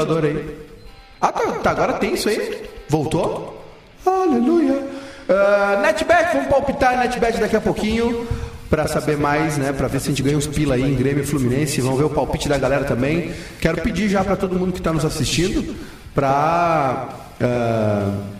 ventilador 0.00 0.24
aí. 0.24 0.56
Ah, 1.20 1.32
tá, 1.32 1.52
tá, 1.52 1.70
agora 1.70 1.92
tem 1.94 2.14
isso 2.14 2.28
aí? 2.28 2.62
Voltou? 2.88 3.62
Aleluia. 4.04 4.82
Uh, 5.28 5.82
NetBet, 5.82 6.32
vamos 6.32 6.48
palpitar 6.48 6.98
NetBet 6.98 7.38
daqui 7.38 7.56
a 7.56 7.60
pouquinho 7.60 8.26
para 8.68 8.86
saber 8.86 9.16
mais, 9.16 9.58
né, 9.58 9.72
para 9.72 9.88
ver 9.88 10.00
se 10.00 10.06
a 10.06 10.10
gente 10.10 10.22
ganha 10.22 10.38
uns 10.38 10.46
pila 10.46 10.76
aí 10.76 10.82
em 10.82 10.94
Grêmio 10.94 11.22
e 11.22 11.26
Fluminense. 11.26 11.80
Vamos 11.80 11.98
ver 11.98 12.04
o 12.04 12.10
palpite 12.10 12.48
da 12.48 12.56
galera 12.56 12.84
também. 12.84 13.32
Quero 13.60 13.80
pedir 13.80 14.08
já 14.08 14.24
para 14.24 14.36
todo 14.36 14.58
mundo 14.58 14.72
que 14.72 14.78
está 14.78 14.92
nos 14.92 15.04
assistindo 15.04 15.74
para 16.14 17.08
uh, 17.40 18.39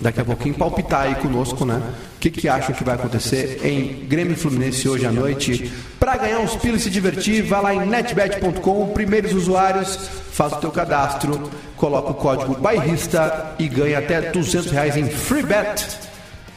daqui 0.00 0.20
a 0.20 0.24
pouquinho 0.24 0.54
palpitar 0.54 1.02
aí 1.02 1.14
conosco, 1.16 1.64
né? 1.64 1.82
O 2.16 2.20
que, 2.20 2.30
que 2.30 2.48
acham 2.48 2.74
que 2.74 2.84
vai 2.84 2.94
acontecer 2.94 3.60
em 3.64 4.06
Grêmio 4.06 4.36
Fluminense 4.36 4.88
hoje 4.88 5.06
à 5.06 5.12
noite? 5.12 5.72
Para 5.98 6.16
ganhar 6.16 6.40
uns 6.40 6.54
pilos 6.56 6.80
e 6.80 6.84
se 6.84 6.90
divertir, 6.90 7.42
vá 7.42 7.60
lá 7.60 7.74
em 7.74 7.86
netbet.com, 7.86 8.88
primeiros 8.88 9.32
usuários, 9.32 9.96
faz 10.32 10.52
o 10.52 10.56
teu 10.56 10.70
cadastro, 10.70 11.50
coloca 11.76 12.10
o 12.10 12.14
código 12.14 12.56
bairrista 12.56 13.54
e 13.58 13.68
ganha 13.68 13.98
até 13.98 14.30
200 14.30 14.70
reais 14.70 14.96
em 14.96 15.08
free 15.08 15.42
bet, 15.42 15.84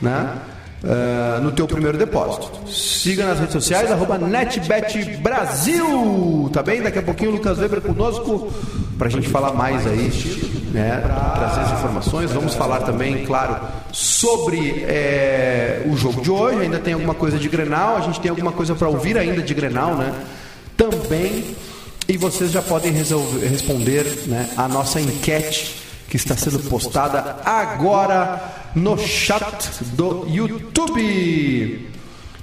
né? 0.02 0.38
Uh, 0.84 1.40
no 1.42 1.52
teu 1.52 1.68
primeiro 1.68 1.96
depósito. 1.96 2.68
Siga 2.68 3.28
nas 3.28 3.40
redes 3.40 3.54
sociais, 3.54 3.92
arroba 3.92 4.18
NetBetBrasil, 4.18 6.50
tá 6.52 6.64
bem? 6.64 6.82
Daqui 6.82 6.98
a 6.98 7.04
pouquinho 7.04 7.30
o 7.30 7.34
Lucas 7.34 7.60
Weber 7.60 7.82
conosco 7.82 8.52
para 8.98 9.08
a 9.08 9.12
gente 9.12 9.30
falar 9.30 9.54
mais 9.54 9.86
aí, 9.86 10.10
né? 10.72 11.02
Trazer 11.36 11.62
as 11.62 11.72
informações. 11.74 12.32
Vamos 12.32 12.56
falar 12.56 12.82
também, 12.82 13.26
claro, 13.26 13.58
sobre 13.92 14.84
é, 14.88 15.84
o 15.86 15.96
jogo 15.96 16.22
de 16.22 16.32
hoje. 16.32 16.62
Ainda 16.62 16.80
tem 16.80 16.94
alguma 16.94 17.14
coisa 17.14 17.38
de 17.38 17.48
Grenal, 17.50 17.98
a 17.98 18.02
gente 18.02 18.20
tem 18.20 18.30
alguma 18.30 18.52
coisa 18.52 18.74
para 18.74 18.88
ouvir 18.88 19.18
ainda 19.18 19.42
de 19.42 19.54
Grenal, 19.54 19.96
né? 19.96 20.14
Também. 20.76 21.56
E 22.08 22.18
vocês 22.18 22.52
já 22.52 22.62
podem 22.62 22.92
resolver, 22.92 23.46
responder 23.48 24.04
né, 24.28 24.50
a 24.58 24.68
nossa 24.68 25.00
enquete 25.00 25.82
que 26.10 26.18
está 26.18 26.36
sendo 26.36 26.60
postada 26.68 27.38
agora 27.46 28.42
no 28.76 28.98
chat 28.98 29.70
do 29.94 30.26
YouTube. 30.28 31.91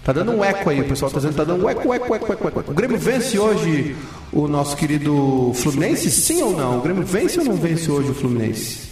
Tá 0.08 0.14
dando 0.14 0.32
um 0.32 0.42
eco 0.42 0.70
aí, 0.70 0.80
o 0.80 0.84
pessoal 0.88 1.10
tá 1.10 1.18
dizendo 1.18 1.36
tá 1.36 1.44
dando 1.44 1.66
um 1.66 1.68
eco, 1.68 1.92
eco, 1.92 2.14
eco, 2.14 2.32
eco, 2.32 2.48
eco. 2.48 2.70
O 2.70 2.72
Grêmio 2.72 2.96
vence 2.96 3.38
hoje 3.38 3.94
o 4.32 4.48
nosso 4.48 4.74
querido 4.74 5.52
Fluminense? 5.54 6.10
Sim 6.10 6.44
ou 6.44 6.56
não? 6.56 6.78
O 6.78 6.80
Grêmio 6.80 7.04
vence 7.04 7.38
ou 7.38 7.44
não 7.44 7.56
vence 7.56 7.90
hoje 7.90 8.12
o 8.12 8.14
Fluminense? 8.14 8.88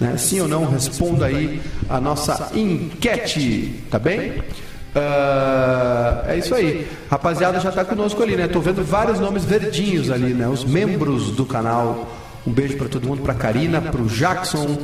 Né? 0.00 0.16
Sim 0.16 0.40
ou 0.40 0.48
não? 0.48 0.64
Responda 0.64 1.26
aí 1.26 1.60
a 1.86 2.00
nossa 2.00 2.50
enquete, 2.54 3.84
tá 3.90 3.98
bem? 3.98 4.30
Uh, 4.30 6.28
é 6.28 6.38
isso 6.38 6.54
aí. 6.54 6.88
Rapaziada 7.10 7.60
já 7.60 7.70
tá 7.70 7.84
conosco 7.84 8.22
ali, 8.22 8.34
né? 8.34 8.48
Tô 8.48 8.62
vendo 8.62 8.82
vários 8.82 9.20
nomes 9.20 9.44
verdinhos 9.44 10.10
ali, 10.10 10.32
né? 10.32 10.48
Os 10.48 10.64
membros 10.64 11.30
do 11.32 11.44
canal 11.44 12.08
um 12.46 12.50
beijo 12.50 12.78
para 12.78 12.88
todo 12.88 13.06
mundo, 13.06 13.20
para 13.20 13.34
Karina, 13.34 13.82
para 13.82 14.00
o 14.00 14.06
Jackson, 14.06 14.78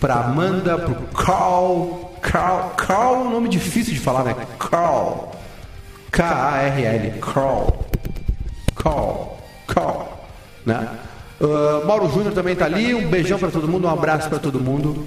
para 0.00 0.14
Amanda, 0.16 0.76
para 0.78 0.90
o 0.90 1.06
Carl. 1.14 2.11
Carl, 2.22 2.70
Carl 2.76 3.14
é 3.16 3.18
um 3.18 3.30
nome 3.30 3.48
difícil 3.48 3.92
de 3.92 4.00
falar, 4.00 4.22
né? 4.22 4.36
Carl. 4.58 5.32
K-A-R-L. 6.12 7.20
Carl. 7.20 7.84
Carl. 8.76 9.38
Carl. 9.66 10.08
Né? 10.64 10.88
Uh, 11.40 11.84
Mauro 11.84 12.08
Júnior 12.08 12.32
também 12.32 12.54
tá 12.54 12.66
ali. 12.66 12.94
Um 12.94 13.08
beijão 13.08 13.38
para 13.38 13.50
todo 13.50 13.66
mundo, 13.66 13.88
um 13.88 13.90
abraço 13.90 14.28
para 14.28 14.38
todo 14.38 14.60
mundo. 14.60 15.06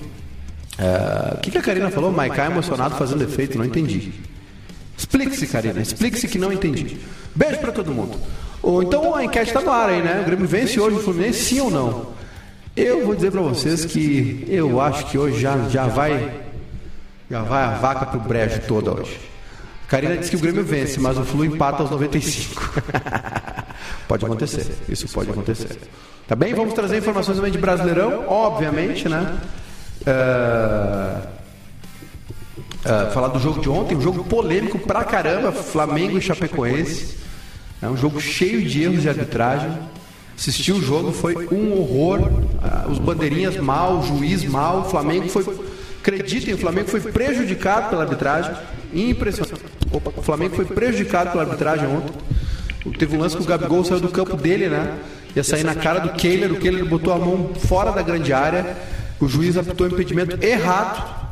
Uh, 0.77 1.35
o 1.35 1.37
uh, 1.37 1.41
que, 1.41 1.51
que 1.51 1.57
a 1.57 1.61
Karina 1.61 1.89
falou? 1.89 2.11
Maiká 2.11 2.47
emocionado 2.47 2.95
fazendo 2.95 3.23
efeito, 3.23 3.57
não 3.57 3.63
entendi. 3.63 4.11
Explique-se, 4.97 5.47
Karina. 5.47 5.81
Explique-se 5.81 6.27
que 6.27 6.37
não 6.37 6.51
entendi. 6.51 6.97
Beijo 7.33 7.59
para 7.59 7.71
todo 7.71 7.93
mundo. 7.93 8.19
Ou 8.61 8.83
então 8.83 9.15
a 9.15 9.23
enquete 9.23 9.47
está 9.47 9.61
no 9.61 9.71
ar 9.71 9.89
aí, 9.89 10.01
né? 10.01 10.19
O 10.21 10.25
Grêmio 10.25 10.47
vence 10.47 10.79
hoje 10.79 10.97
o 10.97 10.99
Fluminense, 10.99 11.43
sim 11.43 11.61
ou 11.61 11.71
não? 11.71 12.07
Eu 12.75 13.05
vou 13.05 13.15
dizer 13.15 13.31
para 13.31 13.41
vocês 13.41 13.85
que 13.85 14.45
eu 14.49 14.81
acho 14.81 15.05
que 15.05 15.17
hoje 15.17 15.39
já, 15.39 15.69
já 15.69 15.87
vai 15.87 16.44
já 17.29 17.41
vai 17.41 17.63
a 17.63 17.71
vaca 17.71 18.05
pro 18.05 18.19
brejo 18.19 18.61
toda 18.67 18.93
hoje. 18.93 19.19
Karina 19.87 20.17
disse 20.17 20.31
que 20.31 20.35
o 20.35 20.39
Grêmio 20.39 20.63
vence, 20.63 20.99
mas 20.99 21.17
o 21.17 21.23
Flu 21.23 21.45
empata 21.45 21.83
aos 21.83 21.91
95. 21.91 22.81
pode 24.07 24.25
acontecer, 24.25 24.75
isso 24.89 25.07
pode 25.09 25.29
acontecer. 25.29 25.77
Tá 26.27 26.35
bem? 26.35 26.53
Vamos 26.53 26.73
trazer 26.73 26.97
informações 26.97 27.37
também 27.37 27.51
de 27.51 27.57
Brasileirão, 27.57 28.25
obviamente, 28.27 29.07
né? 29.07 29.37
Uh, 30.01 31.27
uh, 32.81 33.11
falar 33.11 33.27
do 33.27 33.39
jogo 33.39 33.61
de 33.61 33.69
ontem, 33.69 33.95
um 33.95 34.01
jogo 34.01 34.23
polêmico 34.23 34.79
pra 34.79 35.03
caramba, 35.03 35.51
Flamengo 35.51 36.17
e 36.17 36.21
Chapecoense. 36.21 37.15
É 37.81 37.87
um 37.87 37.95
jogo 37.95 38.19
cheio 38.19 38.67
de 38.67 38.83
erros 38.83 39.03
de 39.03 39.09
arbitragem. 39.09 39.71
Assistir 40.35 40.71
o 40.71 40.81
jogo 40.81 41.11
foi 41.11 41.47
um 41.51 41.71
horror. 41.79 42.29
Ah, 42.61 42.85
os 42.89 42.97
bandeirinhas 42.97 43.57
mal, 43.57 43.99
o 43.99 44.03
juiz 44.03 44.43
mal, 44.43 44.79
o 44.79 44.83
Flamengo 44.85 45.29
foi. 45.29 45.43
Acreditem, 46.05 46.53
o 46.53 46.57
Flamengo 46.57 46.87
foi 46.87 46.99
prejudicado 46.99 47.89
pela 47.89 48.03
arbitragem. 48.03 48.51
Impressionante. 48.93 49.63
Opa, 49.91 50.13
o 50.15 50.21
Flamengo 50.21 50.55
foi 50.55 50.65
prejudicado 50.65 51.31
pela 51.31 51.43
arbitragem 51.43 51.87
ontem. 51.87 52.13
Teve 52.99 53.17
um 53.17 53.19
lance 53.19 53.35
que 53.35 53.41
o 53.41 53.45
Gabigol 53.45 53.83
saiu 53.83 53.99
do 53.99 54.09
campo 54.09 54.37
dele, 54.37 54.69
né? 54.69 54.99
Ia 55.35 55.43
sair 55.43 55.63
na 55.63 55.73
cara 55.73 55.99
do 55.99 56.09
Kehler, 56.09 56.51
o 56.51 56.57
Kehler 56.57 56.85
botou 56.85 57.11
a 57.11 57.17
mão 57.17 57.49
fora 57.55 57.91
da 57.91 58.03
grande 58.03 58.31
área. 58.31 58.77
O 59.19 59.27
juiz 59.27 59.57
apitou 59.57 59.87
o 59.87 59.91
impedimento 59.91 60.37
errado. 60.45 61.25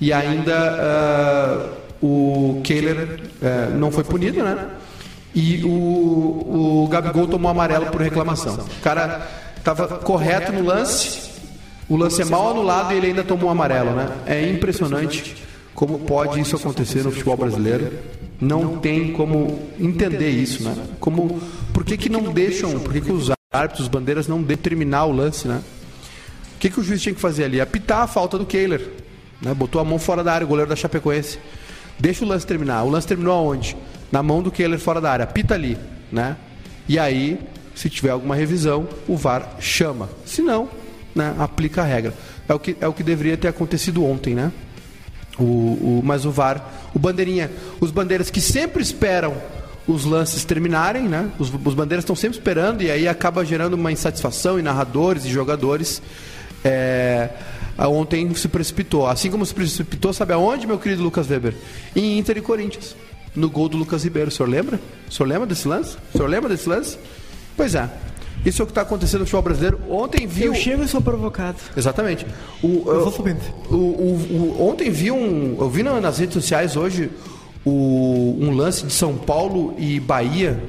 E 0.00 0.10
ainda 0.12 1.74
uh, 2.02 2.06
o 2.06 2.62
Kehler 2.64 3.20
uh, 3.42 3.76
não 3.76 3.90
foi 3.90 4.04
punido, 4.04 4.42
né? 4.42 4.70
e 5.34 5.62
o, 5.64 6.84
o 6.84 6.88
Gabigol 6.90 7.28
tomou 7.28 7.50
amarelo 7.50 7.86
por 7.86 8.00
reclamação. 8.00 8.54
O 8.54 8.82
cara 8.82 9.26
estava 9.56 9.86
correto 9.98 10.52
no 10.52 10.64
lance, 10.64 11.27
o 11.88 11.96
lance 11.96 12.22
é 12.22 12.24
mal 12.24 12.50
anulado 12.50 12.92
e 12.92 12.96
ele 12.96 13.08
ainda 13.08 13.24
tomou 13.24 13.50
amarelo, 13.50 13.92
né? 13.92 14.08
É 14.26 14.48
impressionante 14.48 15.36
como 15.74 15.98
pode 16.00 16.40
isso 16.40 16.56
acontecer 16.56 17.02
no 17.02 17.10
futebol 17.10 17.36
brasileiro. 17.36 17.92
Não 18.40 18.78
tem 18.78 19.12
como 19.12 19.68
entender 19.80 20.30
isso, 20.30 20.62
né? 20.62 20.74
Como, 21.00 21.40
por 21.72 21.84
que, 21.84 21.96
que 21.96 22.08
não 22.08 22.32
deixam, 22.32 22.78
por 22.78 22.92
que, 22.92 23.00
que 23.00 23.12
os 23.12 23.30
árbitros, 23.52 23.82
os 23.82 23.88
bandeiras 23.88 24.28
não 24.28 24.42
determinar 24.42 25.06
o 25.06 25.12
lance, 25.12 25.48
né? 25.48 25.60
O 26.56 26.58
que, 26.58 26.70
que 26.70 26.80
o 26.80 26.82
juiz 26.82 27.00
tinha 27.00 27.14
que 27.14 27.20
fazer 27.20 27.44
ali? 27.44 27.60
Apitar 27.60 28.02
a 28.02 28.06
falta 28.06 28.36
do 28.36 28.44
Kehler. 28.44 28.90
Né? 29.40 29.54
Botou 29.54 29.80
a 29.80 29.84
mão 29.84 29.98
fora 29.98 30.22
da 30.24 30.32
área, 30.32 30.44
o 30.44 30.48
goleiro 30.48 30.68
da 30.68 30.76
Chapecoense. 30.76 31.38
Deixa 31.98 32.24
o 32.24 32.28
lance 32.28 32.46
terminar. 32.46 32.82
O 32.84 32.90
lance 32.90 33.06
terminou 33.06 33.34
aonde? 33.34 33.76
na 34.10 34.22
mão 34.22 34.42
do 34.42 34.50
Keller 34.50 34.78
fora 34.78 35.00
da 35.00 35.10
área. 35.10 35.26
Pita 35.26 35.54
ali, 35.54 35.76
né? 36.10 36.36
E 36.88 36.98
aí, 36.98 37.38
se 37.74 37.90
tiver 37.90 38.10
alguma 38.10 38.34
revisão, 38.34 38.88
o 39.06 39.16
VAR 39.16 39.56
chama. 39.60 40.08
Se 40.24 40.42
não, 40.42 40.68
né, 41.18 41.34
aplica 41.38 41.82
a 41.82 41.84
regra. 41.84 42.14
É 42.48 42.54
o 42.54 42.58
que, 42.58 42.76
é 42.80 42.88
o 42.88 42.92
que 42.92 43.02
deveria 43.02 43.36
ter 43.36 43.48
acontecido 43.48 44.04
ontem, 44.04 44.34
né? 44.34 44.52
O, 45.38 45.42
o, 45.42 46.02
mas 46.04 46.24
o 46.24 46.30
VAR, 46.30 46.90
o 46.94 46.98
bandeirinha, 46.98 47.50
os 47.80 47.90
bandeiras 47.90 48.30
que 48.30 48.40
sempre 48.40 48.82
esperam 48.82 49.34
os 49.86 50.04
lances 50.04 50.44
terminarem, 50.44 51.08
né? 51.08 51.30
Os, 51.38 51.52
os 51.52 51.74
bandeiras 51.74 52.04
estão 52.04 52.16
sempre 52.16 52.38
esperando 52.38 52.82
e 52.82 52.90
aí 52.90 53.06
acaba 53.06 53.44
gerando 53.44 53.74
uma 53.74 53.92
insatisfação 53.92 54.58
em 54.58 54.62
narradores 54.62 55.24
e 55.24 55.30
jogadores. 55.30 56.00
É, 56.64 57.30
ontem 57.78 58.34
se 58.34 58.48
precipitou. 58.48 59.06
Assim 59.06 59.30
como 59.30 59.44
se 59.44 59.54
precipitou, 59.54 60.12
sabe 60.12 60.32
aonde, 60.32 60.66
meu 60.66 60.78
querido 60.78 61.02
Lucas 61.02 61.28
Weber? 61.28 61.54
Em 61.94 62.18
Inter 62.18 62.38
e 62.38 62.40
Corinthians 62.40 62.96
no 63.34 63.48
gol 63.48 63.68
do 63.68 63.76
Lucas 63.76 64.04
Ribeiro. 64.04 64.28
O 64.28 64.32
senhor 64.32 64.48
lembra? 64.48 64.80
O 65.08 65.12
senhor 65.12 65.28
lembra 65.28 65.46
desse 65.46 65.68
lance? 65.68 65.96
O 66.12 66.16
senhor 66.16 66.28
lembra 66.28 66.48
desse 66.48 66.68
lance? 66.68 66.98
Pois 67.56 67.74
é. 67.74 67.88
Isso 68.44 68.62
é 68.62 68.64
o 68.64 68.66
que 68.66 68.70
está 68.70 68.82
acontecendo 68.82 69.20
no 69.20 69.26
futebol 69.26 69.42
brasileiro. 69.42 69.80
Ontem 69.90 70.26
viu. 70.26 70.52
Eu 70.52 70.54
chego 70.54 70.82
e 70.82 70.88
sou 70.88 71.00
provocado. 71.00 71.58
Exatamente. 71.76 72.26
O, 72.62 72.84
eu 72.86 73.02
vou 73.02 73.12
subindo. 73.12 73.40
O, 73.68 73.74
o, 73.74 74.56
o, 74.58 74.68
ontem 74.68 74.90
vi 74.90 75.10
um. 75.10 75.56
Eu 75.58 75.68
vi 75.68 75.82
nas 75.82 76.18
redes 76.18 76.34
sociais 76.34 76.76
hoje 76.76 77.10
o, 77.64 78.36
um 78.40 78.54
lance 78.54 78.86
de 78.86 78.92
São 78.92 79.16
Paulo 79.16 79.74
e 79.78 80.00
Bahia. 80.00 80.62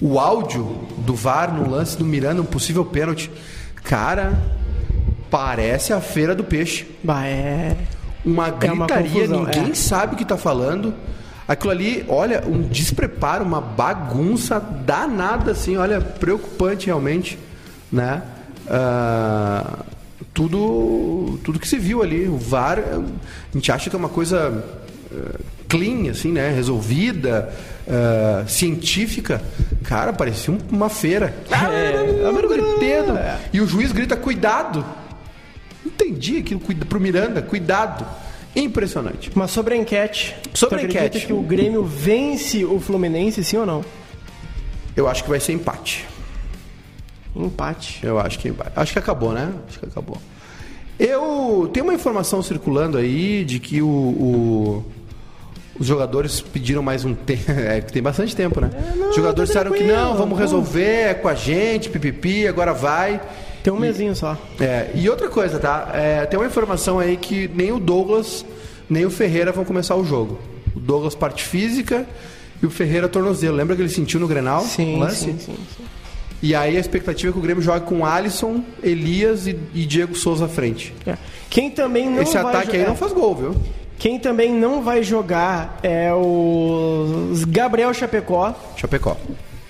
O 0.00 0.18
áudio 0.18 0.78
do 0.98 1.14
VAR 1.14 1.54
no 1.54 1.70
lance 1.70 1.96
do 1.96 2.04
Miranda, 2.04 2.42
um 2.42 2.46
possível 2.46 2.84
pênalti. 2.84 3.30
Cara, 3.82 4.38
parece 5.30 5.92
a 5.92 6.00
feira 6.00 6.34
do 6.34 6.44
peixe. 6.44 6.86
Bah, 7.02 7.26
é. 7.26 7.76
Uma 8.24 8.50
gritaria, 8.50 9.24
é 9.24 9.28
uma 9.28 9.46
ninguém 9.46 9.70
é. 9.70 9.74
sabe 9.74 10.14
o 10.14 10.16
que 10.16 10.24
está 10.24 10.36
falando. 10.36 10.92
Aquilo 11.48 11.70
ali, 11.70 12.04
olha, 12.08 12.42
um 12.44 12.62
despreparo, 12.62 13.44
uma 13.44 13.60
bagunça 13.60 14.58
danada, 14.58 15.52
assim, 15.52 15.76
olha, 15.76 16.00
preocupante 16.00 16.86
realmente, 16.86 17.38
né? 17.90 18.22
Uh, 18.66 19.84
tudo, 20.34 21.38
tudo 21.44 21.60
que 21.60 21.68
se 21.68 21.78
viu 21.78 22.02
ali, 22.02 22.26
o 22.26 22.36
VAR, 22.36 22.78
a 22.78 23.02
gente 23.54 23.70
acha 23.70 23.88
que 23.88 23.94
é 23.94 23.98
uma 23.98 24.08
coisa 24.08 24.64
uh, 25.12 25.44
clean, 25.68 26.10
assim, 26.10 26.32
né? 26.32 26.50
Resolvida, 26.50 27.48
uh, 27.86 28.48
científica. 28.48 29.40
Cara, 29.84 30.12
parecia 30.12 30.52
uma 30.70 30.88
feira. 30.88 31.32
É, 31.50 32.24
é, 32.26 32.28
E 33.52 33.60
o 33.60 33.68
juiz 33.68 33.92
grita, 33.92 34.16
cuidado! 34.16 34.84
Entendi 35.84 36.38
aquilo 36.38 36.60
pro 36.60 37.00
Miranda, 37.00 37.40
cuidado. 37.40 38.04
Impressionante. 38.56 39.30
Mas 39.34 39.50
sobre 39.50 39.74
a 39.74 39.76
enquete, 39.76 40.34
sobre 40.54 40.80
a 40.80 40.82
enquete, 40.84 41.26
que 41.26 41.32
o 41.32 41.42
Grêmio 41.42 41.84
vence 41.84 42.64
o 42.64 42.80
Fluminense, 42.80 43.44
sim 43.44 43.58
ou 43.58 43.66
não? 43.66 43.84
Eu 44.96 45.06
acho 45.06 45.22
que 45.22 45.28
vai 45.30 45.38
ser 45.38 45.52
empate. 45.52 46.06
Empate. 47.34 48.00
Eu 48.02 48.18
acho 48.18 48.38
que 48.38 48.52
acho 48.74 48.92
que 48.94 48.98
acabou, 48.98 49.32
né? 49.32 49.52
Acho 49.68 49.78
que 49.80 49.86
acabou. 49.86 50.16
Eu 50.98 51.68
tenho 51.72 51.84
uma 51.84 51.92
informação 51.94 52.42
circulando 52.42 52.96
aí 52.96 53.44
de 53.44 53.58
que 53.60 53.82
o, 53.82 53.86
o- 53.86 54.84
os 55.78 55.86
jogadores 55.86 56.40
pediram 56.40 56.82
mais 56.82 57.04
um 57.04 57.14
tempo. 57.14 57.42
É, 57.52 57.82
que 57.82 57.92
tem 57.92 58.02
bastante 58.02 58.34
tempo, 58.34 58.58
né? 58.62 58.70
É, 58.72 58.96
não, 58.96 59.10
os 59.10 59.16
jogadores 59.16 59.50
disseram 59.50 59.70
que 59.72 59.84
não, 59.84 60.16
vamos 60.16 60.38
resolver, 60.38 61.08
é 61.10 61.14
com 61.14 61.28
a 61.28 61.34
gente, 61.34 61.90
pipipi, 61.90 62.46
agora 62.48 62.72
vai. 62.72 63.20
Tem 63.66 63.72
um 63.72 63.80
mesinho 63.80 64.14
só. 64.14 64.38
É, 64.60 64.90
e 64.94 65.10
outra 65.10 65.28
coisa, 65.28 65.58
tá? 65.58 65.90
É, 65.92 66.24
tem 66.24 66.38
uma 66.38 66.46
informação 66.46 67.00
aí 67.00 67.16
que 67.16 67.50
nem 67.52 67.72
o 67.72 67.80
Douglas, 67.80 68.46
nem 68.88 69.04
o 69.04 69.10
Ferreira 69.10 69.50
vão 69.50 69.64
começar 69.64 69.96
o 69.96 70.04
jogo. 70.04 70.38
O 70.76 70.78
Douglas 70.78 71.16
parte 71.16 71.42
física 71.42 72.06
e 72.62 72.66
o 72.66 72.70
Ferreira 72.70 73.08
tornozelo. 73.08 73.56
Lembra 73.56 73.74
que 73.74 73.82
ele 73.82 73.88
sentiu 73.88 74.20
no 74.20 74.28
Grenal? 74.28 74.60
Sim, 74.62 75.00
lance? 75.00 75.16
sim, 75.24 75.36
sim, 75.40 75.56
sim. 75.76 75.84
E 76.40 76.54
aí 76.54 76.76
a 76.76 76.80
expectativa 76.80 77.30
é 77.30 77.32
que 77.32 77.38
o 77.40 77.42
Grêmio 77.42 77.60
jogue 77.60 77.86
com 77.86 78.06
Alisson, 78.06 78.62
Elias 78.84 79.48
e, 79.48 79.58
e 79.74 79.84
Diego 79.84 80.14
Souza 80.14 80.44
à 80.44 80.48
frente. 80.48 80.94
É. 81.04 81.16
Quem 81.50 81.68
também 81.68 82.08
não 82.08 82.22
Esse 82.22 82.38
ataque 82.38 82.68
jo- 82.70 82.76
aí 82.76 82.82
é. 82.84 82.86
não 82.86 82.94
faz 82.94 83.12
gol, 83.12 83.34
viu? 83.34 83.56
Quem 83.98 84.16
também 84.20 84.52
não 84.54 84.80
vai 84.80 85.02
jogar 85.02 85.80
é 85.82 86.12
o 86.14 87.32
Gabriel 87.48 87.92
Chapecó, 87.92 88.54
Chapecó. 88.76 89.16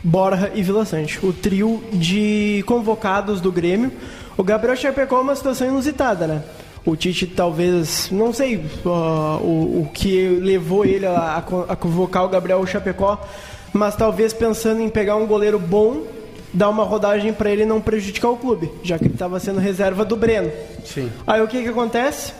Borja 0.07 0.53
e 0.55 0.63
Vila 0.63 0.85
Sante, 0.85 1.19
o 1.27 1.33
trio 1.33 1.83
de 1.93 2.63
convocados 2.67 3.41
do 3.41 3.51
Grêmio. 3.51 3.91
O 4.37 4.45
Gabriel 4.45 4.77
Chapecó 4.77 5.19
é 5.19 5.21
uma 5.21 5.35
situação 5.35 5.67
inusitada, 5.67 6.27
né? 6.29 6.43
O 6.85 6.95
Tite 6.95 7.27
talvez, 7.27 8.09
não 8.13 8.33
sei 8.33 8.65
ó, 8.85 9.39
o, 9.39 9.81
o 9.83 9.91
que 9.93 10.29
levou 10.41 10.85
ele 10.85 11.05
a, 11.07 11.39
a 11.39 11.43
con- 11.43 11.65
a 11.69 11.75
convocar 11.75 12.25
o 12.25 12.29
Gabriel 12.29 12.65
Chapecó, 12.65 13.21
mas 13.73 13.97
talvez 13.97 14.33
pensando 14.33 14.81
em 14.81 14.89
pegar 14.89 15.17
um 15.17 15.27
goleiro 15.27 15.59
bom, 15.59 16.03
dar 16.53 16.69
uma 16.69 16.85
rodagem 16.85 17.33
para 17.33 17.51
ele 17.51 17.65
não 17.67 17.81
prejudicar 17.81 18.31
o 18.31 18.37
clube, 18.37 18.71
já 18.85 18.99
que 18.99 19.07
ele 19.07 19.15
estava 19.15 19.41
sendo 19.41 19.59
reserva 19.59 20.05
do 20.05 20.15
Breno. 20.17 20.53
Sim. 20.85 21.11
Aí 21.27 21.41
o 21.43 21.49
que 21.49 21.61
que 21.65 21.69
acontece? 21.69 22.33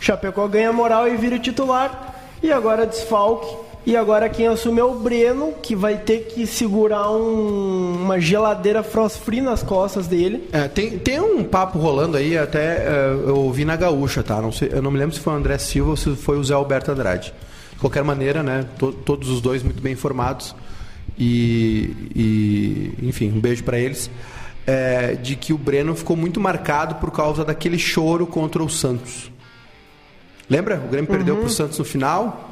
O 0.00 0.04
Chapecó 0.04 0.46
ganha 0.46 0.72
moral 0.72 1.08
e 1.08 1.16
vira 1.16 1.36
titular. 1.36 2.14
E 2.40 2.52
agora 2.52 2.86
desfalque. 2.86 3.52
E 3.86 3.96
agora 3.96 4.28
quem 4.28 4.46
assume 4.46 4.80
é 4.80 4.84
o 4.84 4.94
Breno, 4.96 5.54
que 5.62 5.74
vai 5.74 5.96
ter 5.96 6.26
que 6.26 6.46
segurar 6.46 7.10
um- 7.10 8.02
uma 8.02 8.20
geladeira 8.20 8.82
frost 8.82 9.18
free 9.20 9.40
nas 9.40 9.62
costas 9.62 10.06
dele. 10.06 10.46
É, 10.52 10.68
tem, 10.68 10.98
tem 10.98 11.18
um 11.20 11.42
papo 11.42 11.78
rolando 11.78 12.16
aí, 12.18 12.36
até 12.36 12.76
é, 12.86 13.12
eu 13.26 13.36
ouvi 13.36 13.64
na 13.64 13.76
gaúcha, 13.76 14.22
tá? 14.22 14.42
Não 14.42 14.52
sei, 14.52 14.68
eu 14.72 14.82
não 14.82 14.90
me 14.90 14.98
lembro 14.98 15.14
se 15.14 15.20
foi 15.20 15.32
o 15.32 15.36
André 15.36 15.56
Silva 15.56 15.90
ou 15.90 15.96
se 15.96 16.14
foi 16.16 16.36
o 16.38 16.44
Zé 16.44 16.52
Alberto 16.52 16.90
Andrade. 16.92 17.32
De 17.72 17.78
qualquer 17.78 18.04
maneira, 18.04 18.42
né? 18.42 18.66
to- 18.78 18.92
todos 18.92 19.30
os 19.30 19.40
dois 19.40 19.62
muito 19.62 19.80
bem 19.80 19.94
informados. 19.94 20.54
E, 21.18 21.90
e, 22.14 23.06
enfim, 23.08 23.32
um 23.34 23.40
beijo 23.40 23.64
pra 23.64 23.78
eles. 23.78 24.10
É, 24.66 25.14
de 25.14 25.34
que 25.34 25.52
o 25.54 25.58
Breno 25.58 25.94
ficou 25.94 26.14
muito 26.14 26.38
marcado 26.38 26.96
por 26.96 27.10
causa 27.10 27.42
daquele 27.42 27.78
choro 27.78 28.26
contra 28.26 28.62
o 28.62 28.68
Santos. 28.68 29.30
Lembra? 30.50 30.76
O 30.84 30.88
Grêmio 30.88 31.10
perdeu 31.10 31.36
pro 31.36 31.48
Santos 31.48 31.78
no 31.78 31.84
final. 31.86 32.47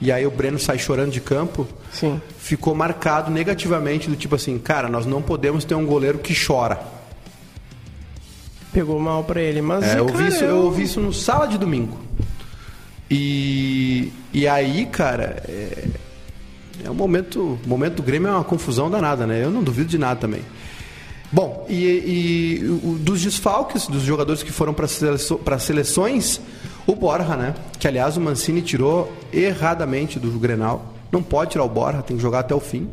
E 0.00 0.10
aí 0.10 0.26
o 0.26 0.30
Breno 0.30 0.58
sai 0.58 0.78
chorando 0.78 1.10
de 1.10 1.20
campo 1.20 1.68
Sim. 1.92 2.20
ficou 2.38 2.74
marcado 2.74 3.30
negativamente 3.30 4.08
do 4.08 4.16
tipo 4.16 4.34
assim, 4.34 4.58
cara, 4.58 4.88
nós 4.88 5.04
não 5.04 5.20
podemos 5.20 5.64
ter 5.64 5.74
um 5.74 5.84
goleiro 5.84 6.18
que 6.18 6.34
chora. 6.34 6.80
Pegou 8.72 8.98
mal 9.00 9.24
pra 9.24 9.40
ele. 9.42 9.60
Mas, 9.60 9.84
É, 9.84 9.98
eu, 9.98 10.02
ouvi 10.04 10.12
cara, 10.14 10.28
isso, 10.28 10.44
eu 10.44 10.56
ouvi 10.58 10.82
isso 10.84 11.00
no 11.00 11.12
sala 11.12 11.46
de 11.46 11.58
domingo. 11.58 11.98
E, 13.10 14.12
e 14.32 14.46
aí, 14.46 14.86
cara, 14.86 15.42
é, 15.48 15.88
é 16.84 16.90
um 16.90 16.94
momento, 16.94 17.58
o 17.64 17.68
momento 17.68 17.96
do 17.96 18.02
Grêmio 18.02 18.28
é 18.28 18.32
uma 18.32 18.44
confusão 18.44 18.88
danada, 18.90 19.26
né? 19.26 19.42
Eu 19.44 19.50
não 19.50 19.62
duvido 19.62 19.88
de 19.88 19.98
nada 19.98 20.20
também. 20.20 20.42
Bom, 21.32 21.66
e, 21.68 21.84
e 22.62 22.64
o- 22.82 22.96
dos 22.98 23.20
desfalques 23.20 23.86
dos 23.86 24.02
jogadores 24.02 24.42
que 24.42 24.50
foram 24.52 24.72
para 24.72 24.86
as 24.86 25.62
seleções, 25.62 26.40
o 26.86 26.94
Borja, 26.94 27.36
né? 27.36 27.54
Que 27.78 27.86
aliás 27.86 28.16
o 28.16 28.20
Mancini 28.20 28.62
tirou 28.62 29.12
erradamente 29.32 30.18
do 30.18 30.30
Grenal. 30.38 30.94
Não 31.10 31.22
pode 31.22 31.52
tirar 31.52 31.64
o 31.64 31.68
Borja, 31.68 32.02
tem 32.02 32.16
que 32.16 32.22
jogar 32.22 32.40
até 32.40 32.54
o 32.54 32.60
fim. 32.60 32.88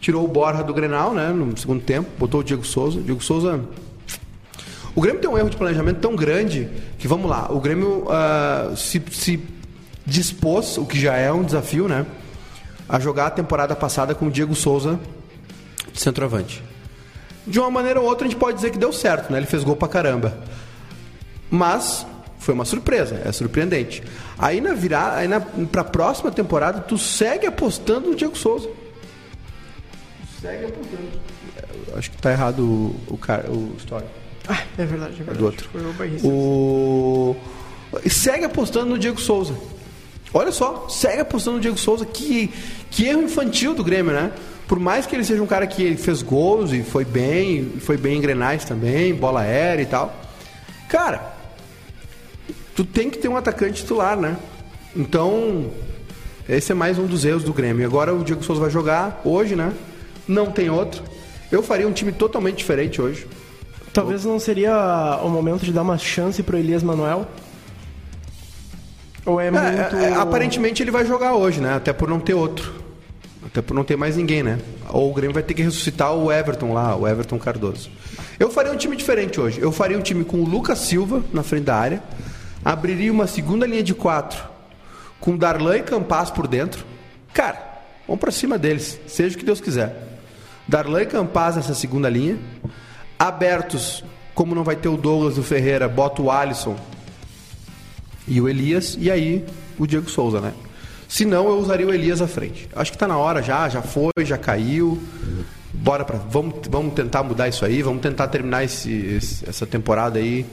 Tirou 0.00 0.24
o 0.24 0.28
Borja 0.28 0.62
do 0.62 0.72
Grenal, 0.72 1.12
né? 1.12 1.30
No 1.30 1.56
segundo 1.56 1.82
tempo, 1.82 2.08
botou 2.18 2.40
o 2.40 2.44
Diego 2.44 2.64
Souza. 2.64 3.00
Diego 3.00 3.22
Souza 3.22 3.60
o 4.98 5.00
Grêmio 5.00 5.20
tem 5.20 5.30
um 5.30 5.38
erro 5.38 5.48
de 5.48 5.56
planejamento 5.56 6.00
tão 6.00 6.16
grande 6.16 6.68
que, 6.98 7.06
vamos 7.06 7.30
lá, 7.30 7.46
o 7.52 7.60
Grêmio 7.60 8.04
ah, 8.10 8.72
se, 8.74 9.00
se 9.12 9.40
dispôs, 10.04 10.76
o 10.76 10.84
que 10.84 10.98
já 10.98 11.14
é 11.14 11.30
um 11.30 11.44
desafio, 11.44 11.86
né? 11.86 12.04
A 12.88 12.98
jogar 12.98 13.26
a 13.26 13.30
temporada 13.30 13.76
passada 13.76 14.12
com 14.12 14.26
o 14.26 14.30
Diego 14.30 14.56
Souza 14.56 14.98
centroavante. 15.94 16.64
De 17.46 17.60
uma 17.60 17.70
maneira 17.70 18.00
ou 18.00 18.06
outra 18.06 18.26
a 18.26 18.30
gente 18.30 18.40
pode 18.40 18.56
dizer 18.56 18.70
que 18.70 18.78
deu 18.78 18.92
certo, 18.92 19.32
né? 19.32 19.38
Ele 19.38 19.46
fez 19.46 19.62
gol 19.62 19.76
pra 19.76 19.86
caramba. 19.86 20.36
Mas 21.48 22.04
foi 22.48 22.54
uma 22.54 22.64
surpresa, 22.64 23.20
é 23.26 23.30
surpreendente. 23.30 24.02
Aí 24.38 24.58
na 24.58 24.72
virada, 24.72 25.16
aí 25.16 25.28
na, 25.28 25.38
pra 25.38 25.84
próxima 25.84 26.30
temporada, 26.30 26.80
tu 26.80 26.96
segue 26.96 27.46
apostando 27.46 28.08
no 28.08 28.16
Diego 28.16 28.38
Souza. 28.38 28.70
Segue 30.40 30.64
apostando. 30.64 31.08
Eu 31.88 31.98
Acho 31.98 32.10
que 32.10 32.16
tá 32.16 32.32
errado 32.32 32.60
o, 32.60 32.96
o, 33.06 33.18
cara, 33.18 33.50
o 33.50 33.74
histórico. 33.76 34.08
Ah, 34.48 34.62
é 34.78 34.86
verdade, 34.86 35.12
é 35.12 35.16
verdade. 35.16 35.38
do 35.38 35.44
outro. 35.44 35.68
Foi 35.70 36.20
o. 36.24 37.36
O... 37.92 38.08
Segue 38.08 38.46
apostando 38.46 38.86
no 38.86 38.98
Diego 38.98 39.20
Souza. 39.20 39.54
Olha 40.32 40.50
só, 40.50 40.88
segue 40.88 41.20
apostando 41.20 41.56
no 41.56 41.60
Diego 41.60 41.76
Souza. 41.76 42.06
Que, 42.06 42.50
que 42.90 43.04
erro 43.04 43.24
infantil 43.24 43.74
do 43.74 43.84
Grêmio, 43.84 44.14
né? 44.14 44.32
Por 44.66 44.78
mais 44.78 45.04
que 45.04 45.14
ele 45.14 45.24
seja 45.24 45.42
um 45.42 45.46
cara 45.46 45.66
que 45.66 45.96
fez 45.98 46.22
gols 46.22 46.72
e 46.72 46.82
foi 46.82 47.04
bem, 47.04 47.74
foi 47.80 47.98
bem 47.98 48.16
em 48.16 48.22
grenais 48.22 48.64
também, 48.64 49.12
bola 49.12 49.42
aérea 49.42 49.82
e 49.82 49.86
tal. 49.86 50.18
Cara, 50.88 51.36
tu 52.78 52.84
tem 52.84 53.10
que 53.10 53.18
ter 53.18 53.26
um 53.26 53.36
atacante 53.36 53.82
titular, 53.82 54.16
né? 54.16 54.36
Então, 54.94 55.68
esse 56.48 56.70
é 56.70 56.74
mais 56.76 56.96
um 56.96 57.06
dos 57.06 57.24
erros 57.24 57.42
do 57.42 57.52
Grêmio. 57.52 57.84
Agora 57.84 58.14
o 58.14 58.22
Diego 58.22 58.44
Souza 58.44 58.60
vai 58.60 58.70
jogar 58.70 59.20
hoje, 59.24 59.56
né? 59.56 59.72
Não 60.28 60.52
tem 60.52 60.70
outro. 60.70 61.02
Eu 61.50 61.60
faria 61.60 61.88
um 61.88 61.92
time 61.92 62.12
totalmente 62.12 62.58
diferente 62.58 63.02
hoje. 63.02 63.26
Talvez 63.92 64.24
não 64.24 64.38
seria 64.38 65.18
o 65.24 65.28
momento 65.28 65.64
de 65.64 65.72
dar 65.72 65.82
uma 65.82 65.98
chance 65.98 66.40
pro 66.40 66.56
Elias 66.56 66.84
Manuel? 66.84 67.26
Ou 69.26 69.40
é, 69.40 69.48
É, 69.48 69.50
muito. 69.50 69.96
é, 69.96 70.14
aparentemente 70.14 70.80
ele 70.80 70.92
vai 70.92 71.04
jogar 71.04 71.34
hoje, 71.34 71.60
né? 71.60 71.74
Até 71.74 71.92
por 71.92 72.08
não 72.08 72.20
ter 72.20 72.34
outro. 72.34 72.74
Até 73.44 73.60
por 73.60 73.74
não 73.74 73.82
ter 73.82 73.96
mais 73.96 74.16
ninguém, 74.16 74.44
né? 74.44 74.60
Ou 74.88 75.10
o 75.10 75.14
Grêmio 75.14 75.34
vai 75.34 75.42
ter 75.42 75.52
que 75.52 75.62
ressuscitar 75.62 76.14
o 76.14 76.30
Everton 76.30 76.72
lá, 76.72 76.94
o 76.94 77.08
Everton 77.08 77.40
Cardoso. 77.40 77.90
Eu 78.38 78.48
faria 78.52 78.70
um 78.70 78.76
time 78.76 78.94
diferente 78.94 79.40
hoje. 79.40 79.60
Eu 79.60 79.72
faria 79.72 79.98
um 79.98 80.00
time 80.00 80.24
com 80.24 80.36
o 80.36 80.44
Lucas 80.44 80.78
Silva 80.78 81.24
na 81.32 81.42
frente 81.42 81.64
da 81.64 81.74
área. 81.74 82.00
Abriria 82.70 83.10
uma 83.10 83.26
segunda 83.26 83.66
linha 83.66 83.82
de 83.82 83.94
quatro 83.94 84.44
com 85.18 85.34
Darlan 85.38 85.78
e 85.78 85.82
Campas 85.82 86.30
por 86.30 86.46
dentro. 86.46 86.84
Cara, 87.32 87.80
vamos 88.06 88.20
pra 88.20 88.30
cima 88.30 88.58
deles, 88.58 89.00
seja 89.06 89.34
o 89.34 89.38
que 89.38 89.44
Deus 89.46 89.58
quiser. 89.58 89.96
Darlan 90.68 91.00
e 91.00 91.06
Campas 91.06 91.56
nessa 91.56 91.72
segunda 91.74 92.10
linha. 92.10 92.36
Abertos, 93.18 94.04
como 94.34 94.54
não 94.54 94.62
vai 94.64 94.76
ter 94.76 94.88
o 94.88 94.98
Douglas 94.98 95.38
e 95.38 95.40
o 95.40 95.42
Ferreira, 95.42 95.88
bota 95.88 96.20
o 96.20 96.30
Alisson 96.30 96.76
e 98.26 98.38
o 98.38 98.46
Elias, 98.50 98.98
e 99.00 99.10
aí 99.10 99.46
o 99.78 99.86
Diego 99.86 100.10
Souza, 100.10 100.38
né? 100.38 100.52
Se 101.08 101.24
não, 101.24 101.46
eu 101.48 101.58
usaria 101.58 101.86
o 101.86 101.92
Elias 101.94 102.20
à 102.20 102.28
frente. 102.28 102.68
Acho 102.76 102.92
que 102.92 102.98
tá 102.98 103.08
na 103.08 103.16
hora 103.16 103.42
já, 103.42 103.66
já 103.70 103.80
foi, 103.80 104.12
já 104.20 104.36
caiu. 104.36 105.00
Bora 105.72 106.04
para 106.04 106.18
vamos, 106.18 106.56
vamos 106.68 106.92
tentar 106.92 107.22
mudar 107.22 107.48
isso 107.48 107.64
aí, 107.64 107.80
vamos 107.82 108.02
tentar 108.02 108.28
terminar 108.28 108.62
esse, 108.62 108.92
esse- 108.92 109.48
essa 109.48 109.66
temporada 109.66 110.18
aí, 110.18 110.44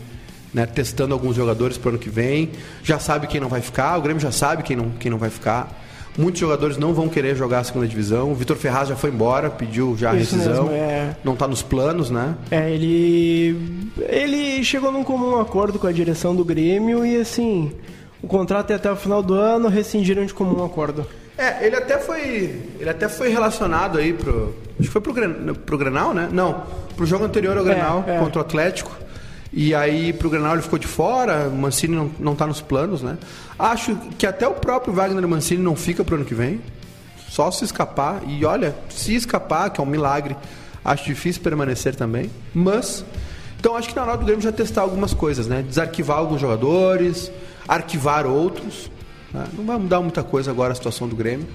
né, 0.56 0.66
testando 0.66 1.14
alguns 1.14 1.36
jogadores 1.36 1.78
para 1.78 1.90
ano 1.90 2.00
que 2.00 2.10
vem. 2.10 2.50
Já 2.82 2.98
sabe 2.98 3.28
quem 3.28 3.42
não 3.42 3.50
vai 3.50 3.60
ficar, 3.60 3.98
o 3.98 4.02
Grêmio 4.02 4.22
já 4.22 4.32
sabe 4.32 4.64
quem 4.64 4.78
não, 4.78 4.90
quem 4.92 5.12
não 5.12 5.18
vai 5.18 5.30
ficar. 5.30 5.84
Muitos 6.18 6.40
jogadores 6.40 6.78
não 6.78 6.94
vão 6.94 7.10
querer 7.10 7.36
jogar 7.36 7.60
a 7.60 7.64
segunda 7.66 7.86
divisão. 7.86 8.32
O 8.32 8.36
Vitor 8.36 8.56
Ferraz 8.56 8.88
já 8.88 8.96
foi 8.96 9.10
embora, 9.10 9.50
pediu 9.50 9.98
já 9.98 10.12
a 10.12 10.16
Isso 10.16 10.34
rescisão. 10.38 10.64
mesmo, 10.68 10.78
é. 10.78 11.14
Não 11.26 11.36
tá 11.36 11.46
nos 11.46 11.62
planos, 11.62 12.10
né? 12.10 12.36
É, 12.50 12.72
ele. 12.72 13.90
Ele 14.08 14.64
chegou 14.64 14.94
num 14.94 15.04
comum 15.04 15.38
acordo 15.42 15.78
com 15.78 15.88
a 15.88 15.92
direção 15.92 16.34
do 16.34 16.46
Grêmio 16.46 17.06
e 17.06 17.18
assim. 17.20 17.70
O 18.24 18.28
contrato 18.28 18.72
é 18.72 18.76
até 18.76 18.90
o 18.90 18.96
final 18.96 19.22
do 19.22 19.34
ano, 19.34 19.68
rescindiram 19.68 20.26
de 20.26 20.34
comum 20.34 20.64
acordo. 20.64 21.06
É, 21.38 21.68
ele 21.68 21.76
até 21.76 21.98
foi. 22.00 22.62
Ele 22.80 22.90
até 22.90 23.10
foi 23.10 23.28
relacionado 23.28 23.98
aí 23.98 24.14
pro. 24.14 24.56
Acho 24.80 24.88
que 24.88 24.94
foi 24.94 25.02
pro, 25.02 25.12
Gren- 25.14 25.54
pro 25.66 25.78
Grenal, 25.78 26.14
né? 26.14 26.30
Não. 26.32 26.64
Pro 26.96 27.06
jogo 27.06 27.26
anterior 27.26 27.58
ao 27.58 27.64
Grenal, 27.66 28.06
é. 28.08 28.18
contra 28.20 28.40
o 28.40 28.42
Atlético. 28.42 28.90
E 29.58 29.74
aí 29.74 30.12
pro 30.12 30.30
Grenal 30.30 30.52
ele 30.54 30.62
ficou 30.62 30.78
de 30.78 30.86
fora, 30.86 31.50
Mancini 31.50 31.96
não, 31.96 32.12
não 32.20 32.36
tá 32.36 32.46
nos 32.46 32.60
planos, 32.60 33.02
né? 33.02 33.18
Acho 33.58 33.96
que 34.18 34.28
até 34.28 34.46
o 34.46 34.54
próprio 34.54 34.94
Wagner 34.94 35.26
Mancini 35.26 35.64
não 35.64 35.78
fica 35.78 36.04
pro 36.04 36.16
ano 36.16 36.26
que 36.26 36.36
vem. 36.36 36.60
Só 37.30 37.50
se 37.52 37.64
escapar. 37.64 38.22
E 38.28 38.44
olha, 38.44 38.76
se 38.90 39.16
escapar, 39.16 39.70
que 39.70 39.80
é 39.80 39.84
um 39.84 39.88
milagre, 39.88 40.36
acho 40.84 41.06
difícil 41.06 41.42
permanecer 41.42 41.96
também. 41.96 42.30
Mas. 42.54 43.06
Então 43.58 43.78
acho 43.78 43.88
que 43.88 43.96
na 43.96 44.04
hora 44.04 44.18
do 44.18 44.26
Grêmio 44.26 44.42
já 44.44 44.52
testar 44.52 44.82
algumas 44.82 45.14
coisas, 45.14 45.48
né? 45.48 45.64
Desarquivar 45.66 46.18
alguns 46.18 46.42
jogadores, 46.42 47.32
arquivar 47.66 48.28
outros. 48.28 48.92
né? 49.34 49.46
Não 49.54 49.66
vai 49.66 49.78
mudar 49.78 50.02
muita 50.02 50.22
coisa 50.22 50.52
agora 50.52 50.74
a 50.74 50.76
situação 50.76 51.08
do 51.08 51.16
Grêmio. 51.16 51.48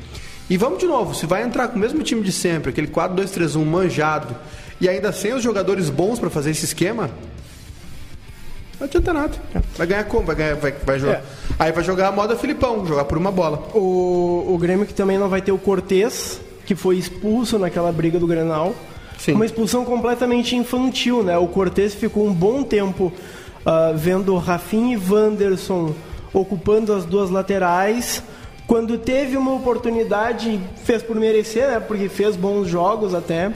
E 0.48 0.56
vamos 0.56 0.78
de 0.78 0.86
novo, 0.86 1.14
se 1.14 1.26
vai 1.26 1.44
entrar 1.44 1.68
com 1.68 1.76
o 1.76 1.78
mesmo 1.78 2.02
time 2.02 2.22
de 2.22 2.32
sempre, 2.32 2.70
aquele 2.70 2.88
4-2-3-1 2.88 3.64
manjado, 3.64 4.34
e 4.80 4.88
ainda 4.88 5.12
sem 5.12 5.32
os 5.32 5.44
jogadores 5.44 5.88
bons 5.88 6.18
para 6.18 6.28
fazer 6.28 6.50
esse 6.50 6.64
esquema, 6.64 7.08
não 8.80 8.86
adianta 8.86 9.12
nada. 9.12 9.32
Vai 9.76 9.86
ganhar 9.86 10.04
como? 10.04 10.24
Vai, 10.24 10.34
ganhar, 10.34 10.56
vai, 10.56 10.72
vai 10.72 10.98
jogar. 10.98 11.14
É. 11.16 11.22
Aí 11.58 11.70
vai 11.70 11.84
jogar 11.84 12.08
a 12.08 12.12
moda 12.12 12.34
Filipão, 12.34 12.86
jogar 12.86 13.04
por 13.04 13.18
uma 13.18 13.30
bola. 13.30 13.68
O, 13.74 14.54
o 14.54 14.58
Grêmio 14.58 14.86
que 14.86 14.94
também 14.94 15.18
não 15.18 15.28
vai 15.28 15.42
ter 15.42 15.52
o 15.52 15.58
Cortez, 15.58 16.40
que 16.64 16.74
foi 16.74 16.96
expulso 16.96 17.58
naquela 17.58 17.92
briga 17.92 18.18
do 18.18 18.26
Grenal. 18.26 18.74
Sim. 19.18 19.32
Uma 19.32 19.44
expulsão 19.44 19.84
completamente 19.84 20.56
infantil, 20.56 21.22
né? 21.22 21.36
O 21.36 21.46
Cortez 21.46 21.94
ficou 21.94 22.26
um 22.26 22.32
bom 22.32 22.62
tempo 22.62 23.12
ah, 23.66 23.92
vendo 23.94 24.34
Rafinha 24.38 24.96
e 24.96 25.12
Wanderson 25.12 25.94
ocupando 26.32 26.94
as 26.94 27.04
duas 27.04 27.28
laterais. 27.28 28.22
Quando 28.66 28.96
teve 28.96 29.36
uma 29.36 29.52
oportunidade, 29.52 30.58
fez 30.84 31.02
por 31.02 31.16
merecer, 31.16 31.68
né? 31.68 31.80
Porque 31.80 32.08
fez 32.08 32.34
bons 32.34 32.66
jogos 32.66 33.14
até. 33.14 33.52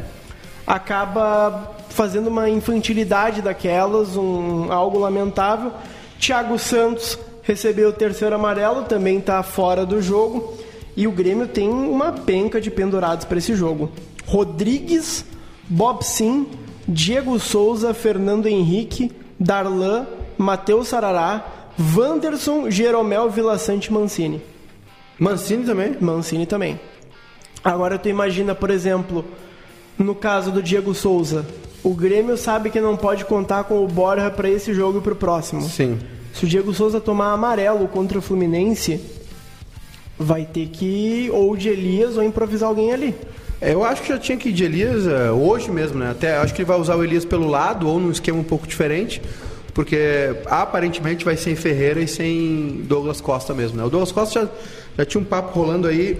Acaba 0.66 1.74
fazendo 1.94 2.26
uma 2.26 2.50
infantilidade 2.50 3.40
daquelas, 3.40 4.16
um, 4.16 4.70
algo 4.72 4.98
lamentável. 4.98 5.72
Thiago 6.18 6.58
Santos 6.58 7.16
recebeu 7.42 7.90
o 7.90 7.92
terceiro 7.92 8.34
amarelo, 8.34 8.82
também 8.82 9.18
está 9.18 9.42
fora 9.44 9.86
do 9.86 10.02
jogo. 10.02 10.54
E 10.96 11.06
o 11.06 11.12
Grêmio 11.12 11.46
tem 11.46 11.68
uma 11.68 12.10
penca 12.10 12.60
de 12.60 12.70
pendurados 12.70 13.24
para 13.24 13.38
esse 13.38 13.54
jogo. 13.54 13.90
Rodrigues, 14.26 15.24
Bob 15.68 16.04
Sim, 16.04 16.48
Diego 16.86 17.38
Souza, 17.38 17.94
Fernando 17.94 18.46
Henrique, 18.46 19.12
Darlan, 19.38 20.06
Matheus 20.36 20.88
Sarará, 20.88 21.44
Wanderson, 21.96 22.70
Jeromel, 22.70 23.30
Vila 23.30 23.56
Sante 23.56 23.86
e 23.86 23.92
Mancini. 23.92 24.42
Mancini 25.18 25.64
também? 25.64 25.96
Mancini 26.00 26.44
também. 26.44 26.80
Agora 27.62 27.98
tu 27.98 28.08
imagina, 28.08 28.52
por 28.52 28.70
exemplo, 28.70 29.24
no 29.96 30.14
caso 30.14 30.50
do 30.50 30.62
Diego 30.62 30.92
Souza, 30.92 31.46
o 31.84 31.92
Grêmio 31.94 32.36
sabe 32.38 32.70
que 32.70 32.80
não 32.80 32.96
pode 32.96 33.26
contar 33.26 33.64
com 33.64 33.84
o 33.84 33.86
Borja 33.86 34.30
para 34.30 34.48
esse 34.48 34.72
jogo 34.72 34.98
e 34.98 35.00
para 35.02 35.12
o 35.12 35.16
próximo. 35.16 35.60
Sim. 35.68 35.98
Se 36.32 36.46
o 36.46 36.48
Diego 36.48 36.72
Souza 36.72 36.98
tomar 36.98 37.32
amarelo 37.32 37.86
contra 37.86 38.18
o 38.18 38.22
Fluminense, 38.22 39.00
vai 40.18 40.46
ter 40.46 40.66
que 40.68 41.28
ou 41.32 41.54
de 41.56 41.68
Elias 41.68 42.16
ou 42.16 42.22
improvisar 42.24 42.70
alguém 42.70 42.92
ali. 42.92 43.14
É, 43.60 43.72
Eu 43.74 43.84
acho 43.84 44.02
que 44.02 44.08
já 44.08 44.18
tinha 44.18 44.36
que 44.36 44.48
ir 44.48 44.52
de 44.52 44.64
Elias 44.64 45.06
eh, 45.06 45.30
hoje 45.30 45.70
mesmo, 45.70 45.98
né? 45.98 46.10
Até 46.10 46.36
acho 46.38 46.54
que 46.54 46.62
ele 46.62 46.68
vai 46.68 46.80
usar 46.80 46.96
o 46.96 47.04
Elias 47.04 47.24
pelo 47.24 47.46
lado 47.46 47.86
ou 47.86 48.00
num 48.00 48.10
esquema 48.10 48.38
um 48.38 48.44
pouco 48.44 48.66
diferente, 48.66 49.20
porque 49.72 50.34
aparentemente 50.46 51.24
vai 51.24 51.36
sem 51.36 51.54
Ferreira 51.54 52.00
e 52.00 52.08
sem 52.08 52.82
Douglas 52.84 53.20
Costa 53.20 53.52
mesmo, 53.54 53.76
né? 53.76 53.84
O 53.84 53.90
Douglas 53.90 54.10
Costa 54.10 54.40
já, 54.40 54.48
já 54.98 55.04
tinha 55.04 55.20
um 55.20 55.24
papo 55.24 55.56
rolando 55.58 55.86
aí 55.86 56.18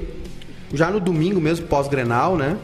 já 0.73 0.91
no 0.91 1.01
domingo 1.01 1.41
mesmo, 1.41 1.67
pós-Grenal, 1.67 2.37
né? 2.37 2.57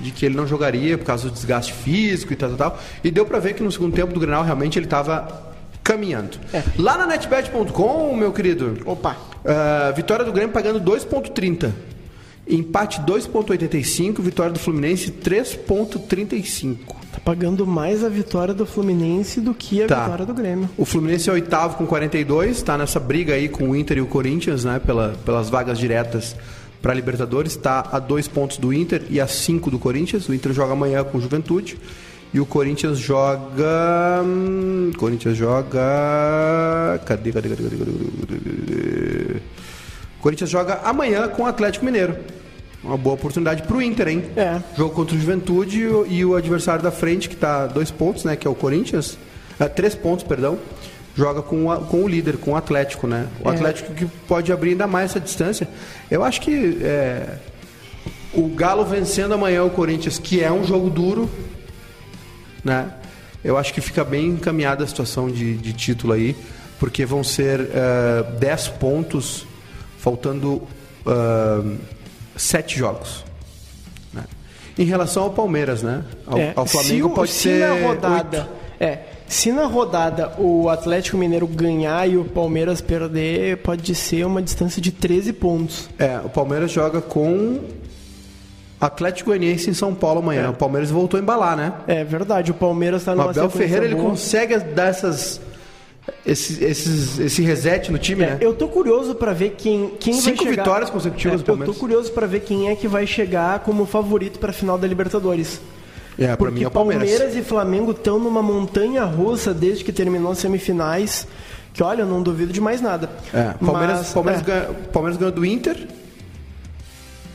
De 0.00 0.10
que 0.10 0.26
ele 0.26 0.36
não 0.36 0.46
jogaria 0.46 0.98
por 0.98 1.04
causa 1.04 1.28
do 1.28 1.32
desgaste 1.32 1.72
físico 1.72 2.32
e 2.32 2.36
tal, 2.36 2.50
tal, 2.50 2.70
tal. 2.72 2.80
E 3.02 3.10
deu 3.10 3.24
pra 3.24 3.38
ver 3.38 3.54
que 3.54 3.62
no 3.62 3.72
segundo 3.72 3.94
tempo 3.94 4.12
do 4.12 4.20
Grenal 4.20 4.44
realmente 4.44 4.78
ele 4.78 4.86
tava 4.86 5.54
caminhando. 5.82 6.38
É. 6.52 6.62
Lá 6.78 6.98
na 6.98 7.06
netbet.com, 7.06 8.14
meu 8.16 8.32
querido, 8.32 8.76
Opa! 8.84 9.16
ah, 9.44 9.92
vitória 9.96 10.24
do 10.24 10.32
Grêmio 10.32 10.52
pagando 10.52 10.80
2,30. 10.80 11.72
Empate 12.48 13.00
2,85. 13.00 14.20
Vitória 14.20 14.52
do 14.52 14.58
Fluminense 14.58 15.10
3,35. 15.10 16.76
Tá 17.12 17.18
pagando 17.24 17.66
mais 17.66 18.04
a 18.04 18.08
vitória 18.08 18.52
do 18.54 18.66
Fluminense 18.66 19.40
do 19.40 19.54
que 19.54 19.82
a 19.82 19.86
Tá. 19.86 20.02
vitória 20.04 20.26
do 20.26 20.34
Grêmio. 20.34 20.68
O 20.76 20.84
Fluminense 20.84 21.28
é 21.28 21.32
oitavo 21.32 21.76
com 21.76 21.86
42. 21.86 22.56
Está 22.58 22.76
nessa 22.76 23.00
briga 23.00 23.34
aí 23.34 23.48
com 23.48 23.70
o 23.70 23.76
Inter 23.76 23.98
e 23.98 24.00
o 24.00 24.06
Corinthians, 24.06 24.64
né? 24.64 24.78
Pela, 24.84 25.16
pelas 25.24 25.48
vagas 25.48 25.78
diretas 25.78 26.36
para 26.86 26.94
Libertadores. 26.94 27.52
Está 27.52 27.88
a 27.90 27.98
dois 27.98 28.28
pontos 28.28 28.58
do 28.58 28.72
Inter 28.72 29.02
e 29.10 29.20
a 29.20 29.26
cinco 29.26 29.72
do 29.72 29.78
Corinthians. 29.78 30.28
O 30.28 30.34
Inter 30.34 30.52
joga 30.52 30.72
amanhã 30.72 31.02
com 31.02 31.18
o 31.18 31.20
Juventude. 31.20 31.76
E 32.32 32.38
o 32.38 32.46
Corinthians 32.46 32.98
joga. 32.98 34.22
hum, 34.24 34.92
Corinthians 34.96 35.36
joga. 35.36 35.80
Cadê, 37.04 37.32
cadê, 37.32 37.48
cadê, 37.48 37.64
cadê, 37.64 37.76
cadê? 37.76 39.40
Corinthians 40.20 40.48
joga 40.48 40.80
amanhã 40.84 41.26
com 41.26 41.42
o 41.42 41.46
Atlético 41.46 41.84
Mineiro. 41.84 42.16
Uma 42.84 42.96
boa 42.96 43.16
oportunidade 43.16 43.64
pro 43.64 43.82
Inter, 43.82 44.06
hein? 44.06 44.24
É. 44.36 44.60
Jogo 44.76 44.94
contra 44.94 45.16
o 45.16 45.18
Juventude 45.18 45.80
e 46.08 46.24
o, 46.24 46.36
adversário 46.36 46.84
da 46.84 46.92
frente, 46.92 47.28
que 47.28 47.34
está 47.34 47.66
dois 47.66 47.90
pontos, 47.90 48.22
né? 48.22 48.36
Que 48.36 48.46
é 48.46 48.50
o 48.50 48.54
Corinthians. 48.54 49.18
ah, 49.58 49.68
três 49.68 49.96
pontos, 49.96 50.24
perdão. 50.24 50.56
Joga 51.16 51.40
com, 51.42 51.70
a- 51.72 51.78
com 51.78 52.02
o 52.04 52.08
líder, 52.08 52.36
com 52.36 52.52
o 52.52 52.56
Atlético, 52.56 53.06
né? 53.06 53.26
O 53.42 53.48
É. 53.50 53.54
Atlético 53.54 53.94
que 53.94 54.04
pode 54.28 54.52
abrir 54.52 54.70
ainda 54.70 54.86
mais 54.86 55.10
essa 55.10 55.20
distância. 55.20 55.66
Eu 56.10 56.22
acho 56.22 56.40
que 56.42 56.78
é, 56.82 57.38
o 58.34 58.48
Galo 58.48 58.84
vencendo 58.84 59.32
amanhã 59.32 59.64
o 59.64 59.70
Corinthians, 59.70 60.18
que 60.18 60.42
é 60.44 60.52
um 60.52 60.62
jogo 60.64 60.90
duro, 60.90 61.30
né? 62.62 62.90
Eu 63.42 63.56
acho 63.56 63.72
que 63.72 63.80
fica 63.80 64.04
bem 64.04 64.26
encaminhada 64.28 64.84
a 64.84 64.86
situação 64.86 65.30
de, 65.30 65.56
de 65.56 65.72
título 65.72 66.12
aí, 66.12 66.36
porque 66.78 67.06
vão 67.06 67.22
ser 67.24 67.60
eh, 67.60 68.22
10 68.40 68.68
pontos, 68.68 69.46
faltando 69.98 70.62
ah, 71.06 71.62
sete 72.36 72.76
jogos. 72.78 73.24
né? 74.12 74.24
Em 74.76 74.84
relação 74.84 75.22
ao 75.22 75.30
Palmeiras, 75.30 75.82
né? 75.82 76.02
Ao, 76.26 76.36
É, 76.38 76.52
ao 76.56 76.66
Flamengo 76.66 77.08
se, 77.10 77.14
pode 77.14 77.30
se 77.30 77.38
ser 77.42 77.60
na 77.80 77.86
rodada, 77.86 78.38
oito. 78.40 78.50
é, 78.80 78.98
se 79.28 79.50
na 79.52 79.64
rodada 79.66 80.32
o 80.38 80.68
Atlético 80.68 81.16
Mineiro 81.16 81.46
ganhar 81.46 82.08
e 82.08 82.16
o 82.16 82.24
Palmeiras 82.24 82.80
perder, 82.80 83.58
pode 83.58 83.94
ser 83.94 84.24
uma 84.24 84.40
distância 84.40 84.80
de 84.80 84.92
13 84.92 85.32
pontos. 85.32 85.88
É, 85.98 86.18
o 86.24 86.28
Palmeiras 86.28 86.70
joga 86.70 87.00
com 87.00 87.60
Atlético 88.80 89.30
Goianiense 89.30 89.70
em 89.70 89.74
São 89.74 89.94
Paulo 89.94 90.20
amanhã. 90.20 90.50
O 90.50 90.54
Palmeiras 90.54 90.90
voltou 90.90 91.18
a 91.18 91.22
embalar, 91.22 91.56
né? 91.56 91.72
É 91.86 92.04
verdade, 92.04 92.50
o 92.50 92.54
Palmeiras 92.54 93.02
está 93.02 93.12
O 93.12 93.16
numa 93.16 93.30
Abel 93.30 93.50
Ferreira 93.50 93.84
ele 93.84 93.96
consegue 93.96 94.58
dar 94.58 94.88
essas, 94.88 95.40
esse, 96.24 96.62
esses, 96.62 97.18
esse 97.18 97.42
reset 97.42 97.90
no 97.90 97.98
time, 97.98 98.22
É, 98.22 98.26
né? 98.32 98.38
eu 98.40 98.54
tô 98.54 98.68
curioso 98.68 99.14
pra 99.14 99.32
ver 99.32 99.54
quem, 99.56 99.92
quem 99.98 100.14
Cinco 100.14 100.44
vai 100.44 100.50
chegar... 100.52 100.62
vitórias 100.62 100.90
consecutivas 100.90 101.40
É, 101.40 101.44
do 101.44 101.52
Eu 101.52 101.66
tô 101.66 101.74
curioso 101.74 102.12
pra 102.12 102.26
ver 102.26 102.40
quem 102.40 102.68
é 102.68 102.76
que 102.76 102.86
vai 102.86 103.06
chegar 103.06 103.60
como 103.60 103.86
favorito 103.86 104.38
pra 104.38 104.52
final 104.52 104.76
da 104.78 104.86
Libertadores. 104.86 105.60
É, 106.18 106.28
pra 106.28 106.36
Porque 106.36 106.54
mim 106.54 106.62
é 106.64 106.66
o 106.66 106.70
Palmeiras. 106.70 107.08
Palmeiras 107.10 107.36
e 107.36 107.42
Flamengo 107.42 107.90
estão 107.90 108.18
numa 108.18 108.42
montanha 108.42 109.04
russa 109.04 109.52
desde 109.52 109.84
que 109.84 109.92
terminou 109.92 110.32
as 110.32 110.38
semifinais. 110.38 111.26
Que 111.74 111.82
olha, 111.82 112.02
eu 112.02 112.06
não 112.06 112.22
duvido 112.22 112.52
de 112.54 112.60
mais 112.60 112.80
nada. 112.80 113.10
É, 113.34 113.52
Palmeiras, 113.64 113.98
Mas, 113.98 114.12
Palmeiras, 114.14 114.40
é, 114.40 114.44
ganha- 114.44 114.68
Palmeiras 114.92 115.18
ganhou 115.18 115.32
do 115.34 115.44
Inter, 115.44 115.86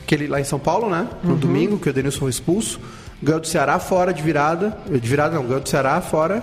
aquele 0.04 0.26
lá 0.26 0.40
em 0.40 0.44
São 0.44 0.58
Paulo, 0.58 0.90
né? 0.90 1.06
No 1.22 1.36
domingo, 1.36 1.78
que 1.78 1.88
o 1.88 1.92
Denilson 1.92 2.18
foi 2.20 2.30
expulso. 2.30 2.80
Ganhou 3.22 3.40
do 3.40 3.46
Ceará 3.46 3.78
fora 3.78 4.12
de 4.12 4.20
virada. 4.20 4.76
De 4.90 4.98
virada 5.08 5.36
não, 5.36 5.44
ganhou 5.44 5.60
do 5.60 5.68
Ceará 5.68 6.00
fora. 6.00 6.42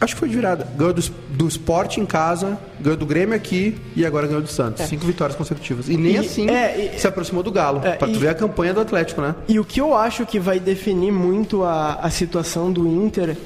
Acho 0.00 0.14
que 0.14 0.20
foi 0.20 0.28
de 0.30 0.34
virada. 0.36 0.66
Ganhou 0.76 0.94
do, 0.94 1.02
do 1.30 1.46
Sport 1.48 1.98
em 1.98 2.06
casa, 2.06 2.56
ganhou 2.80 2.96
do 2.96 3.04
Grêmio 3.04 3.34
aqui 3.36 3.76
e 3.94 4.06
agora 4.06 4.26
ganhou 4.26 4.40
do 4.40 4.48
Santos. 4.48 4.86
Cinco 4.86 5.04
vitórias 5.06 5.36
consecutivas. 5.36 5.88
E 5.90 5.96
nem 5.96 6.14
E- 6.14 6.18
assim 6.18 6.48
é, 6.48 6.94
e- 6.96 6.98
se 6.98 7.06
aproximou 7.06 7.42
do 7.42 7.52
Galo. 7.52 7.82
É, 7.84 7.96
pra 7.96 8.08
tu 8.08 8.14
e- 8.14 8.18
ver 8.18 8.28
a 8.28 8.34
campanha 8.34 8.72
do 8.72 8.80
Atlético, 8.80 9.20
né? 9.20 9.34
E 9.46 9.58
o 9.60 9.64
que 9.64 9.78
eu 9.80 9.94
acho 9.94 10.24
que 10.24 10.38
vai 10.40 10.58
definir 10.58 11.12
muito 11.12 11.62
a, 11.64 11.94
a 11.96 12.08
situação 12.08 12.72
do 12.72 12.86
Inter 12.86 13.36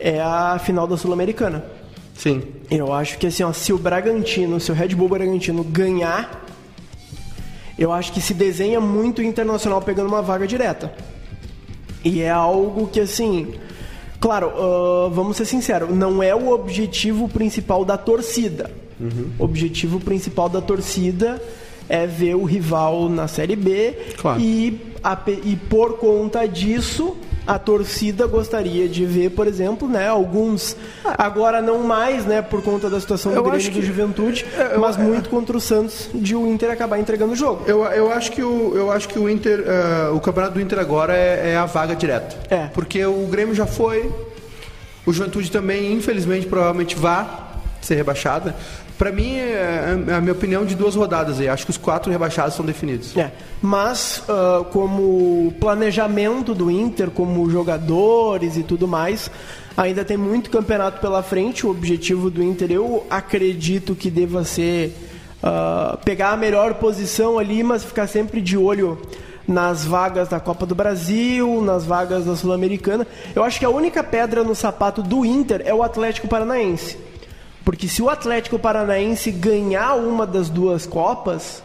é 0.00 0.20
a 0.20 0.58
final 0.58 0.88
da 0.88 0.96
Sul-Americana. 0.96 1.64
Sim. 2.14 2.42
Eu 2.68 2.92
acho 2.92 3.16
que 3.18 3.28
assim, 3.28 3.44
ó, 3.44 3.52
se 3.52 3.72
o 3.72 3.78
Bragantino, 3.78 4.58
se 4.58 4.72
o 4.72 4.74
Red 4.74 4.88
Bull 4.88 5.08
Bragantino 5.08 5.62
ganhar, 5.62 6.44
eu 7.78 7.92
acho 7.92 8.12
que 8.12 8.20
se 8.20 8.34
desenha 8.34 8.80
muito 8.80 9.20
o 9.20 9.22
Internacional 9.22 9.80
pegando 9.80 10.08
uma 10.08 10.20
vaga 10.22 10.46
direta. 10.48 10.92
E 12.04 12.20
é 12.20 12.30
algo 12.30 12.88
que 12.88 12.98
assim, 13.00 13.54
claro, 14.22 14.50
ah, 14.56 15.10
vamos 15.12 15.36
ser 15.36 15.44
sinceros, 15.44 15.90
não 15.90 16.22
é 16.22 16.34
o 16.34 16.48
objetivo 16.50 17.28
principal 17.28 17.84
da 17.84 17.98
torcida. 17.98 18.70
O 19.38 19.42
objetivo 19.44 19.98
principal 19.98 20.48
da 20.48 20.60
torcida 20.60 21.42
é 21.88 22.06
ver 22.06 22.36
o 22.36 22.44
rival 22.44 23.08
na 23.08 23.26
Série 23.26 23.56
B 23.56 23.94
Claro. 24.16 24.40
e, 24.40 24.80
ape- 25.02 25.40
e 25.44 25.56
por 25.56 25.98
conta 25.98 26.46
disso 26.46 27.16
a 27.46 27.58
torcida 27.58 28.26
gostaria 28.26 28.88
de 28.88 29.04
ver, 29.04 29.30
por 29.30 29.46
exemplo, 29.46 29.88
né, 29.88 30.06
alguns 30.08 30.76
agora 31.18 31.60
não 31.60 31.82
mais, 31.82 32.24
né, 32.24 32.40
por 32.40 32.62
conta 32.62 32.88
da 32.88 33.00
situação 33.00 33.32
do 33.32 33.38
Eu 33.38 33.42
Grêmio 33.42 33.66
e 33.66 33.70
do 33.70 33.82
Juventude, 33.82 34.46
eu- 34.72 34.78
mas 34.80 34.96
é- 34.96 35.02
muito 35.02 35.28
contra 35.28 35.56
o 35.56 35.60
Santos 35.60 36.08
de 36.14 36.36
o 36.36 36.46
Inter 36.46 36.70
acabar 36.70 36.98
entregando 37.00 37.32
o 37.32 37.36
jogo. 37.36 37.64
Eu, 37.66 37.84
eu 37.86 38.12
acho 38.12 38.30
que 38.32 38.42
o, 38.42 38.72
eu 38.76 38.92
acho 38.92 39.08
que 39.08 39.18
o 39.18 39.28
Inter, 39.28 39.64
eh, 39.66 40.08
o 40.14 40.20
campeonato 40.20 40.54
do 40.54 40.60
Inter 40.60 40.78
agora 40.78 41.16
é, 41.16 41.52
é 41.52 41.56
a 41.56 41.66
vaga 41.66 41.96
direta. 41.96 42.36
É. 42.48 42.66
Porque 42.72 43.04
o 43.04 43.26
Grêmio 43.26 43.54
já 43.54 43.66
foi, 43.66 44.08
o 45.04 45.12
Juventude 45.12 45.50
também, 45.50 45.92
infelizmente, 45.92 46.46
provavelmente 46.46 46.94
vai 46.94 47.26
ser 47.80 47.96
rebaixada. 47.96 48.54
Pra 49.02 49.10
mim, 49.10 49.34
é 49.34 49.98
é 50.06 50.14
a 50.14 50.20
minha 50.20 50.32
opinião 50.32 50.64
de 50.64 50.76
duas 50.76 50.94
rodadas 50.94 51.40
aí. 51.40 51.48
Acho 51.48 51.64
que 51.64 51.72
os 51.72 51.76
quatro 51.76 52.08
rebaixados 52.08 52.54
são 52.54 52.64
definidos. 52.64 53.16
É, 53.16 53.32
mas 53.60 54.22
ah, 54.28 54.64
como 54.70 55.52
planejamento 55.58 56.54
do 56.54 56.70
Inter, 56.70 57.10
como 57.10 57.50
jogadores 57.50 58.56
e 58.56 58.62
tudo 58.62 58.86
mais, 58.86 59.28
ainda 59.76 60.04
tem 60.04 60.16
muito 60.16 60.50
campeonato 60.50 61.00
pela 61.00 61.20
frente. 61.20 61.66
O 61.66 61.70
objetivo 61.70 62.30
do 62.30 62.44
Inter, 62.44 62.70
eu 62.70 63.04
acredito 63.10 63.96
que 63.96 64.08
deva 64.08 64.44
ser 64.44 64.96
uh, 65.42 65.98
pegar 66.04 66.30
a 66.30 66.36
melhor 66.36 66.74
posição 66.74 67.40
ali, 67.40 67.60
mas 67.64 67.82
ficar 67.82 68.06
sempre 68.06 68.40
de 68.40 68.56
olho 68.56 69.02
nas 69.48 69.84
vagas 69.84 70.28
da 70.28 70.38
Copa 70.38 70.64
do 70.64 70.76
Brasil, 70.76 71.60
nas 71.60 71.84
vagas 71.84 72.24
da 72.24 72.36
Sul-Americana. 72.36 73.04
Eu 73.34 73.42
acho 73.42 73.58
que 73.58 73.64
a 73.64 73.70
única 73.70 74.04
pedra 74.04 74.44
no 74.44 74.54
sapato 74.54 75.02
do 75.02 75.24
Inter 75.24 75.60
é 75.64 75.74
o 75.74 75.82
Atlético 75.82 76.28
Paranaense. 76.28 77.10
Porque 77.64 77.86
se 77.88 78.02
o 78.02 78.08
Atlético 78.08 78.58
Paranaense 78.58 79.30
ganhar 79.30 79.94
uma 79.94 80.26
das 80.26 80.48
duas 80.48 80.86
Copas, 80.86 81.62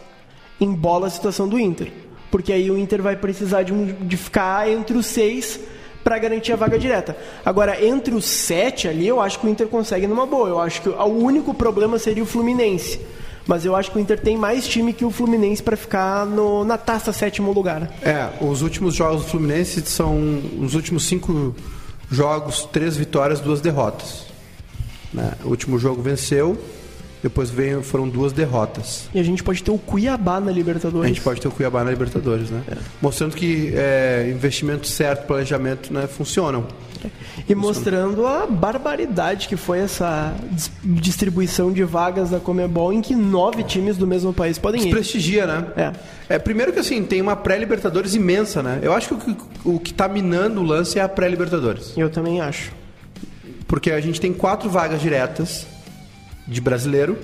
embola 0.60 1.08
a 1.08 1.10
situação 1.10 1.48
do 1.48 1.58
Inter. 1.58 1.92
Porque 2.30 2.52
aí 2.52 2.70
o 2.70 2.78
Inter 2.78 3.02
vai 3.02 3.16
precisar 3.16 3.62
de, 3.62 3.72
um, 3.72 3.86
de 3.86 4.16
ficar 4.16 4.68
entre 4.70 4.96
os 4.96 5.06
seis 5.06 5.58
para 6.04 6.18
garantir 6.18 6.52
a 6.52 6.56
vaga 6.56 6.78
direta. 6.78 7.16
Agora, 7.44 7.84
entre 7.84 8.14
os 8.14 8.24
sete 8.24 8.86
ali, 8.86 9.06
eu 9.06 9.20
acho 9.20 9.38
que 9.38 9.46
o 9.46 9.50
Inter 9.50 9.66
consegue 9.68 10.06
numa 10.06 10.26
boa. 10.26 10.48
Eu 10.48 10.60
acho 10.60 10.82
que 10.82 10.88
o 10.88 11.04
único 11.04 11.52
problema 11.52 11.98
seria 11.98 12.22
o 12.22 12.26
Fluminense. 12.26 13.00
Mas 13.46 13.64
eu 13.64 13.74
acho 13.74 13.90
que 13.90 13.96
o 13.96 14.00
Inter 14.00 14.20
tem 14.20 14.36
mais 14.36 14.68
time 14.68 14.92
que 14.92 15.06
o 15.06 15.10
Fluminense 15.10 15.62
para 15.62 15.76
ficar 15.76 16.26
no, 16.26 16.64
na 16.64 16.76
taça 16.76 17.12
sétimo 17.14 17.50
lugar. 17.50 17.90
É, 18.02 18.28
os 18.42 18.60
últimos 18.60 18.94
jogos 18.94 19.22
do 19.22 19.28
Fluminense 19.28 19.80
são 19.86 20.40
os 20.60 20.74
últimos 20.74 21.06
cinco 21.06 21.56
jogos, 22.10 22.68
três 22.70 22.94
vitórias, 22.96 23.40
duas 23.40 23.62
derrotas. 23.62 24.27
Né? 25.12 25.32
O 25.44 25.48
último 25.48 25.78
jogo 25.78 26.02
venceu, 26.02 26.58
depois 27.22 27.50
veio, 27.50 27.82
foram 27.82 28.08
duas 28.08 28.32
derrotas. 28.32 29.08
E 29.12 29.18
a 29.18 29.22
gente 29.22 29.42
pode 29.42 29.62
ter 29.62 29.70
o 29.70 29.78
Cuiabá 29.78 30.40
na 30.40 30.52
Libertadores. 30.52 31.04
A 31.04 31.08
gente 31.08 31.20
pode 31.20 31.40
ter 31.40 31.48
o 31.48 31.50
Cuiabá 31.50 31.82
na 31.82 31.90
Libertadores, 31.90 32.50
né? 32.50 32.62
É. 32.68 32.76
Mostrando 33.02 33.34
que 33.34 33.72
é, 33.74 34.30
investimento 34.32 34.86
certo, 34.86 35.26
planejamento, 35.26 35.92
né, 35.92 36.06
funcionam. 36.06 36.66
E 37.48 37.54
mostrando 37.54 38.26
a 38.26 38.46
barbaridade 38.46 39.46
que 39.46 39.56
foi 39.56 39.78
essa 39.78 40.34
distribuição 40.84 41.72
de 41.72 41.84
vagas 41.84 42.30
da 42.30 42.40
Comebol 42.40 42.92
em 42.92 43.00
que 43.00 43.14
nove 43.14 43.62
times 43.62 43.96
do 43.96 44.06
mesmo 44.06 44.32
país 44.32 44.58
podem 44.58 44.88
ir. 44.88 44.90
Prestigia, 44.90 45.46
né? 45.46 45.66
É. 46.28 46.34
é. 46.34 46.38
Primeiro 46.38 46.72
que 46.72 46.80
assim, 46.80 47.02
tem 47.04 47.20
uma 47.22 47.36
pré-Libertadores 47.36 48.14
imensa, 48.14 48.62
né? 48.62 48.80
Eu 48.82 48.92
acho 48.92 49.14
que 49.14 49.36
o 49.64 49.78
que 49.78 49.92
está 49.92 50.08
minando 50.08 50.60
o 50.60 50.64
lance 50.64 50.98
é 50.98 51.02
a 51.02 51.08
pré-Libertadores. 51.08 51.92
Eu 51.96 52.10
também 52.10 52.40
acho. 52.40 52.72
Porque 53.68 53.92
a 53.92 54.00
gente 54.00 54.20
tem 54.20 54.32
quatro 54.32 54.68
vagas 54.68 55.00
diretas 55.00 55.66
de 56.46 56.60
brasileiro 56.60 57.18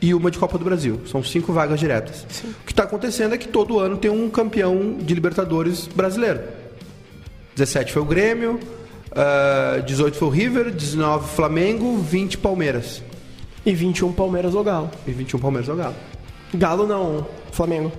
e 0.00 0.14
uma 0.14 0.30
de 0.30 0.38
Copa 0.38 0.56
do 0.56 0.64
Brasil. 0.64 1.02
São 1.06 1.22
cinco 1.22 1.52
vagas 1.52 1.78
diretas. 1.78 2.26
Sim. 2.30 2.48
O 2.48 2.64
que 2.64 2.72
está 2.72 2.84
acontecendo 2.84 3.34
é 3.34 3.38
que 3.38 3.46
todo 3.46 3.78
ano 3.78 3.98
tem 3.98 4.10
um 4.10 4.28
campeão 4.30 4.96
de 4.98 5.14
Libertadores 5.14 5.86
brasileiro. 5.86 6.40
17 7.54 7.92
foi 7.92 8.00
o 8.00 8.06
Grêmio, 8.06 8.58
uh, 9.10 9.82
18 9.82 10.16
foi 10.16 10.28
o 10.28 10.30
River, 10.30 10.70
19 10.70 11.28
Flamengo, 11.28 11.98
20 11.98 12.38
Palmeiras. 12.38 13.02
E 13.64 13.74
21 13.74 14.12
Palmeiras 14.12 14.54
ou 14.54 14.64
Galo. 14.64 14.90
E 15.06 15.12
21 15.12 15.38
Palmeiras 15.38 15.68
ou 15.68 15.76
Galo. 15.76 15.94
Galo 16.54 16.86
não, 16.86 17.26
Flamengo. 17.52 17.92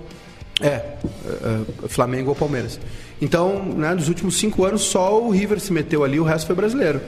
É, 0.60 0.96
uh, 1.24 1.88
Flamengo 1.88 2.30
ou 2.30 2.34
Palmeiras. 2.34 2.80
Então, 3.20 3.62
né, 3.62 3.94
nos 3.94 4.08
últimos 4.08 4.36
cinco 4.36 4.64
anos, 4.64 4.82
só 4.82 5.22
o 5.22 5.30
River 5.30 5.60
se 5.60 5.72
meteu 5.72 6.02
ali, 6.02 6.18
o 6.18 6.24
resto 6.24 6.48
foi 6.48 6.56
brasileiro. 6.56 7.00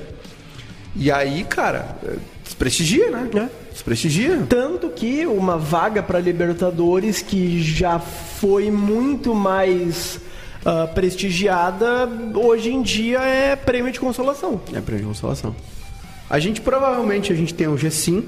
E 0.97 1.11
aí, 1.11 1.45
cara, 1.45 1.97
desprestigia, 2.43 3.11
né? 3.11 3.29
É. 3.35 3.65
Desprestigia. 3.73 4.47
Tanto 4.49 4.89
que 4.91 5.27
uma 5.27 5.59
vaga 5.59 6.03
para 6.03 6.21
Libertadores 6.21 7.21
que 7.21 7.61
já 7.61 7.99
foi 7.99 8.71
muito 8.71 9.35
mais 9.35 10.21
uh, 10.65 10.93
prestigiada, 10.95 12.09
hoje 12.35 12.73
em 12.73 12.83
dia 12.83 13.21
é 13.21 13.57
prêmio 13.57 13.91
de 13.91 13.99
consolação. 13.99 14.61
É 14.73 14.81
prêmio 14.81 15.03
de 15.03 15.09
consolação. 15.09 15.55
A 16.31 16.39
gente 16.39 16.61
provavelmente 16.61 17.33
a 17.33 17.37
gente 17.37 17.53
tem 17.53 17.67
o 17.67 17.75
G5, 17.75 18.25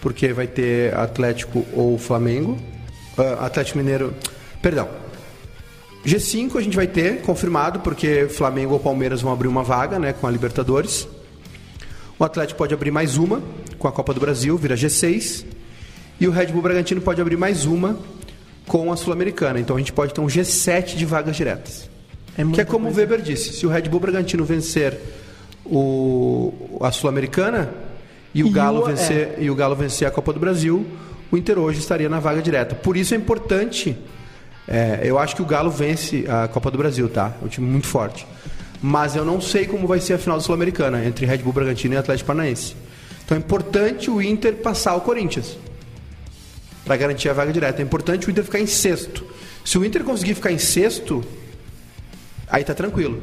porque 0.00 0.32
vai 0.32 0.46
ter 0.46 0.94
Atlético 0.96 1.66
ou 1.72 1.98
Flamengo. 1.98 2.56
Uh, 3.18 3.44
Atlético 3.44 3.78
Mineiro. 3.78 4.14
Perdão. 4.62 5.01
G5 6.04 6.56
a 6.56 6.60
gente 6.60 6.74
vai 6.74 6.86
ter 6.86 7.22
confirmado, 7.22 7.80
porque 7.80 8.26
Flamengo 8.28 8.74
ou 8.74 8.80
Palmeiras 8.80 9.22
vão 9.22 9.32
abrir 9.32 9.48
uma 9.48 9.62
vaga 9.62 9.98
né, 9.98 10.12
com 10.12 10.26
a 10.26 10.30
Libertadores. 10.30 11.06
O 12.18 12.24
Atlético 12.24 12.58
pode 12.58 12.74
abrir 12.74 12.90
mais 12.90 13.16
uma 13.16 13.42
com 13.78 13.88
a 13.88 13.92
Copa 13.92 14.12
do 14.12 14.20
Brasil, 14.20 14.56
vira 14.56 14.74
G6. 14.74 15.44
E 16.20 16.28
o 16.28 16.30
Red 16.30 16.46
Bull 16.46 16.62
Bragantino 16.62 17.00
pode 17.00 17.20
abrir 17.20 17.36
mais 17.36 17.64
uma 17.64 17.98
com 18.66 18.92
a 18.92 18.96
Sul-Americana. 18.96 19.60
Então 19.60 19.76
a 19.76 19.78
gente 19.78 19.92
pode 19.92 20.12
ter 20.12 20.20
um 20.20 20.26
G7 20.26 20.96
de 20.96 21.04
vagas 21.04 21.36
diretas. 21.36 21.90
É 22.36 22.44
que 22.44 22.60
é 22.60 22.64
como 22.64 22.88
o 22.88 22.94
Weber 22.94 23.20
disse: 23.20 23.52
se 23.52 23.66
o 23.66 23.68
Red 23.68 23.82
Bull 23.82 24.00
Bragantino 24.00 24.44
vencer 24.44 24.98
o, 25.64 26.78
a 26.80 26.90
Sul-Americana 26.90 27.72
e 28.34 28.42
o, 28.42 28.48
e 28.48 28.50
Galo 28.50 28.80
o, 28.82 28.84
vencer, 28.86 29.34
é. 29.36 29.42
e 29.42 29.50
o 29.50 29.54
Galo 29.54 29.76
vencer 29.76 30.06
a 30.08 30.10
Copa 30.10 30.32
do 30.32 30.40
Brasil, 30.40 30.86
o 31.30 31.36
Inter 31.36 31.58
hoje 31.58 31.78
estaria 31.80 32.08
na 32.08 32.20
vaga 32.20 32.40
direta. 32.40 32.74
Por 32.74 32.96
isso 32.96 33.14
é 33.14 33.16
importante. 33.16 33.96
É, 34.68 35.00
eu 35.02 35.18
acho 35.18 35.34
que 35.34 35.42
o 35.42 35.44
Galo 35.44 35.70
vence 35.70 36.24
a 36.28 36.48
Copa 36.48 36.70
do 36.70 36.78
Brasil, 36.78 37.08
tá? 37.08 37.32
É 37.40 37.44
um 37.44 37.48
time 37.48 37.66
muito 37.66 37.86
forte 37.86 38.26
mas 38.82 39.14
eu 39.14 39.24
não 39.24 39.40
sei 39.40 39.64
como 39.64 39.86
vai 39.86 40.00
ser 40.00 40.14
a 40.14 40.18
final 40.18 40.36
da 40.36 40.42
Sul-Americana 40.42 41.04
entre 41.04 41.24
Red 41.24 41.38
Bull 41.38 41.52
Bragantino 41.52 41.94
e 41.94 41.96
Atlético 41.96 42.26
Paranaense. 42.26 42.74
Então 43.24 43.36
é 43.36 43.40
importante 43.40 44.10
o 44.10 44.20
Inter 44.20 44.56
passar 44.56 44.96
o 44.96 45.00
Corinthians 45.00 45.56
para 46.84 46.96
garantir 46.96 47.28
a 47.28 47.32
vaga 47.32 47.52
direta. 47.52 47.80
É 47.80 47.84
importante 47.84 48.26
o 48.26 48.30
Inter 48.30 48.42
ficar 48.42 48.58
em 48.58 48.66
sexto. 48.66 49.24
Se 49.64 49.78
o 49.78 49.84
Inter 49.84 50.02
conseguir 50.02 50.34
ficar 50.34 50.50
em 50.50 50.58
sexto, 50.58 51.24
aí 52.48 52.64
tá 52.64 52.74
tranquilo. 52.74 53.22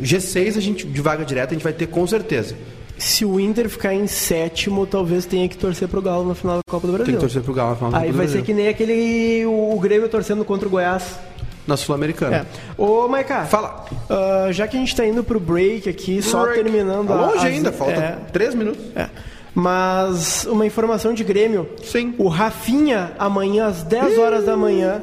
G6 0.00 0.56
a 0.56 0.60
gente 0.60 0.86
de 0.86 1.00
vaga 1.00 1.24
direta 1.24 1.48
a 1.48 1.54
gente 1.54 1.64
vai 1.64 1.72
ter 1.72 1.88
com 1.88 2.06
certeza. 2.06 2.54
Se 2.98 3.24
o 3.24 3.40
Inter 3.40 3.68
ficar 3.68 3.94
em 3.94 4.06
sétimo, 4.06 4.86
talvez 4.86 5.26
tenha 5.26 5.48
que 5.48 5.56
torcer 5.56 5.88
pro 5.88 6.00
Galo 6.00 6.28
na 6.28 6.34
final 6.34 6.56
da 6.56 6.62
Copa 6.70 6.86
do 6.86 6.92
Brasil. 6.92 7.06
Tem 7.06 7.14
que 7.14 7.20
torcer 7.20 7.42
pro 7.42 7.52
Galo 7.52 7.70
na 7.70 7.76
final 7.76 7.90
da 7.90 7.96
Copa 7.96 8.10
do 8.10 8.16
Brasil. 8.16 8.30
Aí 8.30 8.36
vai 8.36 8.40
ser 8.40 8.46
que 8.46 8.54
nem 8.54 8.68
aquele 8.68 9.44
o 9.46 9.78
Grêmio 9.80 10.08
torcendo 10.08 10.44
contra 10.44 10.68
o 10.68 10.70
Goiás 10.70 11.18
na 11.66 11.76
Sul-Americana. 11.76 12.36
É. 12.36 12.46
Ô, 12.80 13.08
Maiká. 13.08 13.44
Fala. 13.46 13.86
Uh, 13.90 14.52
já 14.52 14.66
que 14.66 14.76
a 14.76 14.80
gente 14.80 14.88
está 14.88 15.06
indo 15.06 15.22
pro 15.22 15.40
break 15.40 15.88
aqui, 15.88 16.14
break. 16.14 16.22
só 16.22 16.46
terminando 16.46 17.08
tá 17.08 17.14
Longe 17.14 17.38
as... 17.38 17.44
ainda, 17.44 17.72
falta 17.72 17.92
é. 17.92 18.18
três 18.32 18.54
minutos. 18.54 18.82
É. 18.94 19.08
Mas 19.54 20.46
uma 20.46 20.64
informação 20.64 21.12
de 21.12 21.22
Grêmio. 21.24 21.68
Sim. 21.84 22.14
O 22.18 22.28
Rafinha, 22.28 23.12
amanhã, 23.18 23.66
às 23.66 23.82
10 23.82 24.18
horas 24.18 24.46
da 24.46 24.56
manhã, 24.56 25.02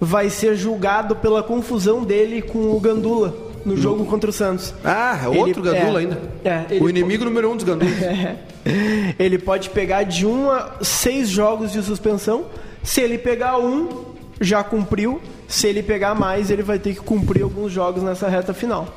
vai 0.00 0.30
ser 0.30 0.56
julgado 0.56 1.14
pela 1.16 1.42
confusão 1.42 2.02
dele 2.02 2.42
com 2.42 2.74
o 2.74 2.80
Gandula 2.80 3.43
no 3.64 3.76
jogo 3.76 4.04
contra 4.04 4.30
o 4.30 4.32
Santos. 4.32 4.74
Ah, 4.84 5.18
é 5.22 5.28
outro 5.28 5.66
ele, 5.66 5.78
Gandula 5.78 6.00
é, 6.00 6.02
ainda. 6.02 6.22
É, 6.44 6.66
o 6.80 6.88
inimigo 6.88 7.24
número 7.24 7.50
um 7.50 7.56
dos 7.56 7.64
Gandulas. 7.64 7.94
ele 9.18 9.38
pode 9.38 9.70
pegar 9.70 10.02
de 10.02 10.26
um 10.26 10.50
a 10.50 10.74
seis 10.82 11.28
jogos 11.28 11.72
de 11.72 11.82
suspensão. 11.82 12.46
Se 12.82 13.00
ele 13.00 13.18
pegar 13.18 13.58
um, 13.58 14.14
já 14.40 14.62
cumpriu. 14.62 15.20
Se 15.48 15.66
ele 15.66 15.82
pegar 15.82 16.14
mais, 16.14 16.50
ele 16.50 16.62
vai 16.62 16.78
ter 16.78 16.94
que 16.94 17.00
cumprir 17.00 17.42
alguns 17.42 17.72
jogos 17.72 18.02
nessa 18.02 18.28
reta 18.28 18.52
final. 18.52 18.88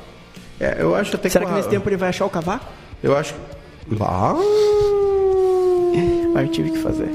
É, 0.58 0.76
eu 0.80 0.94
acho 0.94 1.14
até 1.14 1.28
Será 1.28 1.44
que, 1.44 1.50
que 1.50 1.56
nesse 1.56 1.68
tempo 1.68 1.88
ele 1.88 1.96
vai 1.96 2.08
achar 2.08 2.24
o 2.24 2.30
cavaco? 2.30 2.66
Eu 3.02 3.16
acho. 3.16 3.34
Ah. 4.00 4.34
Mas 6.34 6.50
tive 6.50 6.70
que 6.70 6.78
fazer. 6.78 7.10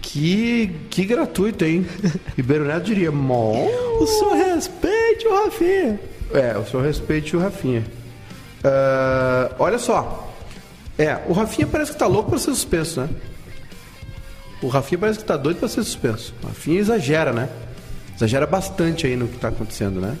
Que, 0.00 0.70
que 0.90 1.04
gratuito, 1.04 1.64
hein? 1.64 1.86
Ribeiro 2.36 2.64
Neto 2.64 2.84
diria, 2.84 3.10
mó. 3.10 3.52
O 4.00 4.06
senhor 4.06 4.34
respeite 4.34 5.26
o 5.26 5.44
Rafinha. 5.44 6.00
É, 6.32 6.56
o 6.58 6.66
senhor 6.66 6.84
respeite 6.84 7.36
o 7.36 7.40
Rafinha. 7.40 7.84
Uh, 8.58 9.54
olha 9.58 9.78
só. 9.78 10.34
É, 10.98 11.22
o 11.28 11.32
Rafinha 11.32 11.66
parece 11.66 11.92
que 11.92 11.98
tá 11.98 12.06
louco 12.06 12.30
para 12.30 12.38
ser 12.38 12.54
suspenso, 12.54 13.00
né? 13.00 13.08
O 14.60 14.68
Rafinha 14.68 14.98
parece 14.98 15.20
que 15.20 15.24
tá 15.24 15.36
doido 15.36 15.58
para 15.58 15.68
ser 15.68 15.84
suspenso. 15.84 16.34
O 16.42 16.48
Rafinha 16.48 16.80
exagera, 16.80 17.32
né? 17.32 17.48
Exagera 18.16 18.46
bastante 18.46 19.06
aí 19.06 19.16
no 19.16 19.28
que 19.28 19.36
está 19.36 19.48
acontecendo, 19.48 20.00
né? 20.00 20.16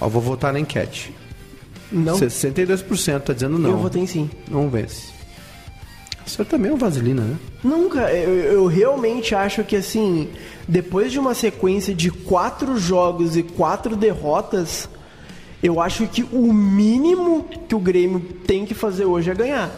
Ó, 0.00 0.08
vou 0.08 0.22
votar 0.22 0.52
na 0.52 0.60
enquete. 0.60 1.14
Não. 1.92 2.18
62% 2.18 3.20
tá 3.20 3.32
dizendo 3.32 3.58
não. 3.58 3.70
Eu 3.70 3.78
votei 3.78 4.06
sim. 4.06 4.30
Não 4.50 4.70
vence. 4.70 5.12
Você 6.24 6.44
também 6.44 6.70
é 6.70 6.74
um 6.74 6.78
vaselina, 6.78 7.22
né? 7.22 7.36
Nunca. 7.62 8.10
Eu, 8.12 8.34
eu, 8.34 8.66
realmente 8.66 9.34
acho 9.34 9.64
que, 9.64 9.74
assim, 9.74 10.28
depois 10.68 11.10
de 11.10 11.18
uma 11.18 11.34
sequência 11.34 11.94
de 11.94 12.10
quatro 12.10 12.78
jogos 12.78 13.36
e 13.36 13.42
quatro 13.42 13.96
derrotas, 13.96 14.88
eu 15.62 15.80
acho 15.80 16.06
que 16.06 16.22
o 16.32 16.52
mínimo 16.52 17.44
que 17.68 17.74
o 17.74 17.78
Grêmio 17.78 18.20
tem 18.46 18.64
que 18.64 18.74
fazer 18.74 19.04
hoje 19.04 19.30
é 19.30 19.34
ganhar. 19.34 19.70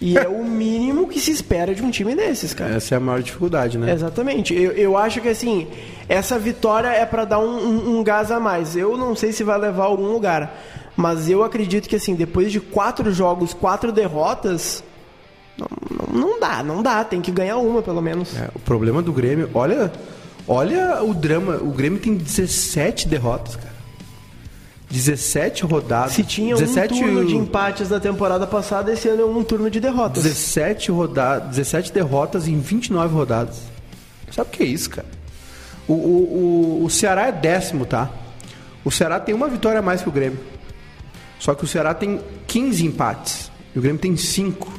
E 0.00 0.18
é 0.18 0.28
o 0.28 0.44
mínimo 0.44 1.08
que 1.08 1.18
se 1.18 1.30
espera 1.30 1.74
de 1.74 1.82
um 1.82 1.90
time 1.90 2.14
desses, 2.14 2.52
cara. 2.52 2.74
Essa 2.74 2.94
é 2.94 2.98
a 2.98 3.00
maior 3.00 3.22
dificuldade, 3.22 3.78
né? 3.78 3.92
Exatamente. 3.92 4.54
Eu, 4.54 4.72
eu 4.72 4.96
acho 4.96 5.20
que, 5.20 5.28
assim, 5.28 5.66
essa 6.08 6.38
vitória 6.38 6.88
é 6.88 7.06
para 7.06 7.24
dar 7.24 7.38
um, 7.38 7.56
um, 7.56 7.98
um, 7.98 8.04
gás 8.04 8.30
a 8.30 8.38
mais. 8.38 8.76
Eu 8.76 8.96
não 8.96 9.16
sei 9.16 9.32
se 9.32 9.42
vai 9.42 9.58
levar 9.58 9.84
a 9.84 9.86
algum 9.86 10.12
lugar. 10.12 10.54
Mas 10.94 11.30
eu 11.30 11.42
acredito 11.42 11.88
que, 11.88 11.96
assim, 11.96 12.14
depois 12.14 12.52
de 12.52 12.60
quatro 12.60 13.10
jogos, 13.10 13.54
quatro 13.54 13.90
derrotas. 13.90 14.84
Não, 15.56 15.68
não, 15.90 16.20
não 16.20 16.40
dá, 16.40 16.62
não 16.62 16.82
dá. 16.82 17.02
Tem 17.02 17.22
que 17.22 17.30
ganhar 17.30 17.56
uma, 17.56 17.80
pelo 17.80 18.02
menos. 18.02 18.36
É, 18.36 18.50
o 18.54 18.58
problema 18.58 19.00
do 19.00 19.14
Grêmio. 19.14 19.48
Olha, 19.54 19.90
olha 20.46 21.02
o 21.02 21.14
drama. 21.14 21.56
O 21.56 21.70
Grêmio 21.70 21.98
tem 21.98 22.14
17 22.14 23.08
derrotas, 23.08 23.56
cara. 23.56 23.75
17 24.90 25.64
rodadas. 25.64 26.12
Se 26.12 26.22
tinha 26.22 26.54
17, 26.54 26.94
um 26.94 26.98
turno 26.98 27.26
de 27.26 27.36
empates 27.36 27.88
da 27.88 27.98
temporada 27.98 28.46
passada, 28.46 28.92
esse 28.92 29.08
ano 29.08 29.22
é 29.22 29.24
um 29.24 29.42
turno 29.42 29.70
de 29.70 29.80
derrotas. 29.80 30.22
17, 30.22 30.90
rodadas, 30.90 31.48
17 31.56 31.92
derrotas 31.92 32.46
em 32.46 32.58
29 32.58 33.14
rodadas. 33.14 33.62
Sabe 34.30 34.48
o 34.48 34.52
que 34.52 34.62
é 34.62 34.66
isso, 34.66 34.90
cara? 34.90 35.08
O, 35.88 35.92
o, 35.92 36.80
o, 36.82 36.84
o 36.84 36.90
Ceará 36.90 37.28
é 37.28 37.32
décimo, 37.32 37.84
tá? 37.84 38.10
O 38.84 38.90
Ceará 38.90 39.18
tem 39.18 39.34
uma 39.34 39.48
vitória 39.48 39.80
a 39.80 39.82
mais 39.82 40.02
que 40.02 40.08
o 40.08 40.12
Grêmio. 40.12 40.38
Só 41.38 41.54
que 41.54 41.64
o 41.64 41.66
Ceará 41.66 41.92
tem 41.92 42.20
15 42.46 42.86
empates. 42.86 43.50
E 43.74 43.78
o 43.78 43.82
Grêmio 43.82 44.00
tem 44.00 44.16
5. 44.16 44.72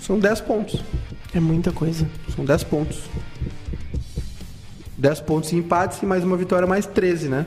São 0.00 0.18
10 0.18 0.40
pontos. 0.42 0.82
É 1.34 1.40
muita 1.40 1.72
coisa. 1.72 2.08
São 2.34 2.44
10 2.44 2.64
pontos. 2.64 2.98
10 4.96 5.20
pontos 5.20 5.52
em 5.52 5.58
empates 5.58 6.02
e 6.02 6.06
mais 6.06 6.22
uma 6.24 6.36
vitória, 6.36 6.66
mais 6.66 6.86
13, 6.86 7.28
né? 7.28 7.46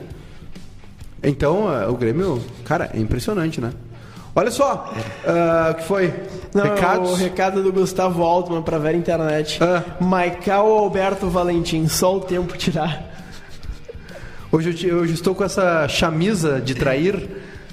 Então, 1.24 1.64
uh, 1.66 1.90
o 1.90 1.96
Grêmio, 1.96 2.40
cara, 2.64 2.90
é 2.94 2.98
impressionante, 3.00 3.60
né? 3.60 3.72
Olha 4.36 4.50
só, 4.50 4.92
uh, 5.26 5.70
o 5.70 5.74
que 5.74 5.84
foi? 5.84 6.12
Não, 6.52 6.64
Recados? 6.64 7.10
O 7.12 7.14
recado 7.14 7.62
do 7.62 7.72
Gustavo 7.72 8.22
Altman 8.22 8.62
pra 8.62 8.78
Vera 8.78 8.96
Internet. 8.96 9.58
Ah. 9.62 9.82
Michael 10.00 10.66
Alberto 10.66 11.28
Valentim, 11.28 11.86
só 11.88 12.16
o 12.16 12.20
tempo 12.20 12.56
tirar. 12.58 13.12
Hoje 14.50 14.70
eu, 14.70 14.74
te- 14.74 14.92
hoje 14.92 15.14
estou 15.14 15.34
com 15.34 15.42
essa 15.44 15.86
chamisa 15.88 16.60
de 16.60 16.74
trair, 16.74 17.28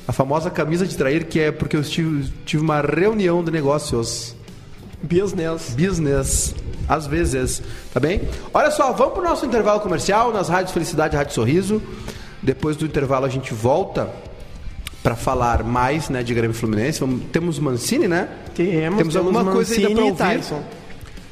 a 0.08 0.12
famosa 0.12 0.50
camisa 0.50 0.86
de 0.86 0.96
trair, 0.96 1.26
que 1.26 1.40
é 1.40 1.52
porque 1.52 1.76
eu 1.76 1.84
tive, 1.84 2.32
tive 2.46 2.64
uma 2.64 2.80
reunião 2.82 3.44
de 3.44 3.52
negócios. 3.52 4.36
Business. 5.04 5.74
business, 5.76 6.54
às 6.88 7.08
vezes, 7.08 7.62
tá 7.92 8.00
bem? 8.00 8.22
Olha 8.54 8.70
só, 8.70 8.92
vamos 8.94 9.14
pro 9.16 9.24
nosso 9.24 9.46
intervalo 9.48 9.80
comercial 9.80 10.32
nas 10.32 10.48
rádios 10.48 10.72
Felicidade 10.72 11.16
e 11.16 11.18
Rádio 11.18 11.34
Sorriso. 11.34 11.82
Depois 12.42 12.76
do 12.76 12.86
intervalo 12.86 13.26
a 13.26 13.30
gente 13.30 13.54
volta 13.54 14.10
para 15.04 15.16
falar 15.16 15.64
mais, 15.64 16.10
né, 16.10 16.22
de 16.24 16.34
Grêmio 16.34 16.52
e 16.56 16.58
Fluminense. 16.58 17.00
Vamos- 17.00 17.24
temos 17.32 17.60
Mancini, 17.60 18.08
né? 18.08 18.28
Temos, 18.56 18.98
Temos 18.98 19.16
alguma 19.16 19.44
coisa 19.46 19.74
ainda 19.76 19.90
e 20.02 20.04
ouvir? 20.04 20.16
Tyson. 20.18 20.62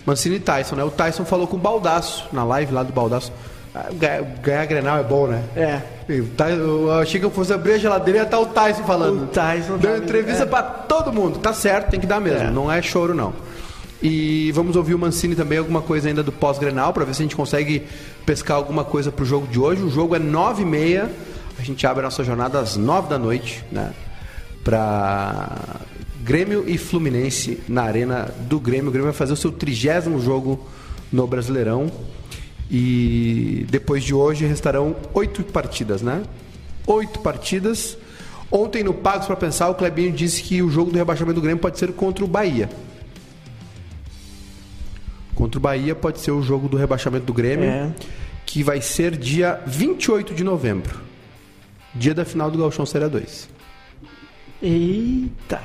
Mancini 0.06 0.36
e 0.38 0.39
Tyson, 0.39 0.76
né? 0.76 0.84
O 0.84 0.89
Tyson 0.89 1.26
falou 1.26 1.45
com 1.48 1.56
o 1.56 1.60
Baldaço 1.60 2.28
na 2.32 2.43
live 2.43 2.74
lá 2.74 2.84
do 2.84 2.91
Baldaço. 2.93 3.32
Ah, 3.76 3.86
Ganhar, 3.93 4.24
ganhar 4.41 4.65
Grenal 4.65 4.98
é 4.98 5.04
bom, 5.04 5.28
né? 5.28 5.43
É. 5.56 5.82
Eu 6.10 6.91
achei 7.00 7.19
que 7.19 7.26
eu 7.26 7.30
fosse 7.30 7.54
abrir 7.54 7.74
a 7.74 7.78
geladeira 7.78 8.17
e 8.19 8.22
ia 8.22 8.26
estar 8.26 8.39
o 8.39 8.48
Tyson 8.48 8.84
falando. 8.84 9.24
O 9.24 9.28
Tyson 9.28 9.78
Deu 9.78 9.91
tá- 9.91 9.98
entrevista 10.00 10.43
é. 10.43 10.45
pra 10.48 10.63
todo 10.63 11.13
mundo. 11.13 11.38
Tá 11.38 11.54
certo, 11.54 11.91
tem 11.91 12.00
que 12.00 12.08
dar 12.08 12.19
mesmo. 12.19 12.48
É. 12.48 12.50
Não 12.52 12.72
é 12.72 12.82
choro, 12.82 13.13
não. 13.13 13.32
E 14.02 14.52
vamos 14.54 14.76
ouvir 14.76 14.94
o 14.94 15.00
Mancini 15.00 15.36
também, 15.36 15.58
alguma 15.58 15.82
coisa 15.82 16.08
ainda 16.08 16.24
do 16.24 16.32
pós-Grenal, 16.32 16.94
pra 16.94 17.04
ver 17.04 17.14
se 17.14 17.22
a 17.22 17.26
gente 17.26 17.36
consegue 17.36 17.84
pescar 18.26 18.56
alguma 18.56 18.86
coisa 18.86 19.12
pro 19.12 19.26
jogo 19.26 19.46
de 19.48 19.60
hoje. 19.60 19.84
O 19.84 19.90
jogo 19.90 20.16
é 20.16 20.20
9h30. 20.20 21.10
A 21.58 21.62
gente 21.62 21.86
abre 21.86 22.02
a 22.02 22.04
nossa 22.04 22.24
jornada 22.24 22.60
às 22.60 22.78
9 22.78 23.10
da 23.10 23.20
noite, 23.20 23.64
né? 23.70 23.92
Pra 24.64 25.82
Grêmio 26.22 26.64
e 26.66 26.78
Fluminense 26.78 27.60
na 27.68 27.84
arena 27.84 28.34
do 28.48 28.60
Grêmio. 28.60 28.88
O 28.88 28.92
Grêmio 28.92 29.12
vai 29.12 29.18
fazer 29.18 29.34
o 29.34 29.38
seu 29.38 29.52
trigésimo 29.52 30.22
jogo 30.22 30.66
no 31.12 31.28
Brasileirão. 31.28 31.92
E 32.72 33.66
depois 33.70 34.04
de 34.04 34.14
hoje 34.14 34.46
restarão 34.46 34.96
oito 35.14 35.44
partidas, 35.44 36.02
né? 36.02 36.22
Oito 36.88 37.20
partidas. 37.20 37.98
Ontem 38.50 38.84
no 38.84 38.94
Pagos 38.94 39.28
para 39.28 39.36
Pensar, 39.36 39.70
o 39.70 39.76
Clebinho 39.76 40.12
disse 40.12 40.42
que 40.42 40.62
o 40.62 40.70
jogo 40.70 40.92
do 40.92 40.98
rebaixamento 40.98 41.36
do 41.36 41.42
Grêmio 41.42 41.62
pode 41.62 41.78
ser 41.78 41.92
contra 41.92 42.24
o 42.24 42.28
Bahia. 42.28 42.70
Contra 45.39 45.58
o 45.58 45.62
Bahia 45.62 45.95
pode 45.95 46.19
ser 46.19 46.32
o 46.32 46.41
jogo 46.41 46.67
do 46.67 46.75
rebaixamento 46.75 47.25
do 47.25 47.34
Grêmio, 47.34 47.63
É. 47.63 47.89
que 48.45 48.62
vai 48.62 48.82
ser 48.82 49.15
dia 49.15 49.62
28 49.65 50.34
de 50.34 50.43
novembro. 50.43 50.99
Dia 51.95 52.13
da 52.13 52.25
final 52.25 52.52
do 52.52 52.58
Gauchão 52.58 52.86
Série 52.86 53.08
2. 53.08 53.47
Eita. 54.62 55.62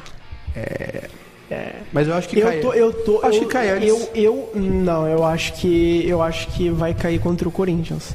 Mas 1.92 2.06
eu 2.06 2.14
acho 2.14 2.28
que 2.28 2.38
Eu 2.38 2.46
cai. 2.46 2.60
tô, 2.60 2.72
eu 2.72 2.92
tô. 2.92 3.18
Acho 3.26 3.38
eu, 3.38 3.40
que 3.42 3.46
cai 3.48 3.68
antes. 3.70 3.88
Eu, 3.88 4.10
eu, 4.14 4.50
não, 4.54 5.08
eu 5.08 5.24
acho 5.24 5.54
que, 5.54 6.04
eu 6.08 6.22
acho 6.22 6.46
que 6.52 6.70
vai 6.70 6.94
cair 6.94 7.18
contra 7.18 7.48
o 7.48 7.50
Corinthians. 7.50 8.14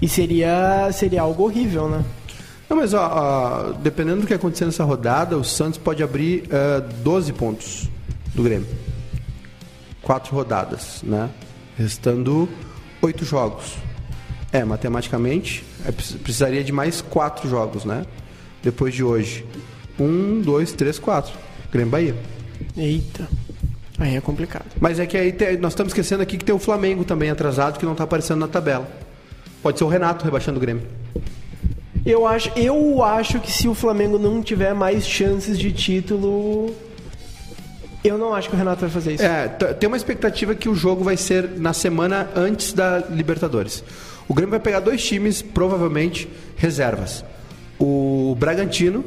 E 0.00 0.08
seria, 0.08 0.90
seria 0.92 1.20
algo 1.20 1.42
horrível, 1.44 1.90
né? 1.90 2.02
Não, 2.70 2.78
mas 2.78 2.94
ó, 2.94 3.06
ó, 3.06 3.72
dependendo 3.82 4.22
do 4.22 4.26
que 4.26 4.32
acontecer 4.32 4.64
nessa 4.64 4.82
rodada, 4.82 5.36
o 5.36 5.44
Santos 5.44 5.78
pode 5.78 6.02
abrir 6.02 6.44
eh, 6.50 6.82
12 7.02 7.32
pontos 7.34 7.88
do 8.34 8.42
Grêmio. 8.42 8.66
Quatro 10.04 10.34
rodadas, 10.34 11.00
né? 11.02 11.30
Restando 11.76 12.48
oito 13.02 13.24
jogos. 13.24 13.74
É, 14.52 14.62
matematicamente, 14.64 15.64
é, 15.84 15.90
precis- 15.90 16.16
precisaria 16.16 16.62
de 16.62 16.70
mais 16.70 17.00
quatro 17.00 17.48
jogos, 17.48 17.84
né? 17.84 18.04
Depois 18.62 18.94
de 18.94 19.02
hoje. 19.02 19.44
Um, 19.98 20.40
dois, 20.40 20.72
três, 20.72 20.98
quatro. 20.98 21.32
Grêmio 21.72 21.90
Bahia. 21.90 22.14
Eita. 22.76 23.26
Aí 23.98 24.16
é 24.16 24.20
complicado. 24.20 24.66
Mas 24.80 24.98
é 25.00 25.06
que 25.06 25.16
aí 25.16 25.34
nós 25.60 25.72
estamos 25.72 25.90
esquecendo 25.90 26.22
aqui 26.22 26.36
que 26.36 26.44
tem 26.44 26.54
o 26.54 26.58
Flamengo 26.58 27.04
também 27.04 27.30
atrasado, 27.30 27.78
que 27.78 27.84
não 27.84 27.92
está 27.92 28.04
aparecendo 28.04 28.38
na 28.40 28.48
tabela. 28.48 28.86
Pode 29.62 29.78
ser 29.78 29.84
o 29.84 29.88
Renato 29.88 30.24
rebaixando 30.24 30.58
o 30.58 30.60
Grêmio. 30.60 30.82
Eu 32.04 32.26
acho, 32.26 32.50
eu 32.54 33.02
acho 33.02 33.40
que 33.40 33.50
se 33.50 33.66
o 33.66 33.74
Flamengo 33.74 34.18
não 34.18 34.42
tiver 34.42 34.74
mais 34.74 35.06
chances 35.06 35.58
de 35.58 35.72
título, 35.72 36.74
eu 38.04 38.18
não 38.18 38.34
acho 38.34 38.50
que 38.50 38.54
o 38.54 38.58
Renato 38.58 38.82
vai 38.82 38.90
fazer 38.90 39.14
isso. 39.14 39.24
É, 39.24 39.48
tem 39.48 39.86
uma 39.86 39.96
expectativa 39.96 40.54
que 40.54 40.68
o 40.68 40.74
jogo 40.74 41.02
vai 41.02 41.16
ser 41.16 41.48
na 41.56 41.72
semana 41.72 42.28
antes 42.36 42.74
da 42.74 42.98
Libertadores. 42.98 43.82
O 44.28 44.34
Grêmio 44.34 44.50
vai 44.50 44.60
pegar 44.60 44.80
dois 44.80 45.02
times, 45.02 45.40
provavelmente, 45.40 46.28
reservas. 46.54 47.24
O 47.78 48.36
Bragantino, 48.38 49.02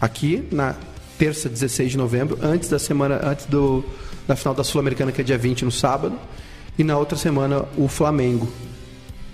aqui, 0.00 0.48
na 0.50 0.74
terça, 1.18 1.46
16 1.46 1.92
de 1.92 1.98
novembro, 1.98 2.38
antes 2.42 2.70
da 2.70 2.78
semana, 2.78 3.20
antes 3.22 3.44
do, 3.44 3.84
da 4.26 4.34
final 4.34 4.54
da 4.54 4.64
Sul-Americana, 4.64 5.12
que 5.12 5.20
é 5.20 5.24
dia 5.24 5.36
20, 5.36 5.66
no 5.66 5.70
sábado. 5.70 6.18
E 6.78 6.82
na 6.82 6.96
outra 6.96 7.16
semana, 7.16 7.66
o 7.76 7.88
Flamengo, 7.88 8.50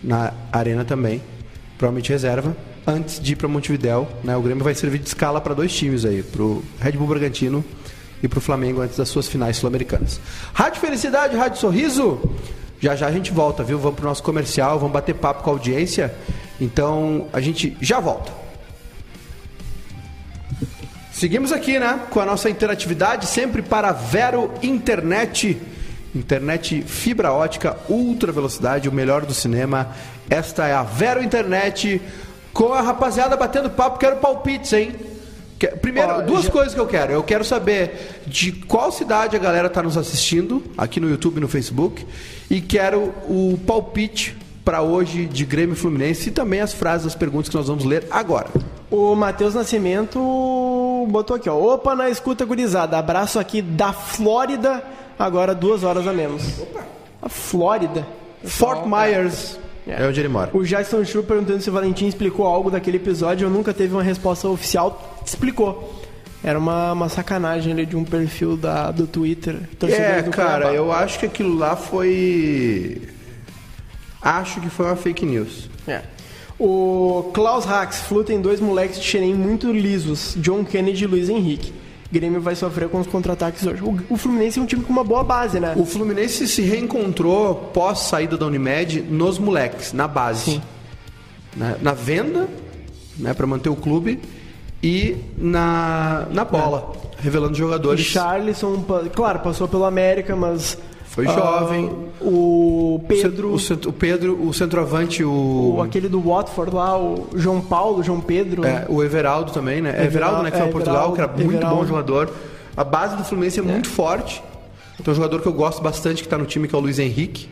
na 0.03 0.33
Arena 0.53 0.85
também, 0.85 1.23
provavelmente 1.79 2.11
reserva, 2.11 2.57
antes 2.85 3.21
de 3.21 3.33
ir 3.33 3.37
para 3.37 3.47
Montevidéu. 3.47 4.09
Né? 4.25 4.37
O 4.37 4.43
Grêmio 4.43 4.65
vai 4.65 4.75
servir 4.75 4.99
de 4.99 5.07
escala 5.07 5.41
para 5.41 5.55
dois 5.55 5.73
times 5.73 6.05
aí, 6.05 6.25
para 6.25 6.43
o 6.43 6.63
Red 6.81 6.93
Bull 6.93 7.07
Bragantino 7.07 7.65
e 8.23 8.29
para 8.29 8.39
o 8.39 8.43
Flamengo 8.43 8.81
antes 8.81 8.97
das 8.97 9.09
suas 9.09 9.29
finais 9.29 9.57
sul-americanas. 9.57 10.21
Rádio 10.53 10.81
Felicidade, 10.81 11.37
Rádio 11.37 11.61
Sorriso. 11.61 12.21
Já 12.81 12.97
já 12.97 13.09
a 13.09 13.13
gente 13.13 13.31
volta, 13.31 13.63
viu? 13.63 13.79
Vamos 13.79 13.97
para 13.97 14.07
o 14.07 14.09
nosso 14.09 14.23
comercial, 14.23 14.79
vamos 14.79 14.93
bater 14.93 15.15
papo 15.15 15.43
com 15.43 15.51
a 15.51 15.53
audiência. 15.53 16.15
Então 16.61 17.27
a 17.33 17.41
gente 17.41 17.77
já 17.81 18.01
volta. 18.01 18.33
Seguimos 21.13 21.53
aqui, 21.53 21.79
né? 21.79 22.01
Com 22.11 22.21
a 22.21 22.25
nossa 22.25 22.49
interatividade, 22.49 23.27
sempre 23.27 23.61
para 23.61 23.93
Vero 23.93 24.51
Internet. 24.63 25.61
Internet 26.15 26.83
fibra 26.83 27.33
ótica, 27.33 27.77
ultra 27.89 28.33
velocidade, 28.33 28.89
o 28.89 28.93
melhor 28.93 29.27
do 29.27 29.35
cinema. 29.35 29.95
Esta 30.31 30.67
é 30.67 30.73
a 30.73 30.83
Vero 30.83 31.23
Internet. 31.23 32.01
Com 32.53 32.73
a 32.73 32.81
rapaziada 32.81 33.37
batendo 33.37 33.69
papo, 33.69 33.99
quero 33.99 34.17
palpites, 34.17 34.73
hein? 34.73 35.10
Primeiro, 35.69 36.13
Ó, 36.13 36.21
duas 36.23 36.45
já- 36.45 36.51
coisas 36.51 36.75
que 36.75 36.81
eu 36.81 36.87
quero. 36.87 37.13
Eu 37.13 37.23
quero 37.23 37.45
saber 37.45 38.23
de 38.27 38.53
qual 38.53 38.91
cidade 38.91 39.37
a 39.37 39.39
galera 39.39 39.67
está 39.67 39.83
nos 39.83 39.97
assistindo, 39.97 40.63
aqui 40.77 40.99
no 41.01 41.09
YouTube 41.11 41.37
e 41.39 41.41
no 41.41 41.49
Facebook. 41.49 42.07
E 42.51 42.61
quero 42.61 43.13
o 43.29 43.59
palpite 43.67 44.37
para 44.65 44.83
hoje 44.83 45.27
de 45.27 45.45
Grêmio 45.45 45.73
e 45.75 45.77
Fluminense 45.77 46.29
e 46.29 46.33
também 46.33 46.61
as 46.61 46.73
frases, 46.73 47.07
as 47.09 47.15
perguntas 47.15 47.49
que 47.49 47.57
nós 47.57 47.67
vamos 47.69 47.85
ler 47.85 48.07
agora. 48.11 48.49
O 48.91 49.15
Matheus 49.15 49.55
Nascimento 49.55 50.19
botou 51.09 51.37
aqui, 51.37 51.49
ó. 51.49 51.57
Opa, 51.57 51.95
na 51.95 52.11
escuta 52.11 52.45
gurizada. 52.45 52.99
Abraço 52.99 53.39
aqui 53.39 53.63
da 53.63 53.93
Flórida, 53.93 54.83
agora 55.19 55.55
duas 55.55 55.85
horas 55.85 56.07
a 56.07 56.13
menos. 56.13 56.43
A 57.23 57.29
Flórida. 57.29 58.07
Fort 58.45 58.87
Myers 58.87 59.59
É. 59.87 60.03
é 60.03 60.07
onde 60.07 60.21
ele 60.21 60.29
mora. 60.29 60.51
O 60.53 60.63
Jason 60.63 61.05
Chu 61.05 61.23
perguntando 61.23 61.61
se 61.61 61.71
o 61.71 61.73
Valentim 61.73 62.07
explicou 62.07 62.47
algo 62.47 62.71
daquele 62.71 62.97
episódio. 62.97 63.47
Eu 63.47 63.51
nunca 63.51 63.73
teve 63.73 63.95
uma 63.95 64.03
resposta 64.03 64.49
oficial. 64.49 65.21
Explicou. 65.25 66.01
Era 66.43 66.59
uma, 66.59 66.93
uma 66.93 67.09
sacanagem 67.09 67.73
ali 67.73 67.85
de 67.85 67.97
um 67.97 68.05
perfil 68.05 68.57
da, 68.57 68.91
do 68.91 69.07
Twitter. 69.07 69.57
É, 69.83 70.23
do 70.23 70.31
cara, 70.31 70.73
eu 70.73 70.91
acho 70.91 71.19
que 71.19 71.27
aquilo 71.27 71.57
lá 71.57 71.77
foi. 71.77 73.03
Acho 74.23 74.61
que 74.61 74.71
foi 74.71 74.87
uma 74.87 74.97
fake 74.97 75.25
news. 75.27 75.69
É. 75.87 76.03
O 76.59 77.31
Klaus 77.33 77.67
Hax, 77.67 78.01
Flu 78.01 78.23
tem 78.23 78.41
dois 78.41 78.61
moleques 78.61 79.01
de 79.01 79.07
Xerém 79.07 79.35
muito 79.35 79.73
lisos, 79.73 80.35
John 80.37 80.63
Kennedy 80.63 81.05
e 81.05 81.07
Luiz 81.07 81.29
Henrique. 81.29 81.73
Grêmio 82.13 82.41
vai 82.41 82.57
sofrer 82.57 82.89
com 82.89 82.99
os 83.01 83.07
contra-ataques 83.07 83.65
hoje. 83.67 83.83
O, 83.83 83.97
o 84.11 84.17
Fluminense 84.17 84.59
é 84.59 84.63
um 84.63 84.67
time 84.67 84.83
com 84.83 84.93
uma 84.93 85.05
boa 85.05 85.23
base, 85.23 85.61
né? 85.61 85.75
O 85.77 85.85
Fluminense 85.87 86.49
se 86.49 86.63
reencontrou 86.63 87.55
pós 87.73 88.01
saída 88.01 88.37
da 88.37 88.47
Unimed 88.47 89.03
nos 89.03 89.39
moleques, 89.39 89.93
na 89.93 90.09
base. 90.09 90.61
Na, 91.57 91.77
na 91.81 91.93
venda, 91.93 92.49
né, 93.17 93.33
para 93.35 93.47
manter 93.47 93.69
o 93.69 93.77
clube, 93.77 94.21
e 94.83 95.17
na, 95.37 96.27
na 96.33 96.45
bola, 96.45 96.93
revelando 97.19 97.53
O 97.53 97.57
jogadores. 97.57 98.07
Charlison, 98.07 98.81
pa- 98.83 99.03
claro, 99.15 99.41
passou 99.41 99.69
pelo 99.69 99.85
América, 99.85 100.35
mas. 100.35 100.79
Foi 101.11 101.27
ah, 101.27 101.33
jovem. 101.33 101.87
o 102.21 102.95
o 102.95 103.05
Pedro. 103.09 103.49
O, 103.55 103.89
o 103.89 103.93
Pedro, 103.93 104.47
o 104.49 104.53
centroavante, 104.55 105.25
o. 105.25 105.77
o- 105.79 105.83
aquele 105.83 106.09
do 106.09 106.21
Watford 106.21 106.75
lá, 106.75 106.97
o 106.97 107.29
João 107.35 107.61
Paulo, 107.61 108.03
João 108.03 108.21
Pedro. 108.21 108.65
É, 108.65 108.87
o 108.89 109.03
Everaldo 109.03 109.51
também, 109.53 109.81
né? 109.81 109.95
É 109.97 110.05
Everaldo, 110.05 110.43
né? 110.43 110.51
Que 110.51 110.59
foi 110.59 110.69
é, 110.69 110.71
Portugal, 110.71 111.13
que 111.13 111.21
era 111.21 111.25
Everaldo, 111.31 111.45
muito 111.45 111.61
bom 111.61 111.67
Everaldo. 111.83 111.89
jogador. 111.89 112.31
A 112.77 112.85
base 112.85 113.17
do 113.17 113.25
Fluminense 113.25 113.59
é, 113.59 113.63
muito 113.63 113.89
forte. 113.89 114.43
Tem 115.03 115.11
um 115.13 115.15
jogador 115.15 115.41
que 115.41 115.47
eu 115.49 115.53
gosto 115.53 115.83
bastante 115.83 116.23
que 116.23 116.27
está 116.27 116.37
no 116.39 116.45
time, 116.47 116.69
que 116.69 116.75
é 116.75 116.79
o 116.79 116.81
Luiz 116.81 116.99
Henrique. 116.99 117.49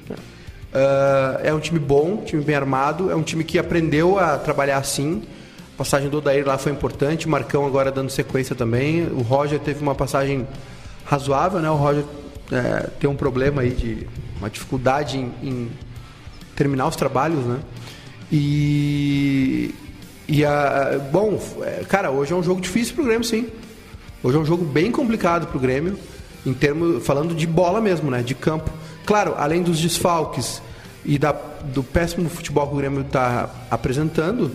Ah, 0.72 1.40
é 1.42 1.52
um 1.52 1.58
time 1.60 1.78
bom, 1.78 2.18
time 2.24 2.42
bem 2.42 2.54
armado. 2.54 3.10
É 3.10 3.16
um 3.16 3.22
time 3.22 3.42
que 3.44 3.58
aprendeu 3.58 4.18
a 4.18 4.36
trabalhar 4.38 4.78
assim. 4.78 5.22
A 5.74 5.78
passagem 5.78 6.08
do 6.08 6.18
Odair 6.18 6.46
lá 6.46 6.58
foi 6.58 6.72
importante. 6.72 7.26
O 7.26 7.30
Marcão 7.30 7.66
agora 7.66 7.90
dando 7.90 8.10
sequência 8.10 8.54
também. 8.54 9.06
O 9.06 9.22
Roger 9.22 9.58
teve 9.58 9.82
uma 9.82 9.94
passagem 9.94 10.46
razoável, 11.04 11.60
né? 11.60 11.70
O 11.70 11.76
Roger 11.76 12.04
é, 12.50 12.88
tem 12.98 13.08
um 13.08 13.16
problema 13.16 13.62
aí 13.62 13.70
de 13.70 14.06
uma 14.38 14.48
dificuldade 14.48 15.18
em, 15.18 15.32
em 15.42 15.70
terminar 16.56 16.86
os 16.86 16.96
trabalhos, 16.96 17.44
né? 17.44 17.58
E, 18.30 19.74
e 20.26 20.44
a, 20.44 20.98
bom, 21.10 21.40
é, 21.62 21.84
cara, 21.88 22.10
hoje 22.10 22.32
é 22.32 22.36
um 22.36 22.42
jogo 22.42 22.60
difícil 22.60 22.94
pro 22.94 23.04
Grêmio, 23.04 23.24
sim. 23.24 23.48
Hoje 24.22 24.36
é 24.36 24.40
um 24.40 24.44
jogo 24.44 24.64
bem 24.64 24.90
complicado 24.90 25.46
pro 25.46 25.60
Grêmio, 25.60 25.98
em 26.44 26.52
termos, 26.52 27.04
falando 27.04 27.34
de 27.34 27.46
bola 27.46 27.80
mesmo, 27.80 28.10
né? 28.10 28.22
De 28.22 28.34
campo. 28.34 28.70
Claro, 29.06 29.34
além 29.38 29.62
dos 29.62 29.78
desfalques 29.80 30.60
e 31.04 31.18
da, 31.18 31.32
do 31.32 31.82
péssimo 31.82 32.28
futebol 32.28 32.66
que 32.66 32.74
o 32.74 32.76
Grêmio 32.76 33.02
está 33.02 33.50
apresentando, 33.70 34.50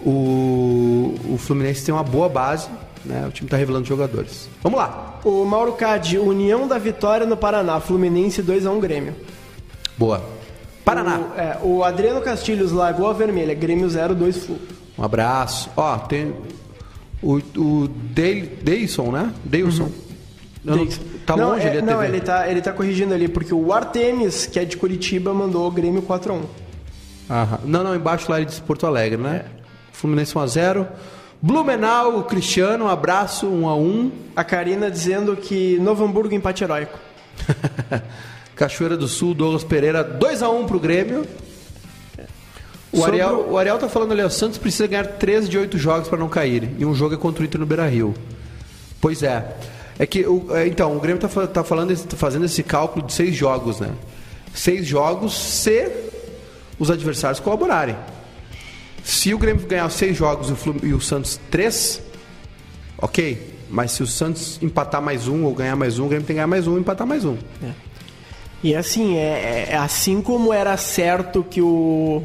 o, 0.00 1.14
o 1.28 1.38
Fluminense 1.38 1.84
tem 1.84 1.94
uma 1.94 2.04
boa 2.04 2.28
base, 2.28 2.68
né? 3.04 3.26
O 3.26 3.32
time 3.32 3.46
está 3.46 3.56
revelando 3.56 3.86
jogadores. 3.86 4.48
Vamos 4.62 4.78
lá. 4.78 5.20
O 5.24 5.44
Mauro 5.44 5.72
Cade, 5.72 6.18
União 6.18 6.66
da 6.68 6.78
Vitória 6.78 7.26
no 7.26 7.36
Paraná, 7.36 7.80
Fluminense 7.80 8.42
2x1 8.42 8.78
Grêmio. 8.80 9.14
Boa. 9.96 10.22
Paraná. 10.84 11.18
O, 11.18 11.40
é, 11.40 11.58
o 11.62 11.84
Adriano 11.84 12.20
Castilhos, 12.20 12.72
Lagoa 12.72 13.12
Vermelha, 13.14 13.54
Grêmio 13.54 13.86
0-2 13.88 14.34
Flu. 14.34 14.56
Um 14.96 15.04
abraço. 15.04 15.70
Ó, 15.76 15.96
tem 15.98 16.32
o, 17.22 17.36
o 17.56 17.88
Deilson, 17.88 19.10
né? 19.12 19.32
Deilson. 19.44 19.90
Eu 20.64 20.76
não- 20.76 20.88
Tá 21.28 21.36
não, 21.36 21.50
longe 21.50 21.66
é, 21.66 21.68
ali 21.72 21.78
a 21.80 21.82
Não, 21.82 21.98
TV. 22.00 22.06
ele 22.06 22.20
tá, 22.22 22.48
ele 22.48 22.62
tá 22.62 22.72
corrigindo 22.72 23.12
ali, 23.12 23.28
porque 23.28 23.52
o 23.52 23.70
Artemis, 23.70 24.46
que 24.46 24.58
é 24.58 24.64
de 24.64 24.78
Curitiba, 24.78 25.34
mandou 25.34 25.68
o 25.68 25.70
Grêmio 25.70 26.00
4x1. 26.00 26.40
Aham. 27.28 27.58
Não, 27.66 27.84
não, 27.84 27.94
embaixo 27.94 28.30
lá 28.30 28.38
ele 28.38 28.46
disse 28.46 28.62
Porto 28.62 28.86
Alegre, 28.86 29.18
né? 29.18 29.44
É. 29.44 29.58
Fluminense 29.92 30.32
1x0. 30.34 30.86
Blumenau, 31.40 32.18
o 32.18 32.24
Cristiano, 32.24 32.86
um 32.86 32.88
abraço, 32.88 33.46
1x1. 33.46 34.10
A 34.34 34.42
Karina 34.44 34.90
dizendo 34.90 35.36
que 35.36 35.78
Novo 35.78 36.04
Hamburgo 36.04 36.34
empate 36.34 36.64
heróico. 36.64 36.98
Cachoeira 38.56 38.96
do 38.96 39.06
Sul, 39.06 39.34
Douglas 39.34 39.62
Pereira, 39.62 40.04
2x1 40.04 40.66
pro 40.66 40.80
Grêmio. 40.80 41.24
O 42.90 42.96
Sobre 42.98 43.20
Ariel, 43.20 43.46
o- 43.50 43.58
Ariel 43.58 43.78
tá 43.78 43.88
falando 43.88 44.12
ali, 44.12 44.22
o 44.22 44.30
Santos 44.30 44.58
precisa 44.58 44.86
ganhar 44.88 45.06
13 45.06 45.48
de 45.48 45.56
8 45.58 45.78
jogos 45.78 46.08
para 46.08 46.18
não 46.18 46.28
cair. 46.28 46.70
E 46.78 46.84
um 46.84 46.94
jogo 46.94 47.14
é 47.14 47.18
contra 47.18 47.42
o 47.42 47.46
Inter 47.46 47.60
no 47.60 47.66
Beira 47.66 47.86
Rio. 47.86 48.14
Pois 49.00 49.22
é. 49.22 49.56
É 49.98 50.06
que, 50.06 50.26
o, 50.26 50.46
é, 50.56 50.66
então, 50.66 50.96
o 50.96 51.00
Grêmio 51.00 51.20
tá, 51.20 51.28
tá 51.46 51.62
falando, 51.62 51.96
tá 52.04 52.16
fazendo 52.16 52.44
esse 52.46 52.62
cálculo 52.62 53.04
de 53.06 53.12
seis 53.12 53.34
jogos, 53.36 53.78
né? 53.78 53.90
Seis 54.54 54.86
jogos 54.86 55.34
se 55.36 55.88
os 56.78 56.90
adversários 56.90 57.38
colaborarem. 57.38 57.96
Se 59.08 59.32
o 59.32 59.38
Grêmio 59.38 59.66
ganhar 59.66 59.88
seis 59.88 60.14
jogos 60.14 60.50
e 60.50 60.52
o, 60.52 60.86
e 60.88 60.92
o 60.92 61.00
Santos 61.00 61.40
três, 61.50 62.02
ok. 62.98 63.56
Mas 63.70 63.92
se 63.92 64.02
o 64.02 64.06
Santos 64.06 64.58
empatar 64.60 65.00
mais 65.00 65.26
um 65.26 65.44
ou 65.44 65.54
ganhar 65.54 65.74
mais 65.74 65.98
um, 65.98 66.04
o 66.04 66.08
Grêmio 66.08 66.26
tem 66.26 66.34
que 66.34 66.36
ganhar 66.36 66.46
mais 66.46 66.66
um 66.66 66.76
e 66.76 66.80
empatar 66.80 67.06
mais 67.06 67.24
um. 67.24 67.34
E 68.62 68.74
assim, 68.74 69.16
é, 69.16 69.68
é- 69.70 69.76
assim 69.78 70.20
como 70.20 70.52
era 70.52 70.76
certo 70.76 71.42
que 71.42 71.62
o 71.62 72.22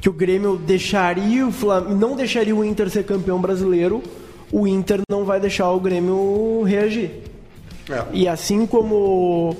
que 0.00 0.08
o 0.08 0.12
Grêmio 0.12 0.56
deixaria 0.56 1.46
o 1.46 1.52
Flam... 1.52 1.82
não 1.90 2.16
deixaria 2.16 2.56
o 2.56 2.64
Inter 2.64 2.90
ser 2.90 3.04
campeão 3.04 3.40
brasileiro, 3.40 4.02
o 4.50 4.66
Inter 4.66 5.02
não 5.08 5.24
vai 5.24 5.38
deixar 5.38 5.70
o 5.70 5.78
Grêmio 5.78 6.64
reagir. 6.64 7.22
É. 7.88 8.04
E 8.12 8.26
assim 8.26 8.66
como 8.66 9.56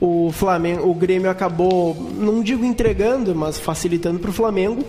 o 0.00 0.30
Flamengo, 0.30 0.88
o 0.88 0.94
Grêmio 0.94 1.28
acabou, 1.28 1.96
não 2.16 2.40
digo 2.40 2.64
entregando, 2.64 3.34
mas 3.34 3.58
facilitando 3.58 4.20
para 4.20 4.30
o 4.30 4.32
Flamengo, 4.32 4.84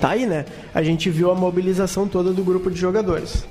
tá 0.00 0.10
aí, 0.10 0.26
né? 0.26 0.44
A 0.74 0.82
gente 0.82 1.08
viu 1.10 1.30
a 1.30 1.34
mobilização 1.34 2.06
toda 2.08 2.32
do 2.32 2.42
grupo 2.44 2.70
de 2.70 2.78
jogadores. 2.80 3.44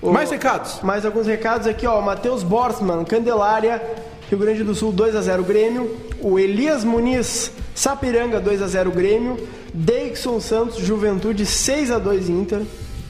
O- 0.00 0.10
Mais 0.12 0.30
recados? 0.30 0.80
mais 0.82 1.04
alguns 1.06 1.26
recados 1.26 1.66
aqui, 1.66 1.86
ó. 1.86 2.00
Matheus 2.00 2.42
Borsman, 2.42 3.04
Candelária, 3.04 3.80
Rio 4.28 4.38
Grande 4.38 4.64
do 4.64 4.74
Sul 4.74 4.92
2 4.92 5.14
a 5.14 5.20
0 5.22 5.44
Grêmio. 5.44 5.96
O 6.20 6.38
Elias 6.38 6.84
Muniz, 6.84 7.52
Sapiranga 7.74 8.40
2 8.40 8.62
a 8.62 8.66
0 8.66 8.90
Grêmio. 8.90 9.36
Deixon 9.74 10.40
Santos, 10.40 10.76
Juventude 10.78 11.46
6 11.46 11.90
a 11.90 11.98
2 11.98 12.28
Inter. 12.28 12.62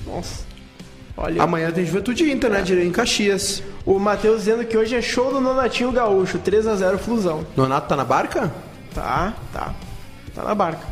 Nossa. 0.06 0.44
Olha, 1.16 1.42
Amanhã 1.42 1.70
tem 1.70 1.84
Juventude 1.84 2.30
Inter, 2.30 2.50
né? 2.50 2.62
Em 2.84 2.90
Caxias. 2.90 3.62
o 3.84 3.98
Matheus 3.98 4.40
dizendo 4.40 4.64
que 4.64 4.76
hoje 4.76 4.94
é 4.94 5.02
show 5.02 5.32
do 5.32 5.40
Nonatinho 5.40 5.92
Gaúcho, 5.92 6.38
3 6.38 6.66
a 6.66 6.74
0 6.76 6.98
Flusão. 6.98 7.44
Nonato 7.56 7.88
tá 7.88 7.96
na 7.96 8.04
barca? 8.04 8.52
Tá, 8.94 9.34
tá. 9.52 9.74
Tá 10.34 10.42
na 10.42 10.54
barca. 10.54 10.86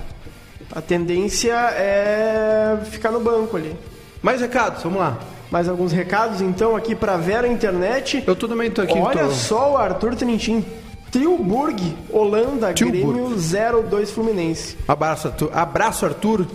A 0.72 0.80
tendência 0.80 1.52
é 1.72 2.78
ficar 2.90 3.10
no 3.10 3.20
banco 3.20 3.56
ali. 3.56 3.74
Mais 4.22 4.40
recados, 4.40 4.82
vamos 4.82 4.98
lá. 5.00 5.18
Mais 5.50 5.68
alguns 5.68 5.90
recados 5.92 6.40
então 6.40 6.76
aqui 6.76 6.94
pra 6.94 7.16
Vera 7.16 7.48
Internet. 7.48 8.22
Eu 8.26 8.36
também 8.36 8.70
tô 8.70 8.82
aqui. 8.82 8.96
Olha 8.98 9.24
tô... 9.24 9.30
só 9.32 9.72
o 9.72 9.76
Arthur 9.76 10.14
Trintin. 10.14 10.64
Tilburg, 11.10 11.96
Holanda, 12.08 12.72
Tilburg. 12.72 13.02
Grêmio 13.02 13.36
0-2 13.36 14.06
Fluminense. 14.06 14.76
Abraço, 14.86 15.26
Arthur. 15.26 15.50
Abraço, 15.52 16.06
Arthur. 16.06 16.46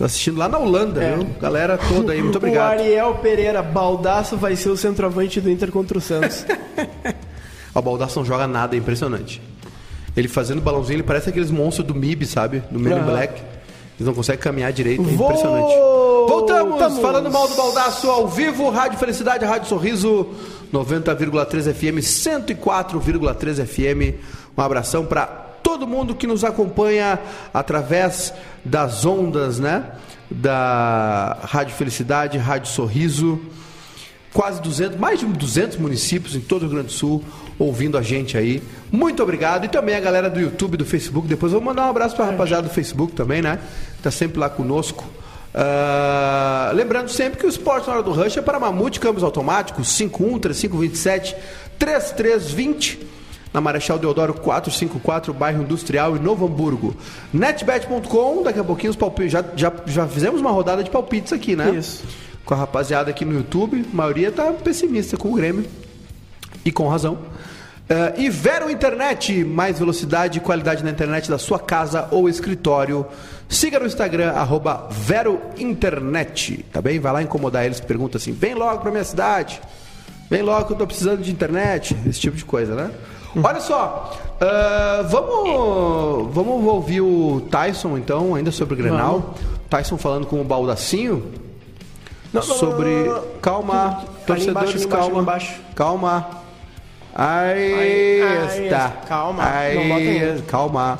Assistindo 0.00 0.38
lá 0.38 0.48
na 0.48 0.58
Holanda, 0.58 1.02
É. 1.02 1.14
viu? 1.14 1.26
Galera 1.40 1.78
toda 1.78 2.12
aí, 2.12 2.20
muito 2.20 2.36
obrigado. 2.38 2.78
O 2.78 2.80
Ariel 2.82 3.14
Pereira, 3.22 3.62
Baldaço 3.62 4.36
vai 4.36 4.56
ser 4.56 4.70
o 4.70 4.76
centroavante 4.76 5.40
do 5.40 5.48
Inter 5.48 5.70
contra 5.70 5.96
o 5.96 6.00
Santos. 6.00 6.44
O 7.74 7.82
Baldasso 7.82 8.18
não 8.18 8.24
joga 8.24 8.46
nada, 8.46 8.74
é 8.74 8.78
impressionante. 8.78 9.38
Ele 10.16 10.28
fazendo 10.28 10.60
balãozinho, 10.60 10.96
ele 10.96 11.02
parece 11.02 11.28
aqueles 11.28 11.50
monstros 11.50 11.86
do 11.86 11.94
MIB, 11.94 12.24
sabe? 12.26 12.62
Do 12.70 12.78
Men 12.78 12.98
in. 12.98 13.02
Black. 13.02 13.34
Eles 13.98 14.06
não 14.06 14.14
conseguem 14.14 14.40
caminhar 14.40 14.72
direito, 14.72 15.02
é 15.02 15.04
Voltamos! 15.04 15.40
impressionante. 15.40 15.96
Voltamos! 16.28 16.98
Falando 17.00 17.30
mal 17.30 17.48
do 17.48 17.54
Baldaço 17.54 18.10
ao 18.10 18.28
vivo, 18.28 18.68
Rádio 18.70 18.98
Felicidade, 18.98 19.44
Rádio 19.44 19.68
Sorriso, 19.68 20.26
90,3 20.72 21.72
FM, 21.72 21.98
104,3 22.00 23.64
FM. 23.66 24.18
Um 24.56 24.62
abração 24.62 25.04
para 25.04 25.26
todo 25.26 25.86
mundo 25.86 26.14
que 26.14 26.26
nos 26.26 26.44
acompanha 26.44 27.18
através 27.52 28.32
das 28.64 29.04
ondas, 29.04 29.58
né? 29.58 29.84
Da 30.30 31.38
Rádio 31.42 31.74
Felicidade, 31.74 32.36
Rádio 32.38 32.70
Sorriso 32.70 33.40
quase 34.36 34.60
200, 34.60 34.98
mais 34.98 35.18
de 35.18 35.24
200 35.24 35.78
municípios 35.78 36.36
em 36.36 36.40
todo 36.40 36.60
o 36.62 36.66
Rio 36.66 36.74
Grande 36.74 36.88
do 36.88 36.92
Sul 36.92 37.24
ouvindo 37.58 37.96
a 37.96 38.02
gente 38.02 38.36
aí. 38.36 38.62
Muito 38.92 39.22
obrigado. 39.22 39.64
E 39.64 39.68
também 39.68 39.94
a 39.94 40.00
galera 40.00 40.28
do 40.28 40.38
YouTube 40.38 40.74
e 40.74 40.76
do 40.76 40.84
Facebook. 40.84 41.26
Depois 41.26 41.52
vou 41.52 41.60
mandar 41.62 41.86
um 41.86 41.88
abraço 41.88 42.14
para 42.14 42.26
a 42.26 42.30
rapaziada 42.32 42.68
do 42.68 42.68
Facebook 42.68 43.14
também, 43.14 43.40
né? 43.40 43.58
Tá 44.02 44.10
sempre 44.10 44.38
lá 44.38 44.50
conosco. 44.50 45.06
Ah, 45.54 46.70
lembrando 46.74 47.08
sempre 47.08 47.40
que 47.40 47.46
o 47.46 47.48
esporte 47.48 47.88
na 47.88 47.94
hora 47.94 48.02
do 48.02 48.12
rush 48.12 48.36
é 48.36 48.42
para 48.42 48.60
Mamute 48.60 49.00
Câmbios 49.00 49.24
Automáticos 49.24 49.88
51 49.88 50.38
3527 50.38 51.34
3320 51.78 53.06
na 53.54 53.60
Marechal 53.62 53.98
Deodoro 53.98 54.34
454, 54.34 55.32
bairro 55.32 55.62
Industrial 55.62 56.14
em 56.14 56.20
Novo 56.20 56.44
Hamburgo. 56.44 56.94
Netbet.com, 57.32 58.42
daqui 58.42 58.58
a 58.58 58.64
pouquinho 58.64 58.90
os 58.90 58.96
palpites. 58.96 59.32
Já, 59.32 59.42
já, 59.56 59.72
já 59.86 60.06
fizemos 60.06 60.42
uma 60.42 60.50
rodada 60.50 60.84
de 60.84 60.90
palpites 60.90 61.32
aqui, 61.32 61.56
né? 61.56 61.70
Isso. 61.70 62.04
Com 62.46 62.54
a 62.54 62.56
rapaziada 62.56 63.10
aqui 63.10 63.24
no 63.24 63.34
YouTube. 63.34 63.84
A 63.92 63.94
maioria 63.94 64.32
tá 64.32 64.50
pessimista 64.52 65.18
com 65.18 65.32
o 65.32 65.34
Grêmio. 65.34 65.66
E 66.64 66.72
com 66.72 66.88
razão. 66.88 67.18
Eh, 67.88 68.14
e 68.18 68.30
Vero 68.30 68.68
Internet, 68.68 69.44
mais 69.44 69.78
velocidade 69.78 70.38
e 70.38 70.40
qualidade 70.40 70.82
na 70.82 70.90
internet 70.90 71.30
da 71.30 71.38
sua 71.38 71.58
casa 71.58 72.08
ou 72.10 72.28
escritório. 72.28 73.06
Siga 73.48 73.78
no 73.78 73.86
Instagram, 73.86 74.32
arroba 74.32 74.88
Vero 74.90 75.40
Internet, 75.56 76.64
tá 76.72 76.82
bem? 76.82 76.98
Vai 76.98 77.12
lá 77.12 77.22
incomodar 77.22 77.64
eles, 77.64 77.78
pergunta 77.78 78.18
assim, 78.18 78.32
vem 78.32 78.54
logo 78.54 78.80
pra 78.80 78.90
minha 78.90 79.04
cidade, 79.04 79.60
vem 80.28 80.42
logo 80.42 80.66
que 80.66 80.72
eu 80.72 80.76
tô 80.76 80.86
precisando 80.86 81.22
de 81.22 81.30
internet, 81.30 81.96
esse 82.08 82.18
tipo 82.18 82.36
de 82.36 82.44
coisa, 82.44 82.74
né? 82.74 82.90
Olha 83.40 83.60
só, 83.60 84.18
ah, 84.40 85.06
vamos, 85.08 86.34
vamos 86.34 86.64
ouvir 86.64 87.02
o 87.02 87.42
Tyson 87.52 87.96
então, 87.98 88.34
ainda 88.34 88.50
sobre 88.50 88.74
o 88.74 88.76
Grenal. 88.76 89.36
Tyson 89.70 89.96
falando 89.96 90.26
com 90.26 90.40
o 90.40 90.44
Baldacinho 90.44 91.45
Não, 92.32 92.42
sobre... 92.42 93.04
não, 93.04 93.14
não. 93.14 93.24
Calma, 93.40 94.04
torcedores, 94.26 94.82
embaixo, 94.82 94.88
calma. 94.88 95.22
embaixo. 95.22 95.60
Calma. 95.74 96.30
Aí, 97.14 98.22
Aí, 98.22 98.64
está. 98.64 98.90
Calma, 99.08 99.42
Aí, 99.42 100.42
calma. 100.46 100.98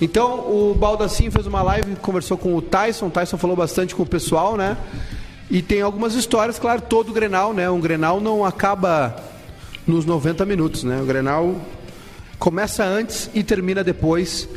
Então, 0.00 0.38
o 0.40 0.76
Baldacinho 0.78 1.32
fez 1.32 1.46
uma 1.46 1.60
live, 1.62 1.96
conversou 1.96 2.38
com 2.38 2.54
o 2.54 2.62
Tyson. 2.62 3.06
O 3.06 3.10
Tyson 3.10 3.36
falou 3.36 3.56
bastante 3.56 3.94
com 3.94 4.04
o 4.04 4.06
pessoal, 4.06 4.56
né? 4.56 4.76
E 5.50 5.60
tem 5.60 5.82
algumas 5.82 6.14
histórias, 6.14 6.58
claro, 6.58 6.82
todo 6.82 7.12
Grenal, 7.12 7.52
né? 7.52 7.68
Um 7.68 7.80
Grenal 7.80 8.20
não 8.20 8.44
acaba 8.44 9.16
nos 9.86 10.04
90 10.04 10.44
minutos, 10.44 10.84
né? 10.84 11.00
O 11.02 11.04
Grenal 11.04 11.56
Começa 12.38 12.84
antes 12.84 13.28
e 13.34 13.42
termina 13.42 13.82
depois. 13.82 14.48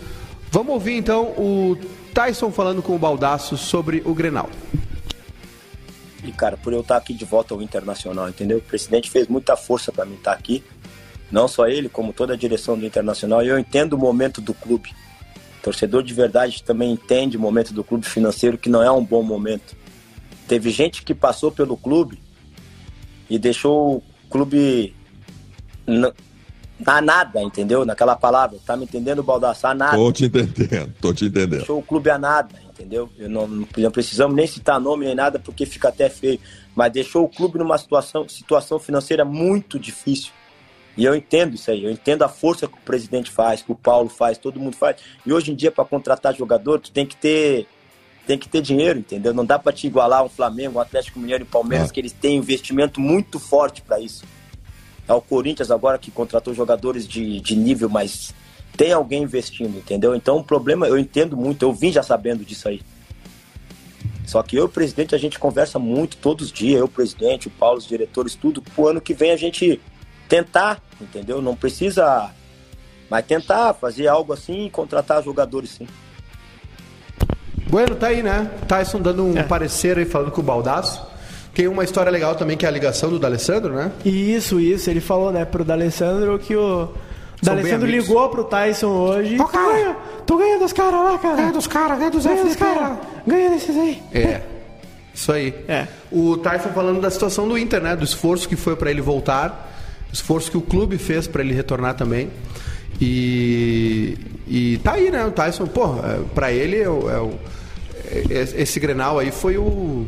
Vamos 0.51 0.73
ouvir 0.73 0.93
então 0.93 1.23
o 1.29 1.75
Tyson 2.13 2.51
falando 2.51 2.81
com 2.81 2.95
o 2.95 2.99
Baldaço 2.99 3.57
sobre 3.57 4.03
o 4.05 4.13
Grenal. 4.13 4.49
E 6.23 6.31
cara, 6.31 6.55
por 6.55 6.71
eu 6.73 6.81
estar 6.81 6.97
aqui 6.97 7.13
de 7.13 7.25
volta 7.25 7.53
ao 7.53 7.61
Internacional, 7.61 8.29
entendeu? 8.29 8.59
O 8.59 8.61
presidente 8.61 9.09
fez 9.09 9.27
muita 9.27 9.55
força 9.55 9.91
para 9.91 10.05
mim 10.05 10.15
estar 10.15 10.33
aqui. 10.33 10.63
Não 11.31 11.47
só 11.47 11.67
ele, 11.67 11.89
como 11.89 12.13
toda 12.13 12.33
a 12.33 12.37
direção 12.37 12.77
do 12.77 12.85
Internacional. 12.85 13.43
E 13.43 13.47
eu 13.47 13.57
entendo 13.57 13.93
o 13.93 13.97
momento 13.97 14.41
do 14.41 14.53
clube. 14.53 14.93
Torcedor 15.63 16.03
de 16.03 16.13
verdade 16.13 16.63
também 16.63 16.91
entende 16.91 17.37
o 17.37 17.39
momento 17.39 17.73
do 17.73 17.83
clube 17.83 18.05
financeiro, 18.05 18.57
que 18.57 18.69
não 18.69 18.83
é 18.83 18.91
um 18.91 19.03
bom 19.03 19.23
momento. 19.23 19.75
Teve 20.47 20.69
gente 20.69 21.03
que 21.03 21.13
passou 21.13 21.51
pelo 21.51 21.77
clube 21.77 22.19
e 23.29 23.39
deixou 23.39 23.97
o 23.97 24.03
clube 24.29 24.93
a 26.85 27.01
nada, 27.01 27.41
entendeu? 27.41 27.85
Naquela 27.85 28.15
palavra. 28.15 28.57
Tá 28.65 28.75
me 28.75 28.83
entendendo, 28.83 29.23
Baldassar? 29.23 29.75
Nada. 29.75 29.97
Tô 29.97 30.11
te 30.11 30.25
entendendo, 30.25 30.93
tô 30.99 31.13
te 31.13 31.25
entendendo. 31.25 31.57
Deixou 31.57 31.79
o 31.79 31.83
clube 31.83 32.09
a 32.09 32.17
nada, 32.17 32.55
entendeu? 32.69 33.09
Eu 33.17 33.29
não, 33.29 33.47
não 33.47 33.91
precisamos 33.91 34.35
nem 34.35 34.47
citar 34.47 34.79
nome 34.79 35.05
nem 35.05 35.15
nada 35.15 35.39
porque 35.39 35.65
fica 35.65 35.89
até 35.89 36.09
feio. 36.09 36.39
Mas 36.75 36.91
deixou 36.91 37.23
o 37.23 37.29
clube 37.29 37.57
numa 37.57 37.77
situação, 37.77 38.27
situação 38.27 38.79
financeira 38.79 39.25
muito 39.25 39.77
difícil. 39.77 40.31
E 40.97 41.05
eu 41.05 41.15
entendo 41.15 41.55
isso 41.55 41.71
aí, 41.71 41.83
eu 41.83 41.91
entendo 41.91 42.23
a 42.23 42.29
força 42.29 42.67
que 42.67 42.73
o 42.73 42.81
presidente 42.81 43.31
faz, 43.31 43.61
que 43.61 43.71
o 43.71 43.75
Paulo 43.75 44.09
faz, 44.09 44.37
todo 44.37 44.59
mundo 44.59 44.75
faz. 44.75 44.97
E 45.25 45.31
hoje 45.31 45.51
em 45.51 45.55
dia, 45.55 45.71
para 45.71 45.85
contratar 45.85 46.35
jogador, 46.35 46.79
tu 46.79 46.91
tem 46.91 47.05
que 47.05 47.15
ter 47.15 47.67
tem 48.27 48.37
que 48.37 48.47
ter 48.47 48.61
dinheiro, 48.61 48.99
entendeu? 48.99 49.33
Não 49.33 49.43
dá 49.43 49.57
para 49.57 49.73
te 49.73 49.87
igualar 49.87 50.23
um 50.23 50.29
Flamengo, 50.29 50.77
um 50.77 50.81
Atlético 50.81 51.19
Mineiro 51.19 51.43
e 51.43 51.47
Palmeiras, 51.47 51.89
é. 51.89 51.93
que 51.93 51.99
eles 51.99 52.11
têm 52.11 52.37
investimento 52.37 53.01
muito 53.01 53.39
forte 53.39 53.81
para 53.81 53.99
isso. 53.99 54.23
É 55.11 55.13
o 55.13 55.21
Corinthians 55.21 55.69
agora 55.69 55.97
que 55.97 56.09
contratou 56.09 56.53
jogadores 56.53 57.05
de, 57.05 57.41
de 57.41 57.53
nível, 57.53 57.89
mas 57.89 58.33
tem 58.77 58.93
alguém 58.93 59.23
investindo, 59.23 59.77
entendeu? 59.77 60.15
Então 60.15 60.37
o 60.37 60.43
problema, 60.43 60.87
eu 60.87 60.97
entendo 60.97 61.35
muito, 61.35 61.63
eu 61.63 61.73
vim 61.73 61.91
já 61.91 62.01
sabendo 62.01 62.45
disso 62.45 62.69
aí. 62.69 62.81
Só 64.25 64.41
que 64.41 64.55
eu 64.55 64.63
e 64.63 64.65
o 64.65 64.69
presidente, 64.69 65.13
a 65.13 65.17
gente 65.17 65.37
conversa 65.37 65.77
muito 65.77 66.15
todos 66.15 66.45
os 66.47 66.53
dias, 66.53 66.79
eu, 66.79 66.85
o 66.85 66.89
presidente, 66.89 67.49
o 67.49 67.51
Paulo, 67.51 67.77
os 67.77 67.85
diretores, 67.85 68.35
tudo. 68.35 68.61
Pro 68.61 68.87
ano 68.87 69.01
que 69.01 69.13
vem 69.13 69.31
a 69.31 69.35
gente 69.35 69.81
tentar, 70.29 70.81
entendeu? 71.01 71.41
Não 71.41 71.57
precisa. 71.57 72.31
Mas 73.09 73.25
tentar 73.25 73.73
fazer 73.73 74.07
algo 74.07 74.31
assim 74.31 74.67
e 74.67 74.69
contratar 74.69 75.21
jogadores 75.21 75.71
sim. 75.71 75.87
Bueno, 77.67 77.95
tá 77.95 78.07
aí, 78.07 78.23
né? 78.23 78.49
Tyson 78.65 79.01
dando 79.01 79.25
um 79.25 79.37
é. 79.37 79.43
parecer 79.43 79.97
aí 79.97 80.05
falando 80.05 80.31
com 80.31 80.39
o 80.39 80.43
Baldaço. 80.43 81.05
Tem 81.53 81.67
uma 81.67 81.83
história 81.83 82.11
legal 82.11 82.35
também 82.35 82.55
que 82.55 82.65
é 82.65 82.69
a 82.69 82.71
ligação 82.71 83.09
do 83.09 83.19
D'Alessandro, 83.19 83.73
né? 83.73 83.91
Isso, 84.05 84.59
isso. 84.59 84.89
Ele 84.89 85.01
falou, 85.01 85.31
né, 85.31 85.43
pro 85.43 85.65
D'Alessandro 85.65 86.39
que 86.39 86.55
o 86.55 86.89
D'Alessandro 87.41 87.87
ligou 87.87 88.29
pro 88.29 88.43
Tyson 88.43 88.87
hoje. 88.87 89.39
Ô, 89.39 89.45
cara, 89.45 89.65
tu 89.65 89.73
ganha, 89.73 89.97
tu 90.27 90.37
ganha 90.37 90.59
dos 90.59 90.73
caras 90.73 91.03
lá, 91.03 91.17
cara. 91.17 91.35
Ganha 91.35 91.51
dos 91.51 91.67
caras, 91.67 91.97
ganha 91.97 92.11
dos 92.11 92.25
ganha 92.25 92.43
dos 92.43 92.55
caras. 92.55 92.97
Ganha 93.25 93.49
desses 93.49 93.75
aí. 93.75 94.01
É. 94.13 94.41
Isso 95.13 95.31
aí. 95.31 95.53
É. 95.67 95.87
O 96.11 96.37
Tyson 96.37 96.69
falando 96.69 97.01
da 97.01 97.09
situação 97.09 97.47
do 97.47 97.57
Inter, 97.57 97.81
né? 97.81 97.95
Do 97.95 98.03
esforço 98.03 98.47
que 98.47 98.55
foi 98.55 98.75
para 98.75 98.89
ele 98.89 99.01
voltar, 99.01 99.71
esforço 100.13 100.49
que 100.49 100.57
o 100.57 100.61
clube 100.61 100.97
fez 100.97 101.27
para 101.27 101.41
ele 101.41 101.53
retornar 101.53 101.95
também. 101.95 102.29
E, 102.99 104.17
e 104.47 104.79
tá 104.83 104.93
aí, 104.93 105.09
né? 105.09 105.25
O 105.25 105.31
Tyson, 105.31 105.65
pô, 105.65 105.95
é, 105.97 106.19
para 106.33 106.51
ele 106.51 106.77
é 106.77 106.89
o, 106.89 107.09
é 107.09 107.19
o, 107.19 107.31
é, 108.29 108.61
esse 108.61 108.79
Grenal 108.79 109.17
aí 109.17 109.31
foi 109.31 109.57
o 109.57 110.05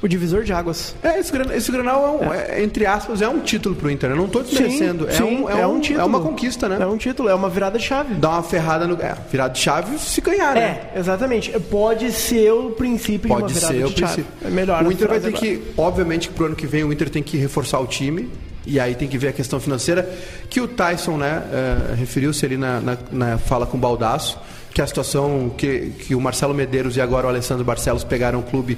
o 0.00 0.08
divisor 0.08 0.44
de 0.44 0.52
águas. 0.52 0.94
É, 1.02 1.18
esse, 1.18 1.32
esse 1.54 1.72
Granal 1.72 2.04
é, 2.04 2.26
um, 2.26 2.32
é. 2.32 2.46
É, 2.50 2.62
entre 2.62 2.86
aspas, 2.86 3.20
é 3.20 3.28
um 3.28 3.40
título 3.40 3.74
pro 3.74 3.90
Inter. 3.90 4.10
Eu 4.10 4.16
não 4.16 4.26
estou 4.26 4.42
desmerecendo. 4.42 5.04
Sim, 5.04 5.10
é, 5.10 5.12
sim, 5.12 5.22
um, 5.22 5.50
é, 5.50 5.60
é, 5.60 5.66
um, 5.66 5.80
título. 5.80 6.00
É 6.00 6.04
uma 6.04 6.20
conquista, 6.20 6.68
né? 6.68 6.78
É 6.80 6.86
um 6.86 6.96
título, 6.96 7.28
é 7.28 7.34
uma 7.34 7.48
virada 7.48 7.78
de 7.78 7.84
chave. 7.84 8.14
Dá 8.14 8.30
uma 8.30 8.42
ferrada 8.42 8.86
no. 8.86 9.00
É, 9.00 9.16
virada 9.30 9.52
de 9.52 9.58
chave 9.60 9.98
se 9.98 10.20
ganhar, 10.20 10.54
né? 10.54 10.90
É, 10.94 10.98
exatamente. 10.98 11.50
Pode 11.60 12.12
ser 12.12 12.52
o 12.52 12.70
princípio 12.70 13.28
Pode 13.28 13.52
de 13.52 13.58
uma 13.58 13.72
virada 13.72 13.92
de 13.92 14.00
chave. 14.00 14.24
É 14.44 14.50
melhor. 14.50 14.84
O 14.84 14.92
Inter 14.92 15.08
vai 15.08 15.20
ter 15.20 15.28
agora. 15.28 15.42
que, 15.42 15.62
obviamente, 15.76 16.28
pro 16.28 16.46
ano 16.46 16.56
que 16.56 16.66
vem 16.66 16.84
o 16.84 16.92
Inter 16.92 17.10
tem 17.10 17.22
que 17.22 17.36
reforçar 17.36 17.80
o 17.80 17.86
time. 17.86 18.30
E 18.66 18.78
aí 18.78 18.94
tem 18.94 19.08
que 19.08 19.16
ver 19.16 19.28
a 19.28 19.32
questão 19.32 19.58
financeira, 19.58 20.06
que 20.50 20.60
o 20.60 20.68
Tyson 20.68 21.16
né, 21.16 21.42
uh, 21.42 21.94
referiu-se 21.94 22.44
ali 22.44 22.58
na, 22.58 22.80
na, 22.80 22.98
na, 23.10 23.38
fala 23.38 23.64
com 23.64 23.78
o 23.78 23.80
Baldaço, 23.80 24.38
que 24.74 24.82
a 24.82 24.86
situação 24.86 25.50
que, 25.56 25.90
que 25.98 26.14
o 26.14 26.20
Marcelo 26.20 26.52
Medeiros 26.52 26.94
e 26.94 27.00
agora 27.00 27.26
o 27.26 27.30
Alessandro 27.30 27.64
Barcelos 27.64 28.04
pegaram 28.04 28.40
o 28.40 28.42
clube 28.42 28.76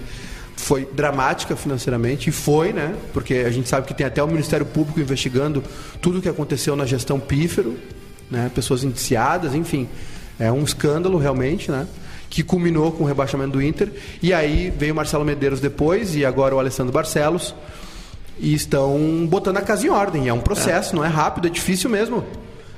foi 0.71 0.89
dramática 0.93 1.57
financeiramente, 1.57 2.29
e 2.29 2.33
foi, 2.33 2.73
né? 2.73 2.95
Porque 3.13 3.35
a 3.35 3.51
gente 3.51 3.69
sabe 3.69 3.89
que 3.89 3.93
tem 3.93 4.07
até 4.07 4.23
o 4.23 4.29
Ministério 4.29 4.65
Público 4.65 5.01
investigando 5.01 5.65
tudo 6.01 6.21
o 6.21 6.23
que 6.23 6.29
aconteceu 6.29 6.77
na 6.77 6.87
gestão 6.87 7.19
pífero, 7.19 7.77
né? 8.31 8.49
Pessoas 8.55 8.85
indiciadas, 8.85 9.53
enfim. 9.53 9.89
É 10.39 10.53
um 10.53 10.63
escândalo 10.63 11.19
realmente, 11.19 11.73
né? 11.73 11.89
Que 12.29 12.45
culminou 12.45 12.93
com 12.93 13.03
o 13.03 13.07
rebaixamento 13.09 13.51
do 13.51 13.61
Inter. 13.61 13.91
E 14.23 14.33
aí 14.33 14.71
veio 14.71 14.93
o 14.93 14.97
Marcelo 14.97 15.25
Medeiros 15.25 15.59
depois 15.59 16.15
e 16.15 16.25
agora 16.25 16.55
o 16.55 16.61
Alessandro 16.61 16.93
Barcelos. 16.93 17.53
E 18.39 18.55
estão 18.55 19.27
botando 19.29 19.57
a 19.57 19.63
casa 19.63 19.85
em 19.85 19.91
ordem. 19.91 20.29
É 20.29 20.33
um 20.33 20.39
processo, 20.39 20.95
é. 20.95 20.97
não 20.97 21.05
é 21.05 21.09
rápido, 21.09 21.49
é 21.49 21.51
difícil 21.51 21.91
mesmo. 21.91 22.25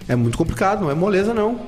É 0.08 0.16
muito 0.16 0.38
complicado, 0.38 0.80
não 0.80 0.90
é 0.90 0.94
moleza 0.94 1.34
não 1.34 1.60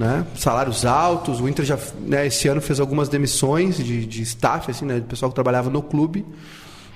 né? 0.00 0.24
Salários 0.34 0.86
altos, 0.86 1.42
o 1.42 1.48
Inter 1.48 1.62
já 1.62 1.78
né, 2.00 2.26
esse 2.26 2.48
ano 2.48 2.62
fez 2.62 2.80
algumas 2.80 3.10
demissões 3.10 3.76
de, 3.76 4.06
de 4.06 4.22
staff, 4.22 4.70
assim, 4.70 4.86
né, 4.86 4.94
de 4.94 5.02
pessoal 5.02 5.30
que 5.30 5.34
trabalhava 5.34 5.68
no 5.68 5.82
clube. 5.82 6.24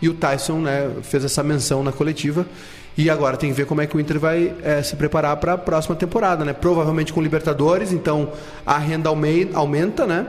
E 0.01 0.09
o 0.09 0.14
Tyson 0.14 0.61
né, 0.61 0.90
fez 1.03 1.23
essa 1.23 1.43
menção 1.43 1.83
na 1.83 1.93
coletiva. 1.93 2.47
E 2.97 3.11
agora 3.11 3.37
tem 3.37 3.51
que 3.51 3.57
ver 3.57 3.67
como 3.67 3.83
é 3.83 3.87
que 3.87 3.95
o 3.95 4.01
Inter 4.01 4.19
vai 4.19 4.55
é, 4.62 4.83
se 4.83 4.97
preparar 4.97 5.37
para 5.37 5.53
a 5.53 5.59
próxima 5.59 5.95
temporada, 5.95 6.47
né? 6.47 6.55
Provavelmente 6.55 7.12
com 7.12 7.21
Libertadores, 7.21 7.93
então 7.93 8.33
a 8.64 8.79
renda 8.79 9.11
aumenta, 9.11 10.07
né? 10.07 10.27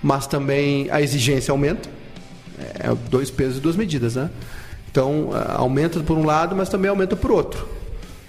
Mas 0.00 0.28
também 0.28 0.88
a 0.92 1.02
exigência 1.02 1.50
aumenta. 1.50 1.88
É 2.78 2.94
dois 3.10 3.28
pesos 3.28 3.56
e 3.56 3.60
duas 3.60 3.74
medidas, 3.74 4.14
né? 4.14 4.30
Então 4.88 5.30
aumenta 5.56 5.98
por 5.98 6.16
um 6.16 6.24
lado, 6.24 6.54
mas 6.54 6.68
também 6.68 6.88
aumenta 6.88 7.16
por 7.16 7.32
outro. 7.32 7.66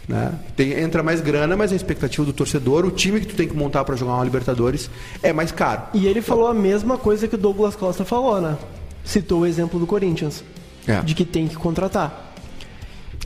Né? 0.07 0.33
Tem, 0.55 0.73
entra 0.73 1.01
mais 1.01 1.19
grana, 1.19 1.57
mas 1.57 1.71
a 1.71 1.75
expectativa 1.75 2.25
do 2.25 2.33
torcedor, 2.33 2.85
o 2.85 2.91
time 2.91 3.19
que 3.19 3.27
tu 3.27 3.35
tem 3.35 3.47
que 3.47 3.55
montar 3.55 3.83
para 3.83 3.95
jogar 3.95 4.13
uma 4.13 4.23
Libertadores 4.23 4.89
é 5.23 5.33
mais 5.33 5.51
caro. 5.51 5.83
E 5.93 6.05
ele 6.05 6.21
falou 6.21 6.47
a 6.47 6.53
mesma 6.53 6.97
coisa 6.97 7.27
que 7.27 7.35
o 7.35 7.37
Douglas 7.37 7.75
Costa 7.75 8.05
falou, 8.05 8.39
né? 8.39 8.57
Citou 9.03 9.41
o 9.41 9.45
exemplo 9.45 9.79
do 9.79 9.87
Corinthians, 9.87 10.43
é. 10.87 11.01
de 11.01 11.15
que 11.15 11.25
tem 11.25 11.47
que 11.47 11.55
contratar. 11.55 12.33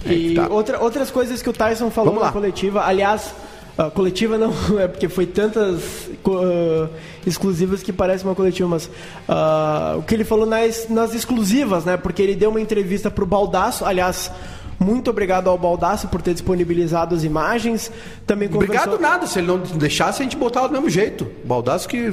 É 0.06 0.14
e 0.14 0.36
tá. 0.36 0.48
outra, 0.48 0.80
outras 0.80 1.12
coisas 1.12 1.42
que 1.42 1.50
o 1.50 1.54
Tyson 1.54 1.90
falou 1.90 2.18
na 2.18 2.32
coletiva, 2.32 2.86
aliás, 2.86 3.34
a 3.78 3.90
coletiva 3.90 4.38
não 4.38 4.54
é 4.80 4.88
porque 4.88 5.10
foi 5.10 5.26
tantas 5.26 6.10
uh, 6.26 6.90
exclusivas 7.26 7.84
que 7.84 7.92
parece 7.92 8.24
uma 8.24 8.36
coletiva, 8.36 8.68
mas 8.70 8.86
uh, 8.86 9.98
o 9.98 10.04
que 10.04 10.14
ele 10.14 10.24
falou 10.24 10.46
nas, 10.46 10.88
nas 10.90 11.14
exclusivas, 11.14 11.84
né? 11.84 11.98
Porque 11.98 12.22
ele 12.22 12.36
deu 12.36 12.50
uma 12.50 12.62
entrevista 12.62 13.12
para 13.12 13.24
o 13.24 13.28
Baldaço, 13.28 13.86
aliás, 13.86 14.32
muito 14.80 15.10
obrigado 15.10 15.50
ao 15.50 15.58
Baldaço 15.58 16.08
por 16.08 16.22
ter 16.22 16.34
disponibilizado 16.34 17.14
as 17.14 17.24
imagens. 17.24 17.92
Também 18.26 18.48
conversou... 18.48 18.76
Obrigado 18.76 19.02
nada, 19.02 19.28
se 19.28 19.40
ele 19.40 19.48
não 19.48 19.60
deixasse 19.60 20.22
a 20.22 20.24
gente 20.24 20.38
botar 20.38 20.68
do 20.68 20.74
mesmo 20.74 20.90
jeito. 20.90 21.28
Baldaço 21.44 21.88
que 21.88 22.12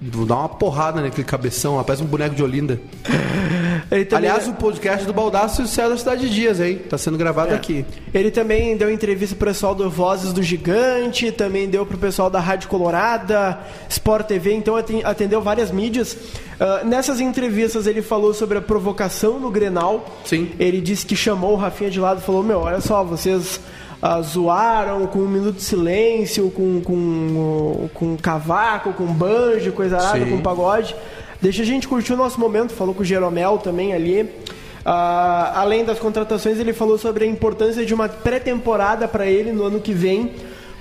Vou 0.00 0.24
dar 0.24 0.36
uma 0.36 0.48
porrada 0.48 1.00
naquele 1.00 1.26
cabeção, 1.26 1.82
parece 1.82 2.02
um 2.02 2.06
boneco 2.06 2.34
de 2.34 2.42
Olinda. 2.42 2.80
Aliás, 4.16 4.46
o 4.46 4.54
podcast 4.54 5.04
do 5.04 5.12
Baldaço 5.12 5.66
saiu 5.66 5.90
da 5.90 5.96
Cidade 5.96 6.28
de 6.28 6.34
Dias, 6.34 6.60
hein? 6.60 6.78
Tá 6.88 6.96
sendo 6.96 7.18
gravado 7.18 7.52
é. 7.52 7.56
aqui. 7.56 7.84
Ele 8.12 8.30
também 8.30 8.76
deu 8.76 8.90
entrevista 8.90 9.34
pro 9.34 9.48
pessoal 9.48 9.74
do 9.74 9.90
Vozes 9.90 10.32
do 10.32 10.42
Gigante, 10.42 11.32
também 11.32 11.68
deu 11.68 11.84
pro 11.84 11.98
pessoal 11.98 12.30
da 12.30 12.38
Rádio 12.38 12.68
Colorada, 12.68 13.58
Sport 13.88 14.26
TV, 14.28 14.52
então 14.52 14.76
atendeu 14.76 15.42
várias 15.42 15.72
mídias. 15.72 16.12
Uh, 16.14 16.86
nessas 16.86 17.20
entrevistas 17.20 17.88
ele 17.88 18.00
falou 18.00 18.32
sobre 18.32 18.58
a 18.58 18.62
provocação 18.62 19.40
no 19.40 19.50
Grenal. 19.50 20.08
Sim. 20.24 20.52
Ele 20.58 20.80
disse 20.80 21.04
que 21.04 21.16
chamou 21.16 21.54
o 21.54 21.56
Rafinha 21.56 21.90
de 21.90 21.98
lado 21.98 22.20
e 22.20 22.24
falou: 22.24 22.44
Meu, 22.44 22.60
olha 22.60 22.80
só, 22.80 23.02
vocês 23.02 23.60
uh, 24.04 24.22
zoaram 24.22 25.06
com 25.06 25.20
um 25.20 25.28
minuto 25.28 25.56
de 25.56 25.62
silêncio, 25.62 26.50
com, 26.50 26.82
com, 26.82 27.88
com 27.94 28.16
cavaco, 28.18 28.92
com 28.92 29.06
banjo, 29.06 29.72
coisa 29.72 29.96
nada, 29.96 30.26
com 30.26 30.40
pagode. 30.40 30.94
Deixa 31.40 31.62
a 31.62 31.66
gente 31.66 31.88
curtir 31.88 32.12
o 32.12 32.16
nosso 32.16 32.38
momento, 32.38 32.72
falou 32.72 32.94
com 32.94 33.02
o 33.02 33.04
Jeromel 33.04 33.58
também 33.58 33.94
ali. 33.94 34.22
Uh, 34.22 35.54
além 35.54 35.84
das 35.84 35.98
contratações, 35.98 36.58
ele 36.58 36.74
falou 36.74 36.98
sobre 36.98 37.24
a 37.24 37.26
importância 37.26 37.86
de 37.86 37.94
uma 37.94 38.08
pré-temporada 38.08 39.08
para 39.08 39.26
ele 39.26 39.50
no 39.50 39.64
ano 39.64 39.80
que 39.80 39.94
vem, 39.94 40.32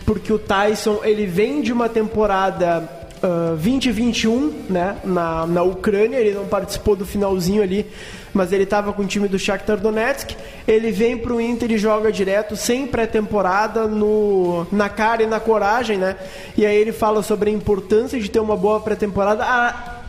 porque 0.05 0.32
o 0.32 0.38
Tyson 0.38 0.99
ele 1.03 1.26
vem 1.26 1.61
de 1.61 1.71
uma 1.71 1.88
temporada 1.88 2.84
uh, 3.24 3.55
2021 3.55 4.65
né, 4.69 4.97
na, 5.05 5.47
na 5.47 5.63
Ucrânia, 5.63 6.17
ele 6.17 6.34
não 6.34 6.45
participou 6.45 6.97
do 6.97 7.05
finalzinho 7.05 7.63
ali 7.63 7.89
mas 8.34 8.52
ele 8.52 8.64
estava 8.64 8.92
com 8.92 9.04
o 9.04 9.06
time 9.06 9.28
do 9.28 9.38
Shakhtar 9.38 9.80
Donetsk. 9.80 10.36
Ele 10.68 10.92
vem 10.92 11.18
para 11.18 11.34
o 11.34 11.40
Inter 11.40 11.72
e 11.72 11.78
joga 11.78 12.12
direto, 12.12 12.56
sem 12.56 12.88
pré-temporada, 12.88 13.88
na 14.72 14.90
cara 14.90 15.24
e 15.24 15.28
na 15.28 15.40
coragem, 15.40 15.98
né? 15.98 16.16
E 16.58 16.66
aí 16.66 16.76
ele 16.76 16.92
fala 16.92 17.22
sobre 17.22 17.50
a 17.50 17.54
importância 17.54 18.20
de 18.20 18.30
ter 18.30 18.40
uma 18.40 18.58
boa 18.58 18.80
pré-temporada. 18.80 19.44
Ah, 19.46 20.02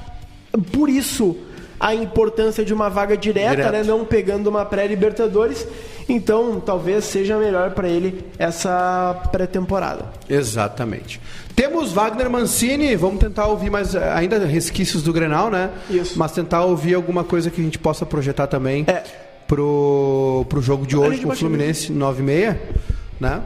por 0.73 0.89
isso, 0.89 1.37
a 1.87 1.95
importância 1.95 2.65
de 2.65 2.73
uma 2.73 2.89
vaga 2.89 3.15
direta, 3.15 3.51
Direto. 3.57 3.73
né? 3.73 3.83
Não 3.85 4.07
pegando 4.07 4.47
uma 4.49 4.65
pré-Libertadores. 4.65 5.67
Então, 6.09 6.59
talvez 6.59 7.05
seja 7.05 7.37
melhor 7.37 7.73
para 7.73 7.87
ele 7.89 8.25
essa 8.39 9.15
pré-temporada. 9.31 10.07
Exatamente. 10.29 11.21
Temos 11.55 11.93
Wagner 11.93 12.31
Mancini, 12.31 12.97
vamos 12.97 13.21
tentar 13.21 13.47
ouvir 13.49 13.69
mais, 13.71 13.95
eh, 13.95 14.13
ainda 14.15 14.39
resquícios 14.47 15.03
do 15.03 15.13
Grenal, 15.13 15.51
né? 15.51 15.71
Isso. 15.91 16.19
Mas 16.19 16.33
tentar 16.33 16.65
ouvir 16.65 16.95
alguma 16.95 17.23
coisa 17.23 17.51
que 17.51 17.61
a 17.61 17.65
gente 17.65 17.79
possa 17.79 18.07
projetar 18.07 18.47
também 18.47 18.85
É. 18.89 19.03
pro, 19.47 20.47
pro 20.49 20.63
jogo 20.63 20.87
de 20.87 20.97
hoje 20.97 21.21
com 21.23 21.33
o 21.33 21.37
Fluminense 21.37 21.93
9 21.93 22.23
e 22.23 22.25
meia, 22.25 22.63
né? 23.21 23.43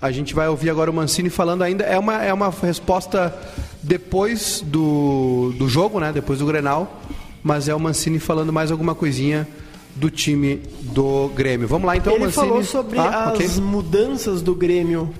A 0.00 0.10
gente 0.12 0.32
vai 0.32 0.48
ouvir 0.48 0.70
agora 0.70 0.90
o 0.90 0.94
Mancini 0.94 1.28
falando 1.28 1.62
ainda, 1.62 1.84
é 1.84 1.98
uma, 1.98 2.22
é 2.24 2.32
uma 2.32 2.50
resposta 2.62 3.34
depois 3.82 4.62
do, 4.64 5.52
do 5.58 5.68
jogo, 5.68 5.98
né? 6.00 6.12
Depois 6.12 6.38
do 6.38 6.46
Grenal, 6.46 7.00
mas 7.42 7.68
é 7.68 7.74
o 7.74 7.80
Mancini 7.80 8.18
falando 8.18 8.52
mais 8.52 8.70
alguma 8.70 8.94
coisinha 8.94 9.46
do 9.96 10.10
time 10.10 10.60
do 10.82 11.28
Grêmio. 11.34 11.66
Vamos 11.66 11.86
lá 11.86 11.96
então, 11.96 12.14
ele 12.14 12.24
Mancini. 12.26 12.46
falou 12.48 12.64
sobre 12.64 12.98
Ah, 12.98 13.30
as 13.30 13.34
ok. 13.34 13.48
mudanças 13.60 14.40
do 14.42 14.54
Grêmio 14.54 15.12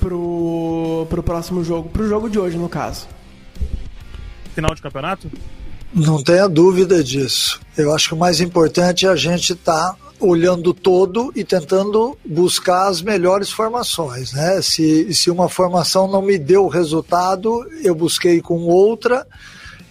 pro, 0.00 1.06
pro 1.10 1.22
próximo 1.22 1.62
jogo, 1.62 1.88
pro 1.90 2.08
jogo 2.08 2.28
de 2.30 2.38
hoje, 2.38 2.56
no 2.56 2.68
caso. 2.68 3.06
Final 4.54 4.74
de 4.74 4.82
campeonato? 4.82 5.30
Não 5.92 6.22
tenha 6.22 6.48
dúvida 6.48 7.02
disso. 7.04 7.60
Eu 7.76 7.92
acho 7.94 8.08
que 8.08 8.14
o 8.14 8.18
mais 8.18 8.40
importante 8.40 9.06
é 9.06 9.08
a 9.08 9.16
gente 9.16 9.52
estar 9.52 9.96
olhando 10.20 10.72
todo 10.72 11.32
e 11.36 11.44
tentando 11.44 12.16
buscar 12.24 12.88
as 12.88 13.02
melhores 13.02 13.50
formações. 13.50 14.32
Né? 14.32 14.60
Se, 14.62 15.12
se 15.12 15.30
uma 15.30 15.48
formação 15.48 16.08
não 16.10 16.22
me 16.22 16.38
deu 16.38 16.66
resultado, 16.68 17.64
eu 17.82 17.94
busquei 17.94 18.40
com 18.40 18.60
outra 18.62 19.26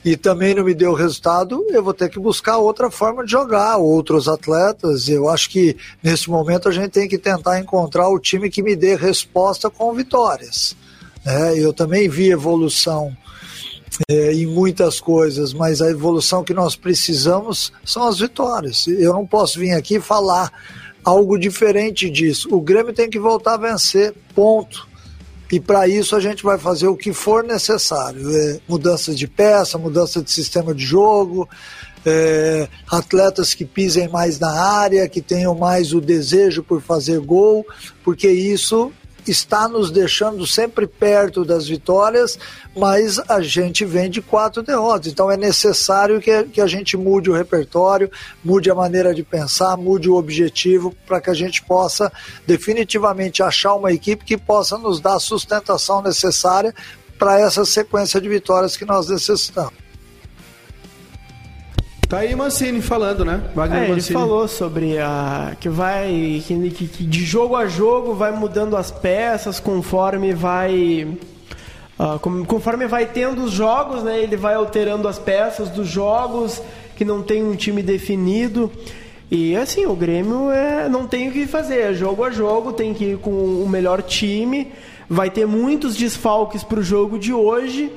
e 0.03 0.17
também 0.17 0.53
não 0.53 0.65
me 0.65 0.73
deu 0.73 0.93
resultado, 0.93 1.65
eu 1.69 1.81
vou 1.81 1.93
ter 1.93 2.09
que 2.09 2.19
buscar 2.19 2.57
outra 2.57 2.91
forma 2.91 3.23
de 3.23 3.31
jogar, 3.31 3.77
outros 3.77 4.27
atletas. 4.27 5.07
Eu 5.07 5.29
acho 5.29 5.49
que 5.49 5.77
nesse 6.01 6.29
momento 6.29 6.67
a 6.67 6.71
gente 6.71 6.89
tem 6.89 7.07
que 7.07 7.17
tentar 7.17 7.59
encontrar 7.59 8.09
o 8.09 8.19
time 8.19 8.49
que 8.49 8.61
me 8.61 8.75
dê 8.75 8.95
resposta 8.95 9.69
com 9.69 9.93
vitórias. 9.93 10.75
né? 11.25 11.57
eu 11.57 11.71
também 11.71 12.09
vi 12.09 12.31
evolução 12.31 13.15
é, 14.09 14.33
em 14.33 14.45
muitas 14.45 14.99
coisas, 14.99 15.53
mas 15.53 15.81
a 15.81 15.89
evolução 15.89 16.43
que 16.43 16.53
nós 16.53 16.75
precisamos 16.75 17.71
são 17.85 18.05
as 18.05 18.19
vitórias. 18.19 18.87
Eu 18.87 19.13
não 19.13 19.25
posso 19.25 19.59
vir 19.59 19.71
aqui 19.71 20.01
falar 20.01 20.51
algo 21.03 21.37
diferente 21.37 22.09
disso. 22.09 22.49
O 22.51 22.59
Grêmio 22.59 22.93
tem 22.93 23.09
que 23.09 23.19
voltar 23.19 23.53
a 23.53 23.57
vencer, 23.57 24.13
ponto. 24.35 24.87
E 25.53 25.59
para 25.59 25.87
isso 25.87 26.15
a 26.15 26.19
gente 26.19 26.41
vai 26.41 26.57
fazer 26.57 26.87
o 26.87 26.97
que 26.97 27.13
for 27.13 27.43
necessário: 27.43 28.27
é, 28.35 28.59
mudança 28.67 29.13
de 29.13 29.27
peça, 29.27 29.77
mudança 29.77 30.19
de 30.19 30.31
sistema 30.31 30.73
de 30.73 30.83
jogo, 30.83 31.47
é, 32.03 32.67
atletas 32.89 33.53
que 33.53 33.63
pisem 33.63 34.07
mais 34.07 34.39
na 34.39 34.51
área, 34.51 35.07
que 35.07 35.21
tenham 35.21 35.53
mais 35.53 35.93
o 35.93 36.01
desejo 36.01 36.63
por 36.63 36.81
fazer 36.81 37.19
gol, 37.19 37.63
porque 38.03 38.27
isso 38.27 38.91
está 39.27 39.67
nos 39.67 39.91
deixando 39.91 40.45
sempre 40.45 40.87
perto 40.87 41.45
das 41.45 41.67
vitórias, 41.67 42.37
mas 42.75 43.19
a 43.29 43.41
gente 43.41 43.85
vem 43.85 44.09
de 44.09 44.21
quatro 44.21 44.63
derrotas. 44.63 45.11
Então 45.11 45.29
é 45.29 45.37
necessário 45.37 46.19
que, 46.19 46.43
que 46.45 46.61
a 46.61 46.67
gente 46.67 46.97
mude 46.97 47.29
o 47.29 47.33
repertório, 47.33 48.11
mude 48.43 48.69
a 48.69 48.75
maneira 48.75 49.13
de 49.13 49.23
pensar, 49.23 49.77
mude 49.77 50.09
o 50.09 50.15
objetivo 50.15 50.95
para 51.05 51.21
que 51.21 51.29
a 51.29 51.33
gente 51.33 51.61
possa 51.63 52.11
definitivamente 52.47 53.43
achar 53.43 53.75
uma 53.75 53.91
equipe 53.91 54.25
que 54.25 54.37
possa 54.37 54.77
nos 54.77 54.99
dar 54.99 55.15
a 55.15 55.19
sustentação 55.19 56.01
necessária 56.01 56.73
para 57.17 57.39
essa 57.39 57.63
sequência 57.65 58.19
de 58.19 58.27
vitórias 58.27 58.75
que 58.75 58.85
nós 58.85 59.07
necessitamos. 59.07 59.82
Tá 62.13 62.19
aí 62.19 62.35
Mancini 62.35 62.79
falando, 62.79 63.25
né? 63.25 63.41
Wagner 63.55 63.79
É, 63.81 63.83
ele 63.85 63.93
Mancini. 63.95 64.19
falou 64.19 64.47
sobre 64.47 64.99
a 64.99 65.55
que 65.59 65.67
vai 65.67 66.43
que, 66.45 66.69
que- 66.69 66.87
que 66.87 67.03
de 67.03 67.25
jogo 67.25 67.55
a 67.55 67.65
jogo 67.65 68.13
vai 68.13 68.31
mudando 68.31 68.77
as 68.77 68.91
peças 68.91 69.59
conforme 69.59 70.31
vai 70.31 71.07
ah, 71.97 72.19
com- 72.21 72.45
conforme 72.45 72.85
vai 72.85 73.07
tendo 73.07 73.43
os 73.43 73.51
jogos, 73.51 74.03
né? 74.03 74.19
Ele 74.21 74.37
vai 74.37 74.53
alterando 74.53 75.07
as 75.07 75.17
peças 75.17 75.69
dos 75.69 75.87
jogos 75.87 76.61
que 76.95 77.03
não 77.03 77.23
tem 77.23 77.43
um 77.43 77.55
time 77.55 77.81
definido. 77.81 78.71
E 79.31 79.55
assim, 79.55 79.87
o 79.87 79.95
Grêmio 79.95 80.51
é, 80.51 80.87
não 80.87 81.07
tem 81.07 81.29
o 81.29 81.31
que 81.31 81.47
fazer, 81.47 81.79
é 81.79 81.93
jogo 81.95 82.23
a 82.23 82.29
jogo, 82.29 82.73
tem 82.73 82.93
que 82.93 83.05
ir 83.05 83.17
com 83.17 83.31
o 83.31 83.67
melhor 83.67 84.03
time. 84.03 84.71
Vai 85.09 85.31
ter 85.31 85.47
muitos 85.47 85.95
desfalques 85.95 86.63
para 86.63 86.79
o 86.79 86.83
jogo 86.83 87.17
de 87.17 87.33
hoje. 87.33 87.91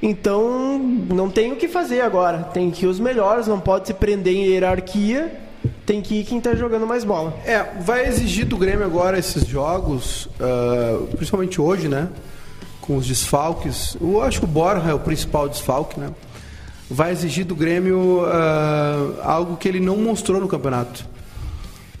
Então, 0.00 0.78
não 0.78 1.28
tem 1.28 1.52
o 1.52 1.56
que 1.56 1.66
fazer 1.66 2.00
agora. 2.00 2.44
Tem 2.54 2.70
que 2.70 2.84
ir 2.84 2.88
os 2.88 3.00
melhores, 3.00 3.46
não 3.46 3.58
pode 3.58 3.88
se 3.88 3.94
prender 3.94 4.34
em 4.34 4.44
hierarquia. 4.44 5.40
Tem 5.84 6.00
que 6.00 6.20
ir 6.20 6.24
quem 6.24 6.40
tá 6.40 6.54
jogando 6.54 6.86
mais 6.86 7.02
bola. 7.02 7.34
É, 7.44 7.64
vai 7.80 8.06
exigir 8.06 8.46
do 8.46 8.56
Grêmio 8.56 8.84
agora 8.84 9.18
esses 9.18 9.44
jogos, 9.46 10.28
ah, 10.38 11.00
principalmente 11.16 11.60
hoje, 11.60 11.88
né? 11.88 12.08
Com 12.80 12.96
os 12.96 13.06
desfalques. 13.06 13.96
Eu 14.00 14.22
acho 14.22 14.38
que 14.38 14.44
o 14.44 14.48
Borja 14.48 14.90
é 14.90 14.94
o 14.94 15.00
principal 15.00 15.48
desfalque, 15.48 15.98
né? 15.98 16.10
Vai 16.88 17.10
exigir 17.10 17.44
do 17.44 17.56
Grêmio 17.56 18.22
ah, 18.26 19.14
algo 19.24 19.56
que 19.56 19.66
ele 19.66 19.80
não 19.80 19.96
mostrou 19.96 20.40
no 20.40 20.46
campeonato, 20.46 21.04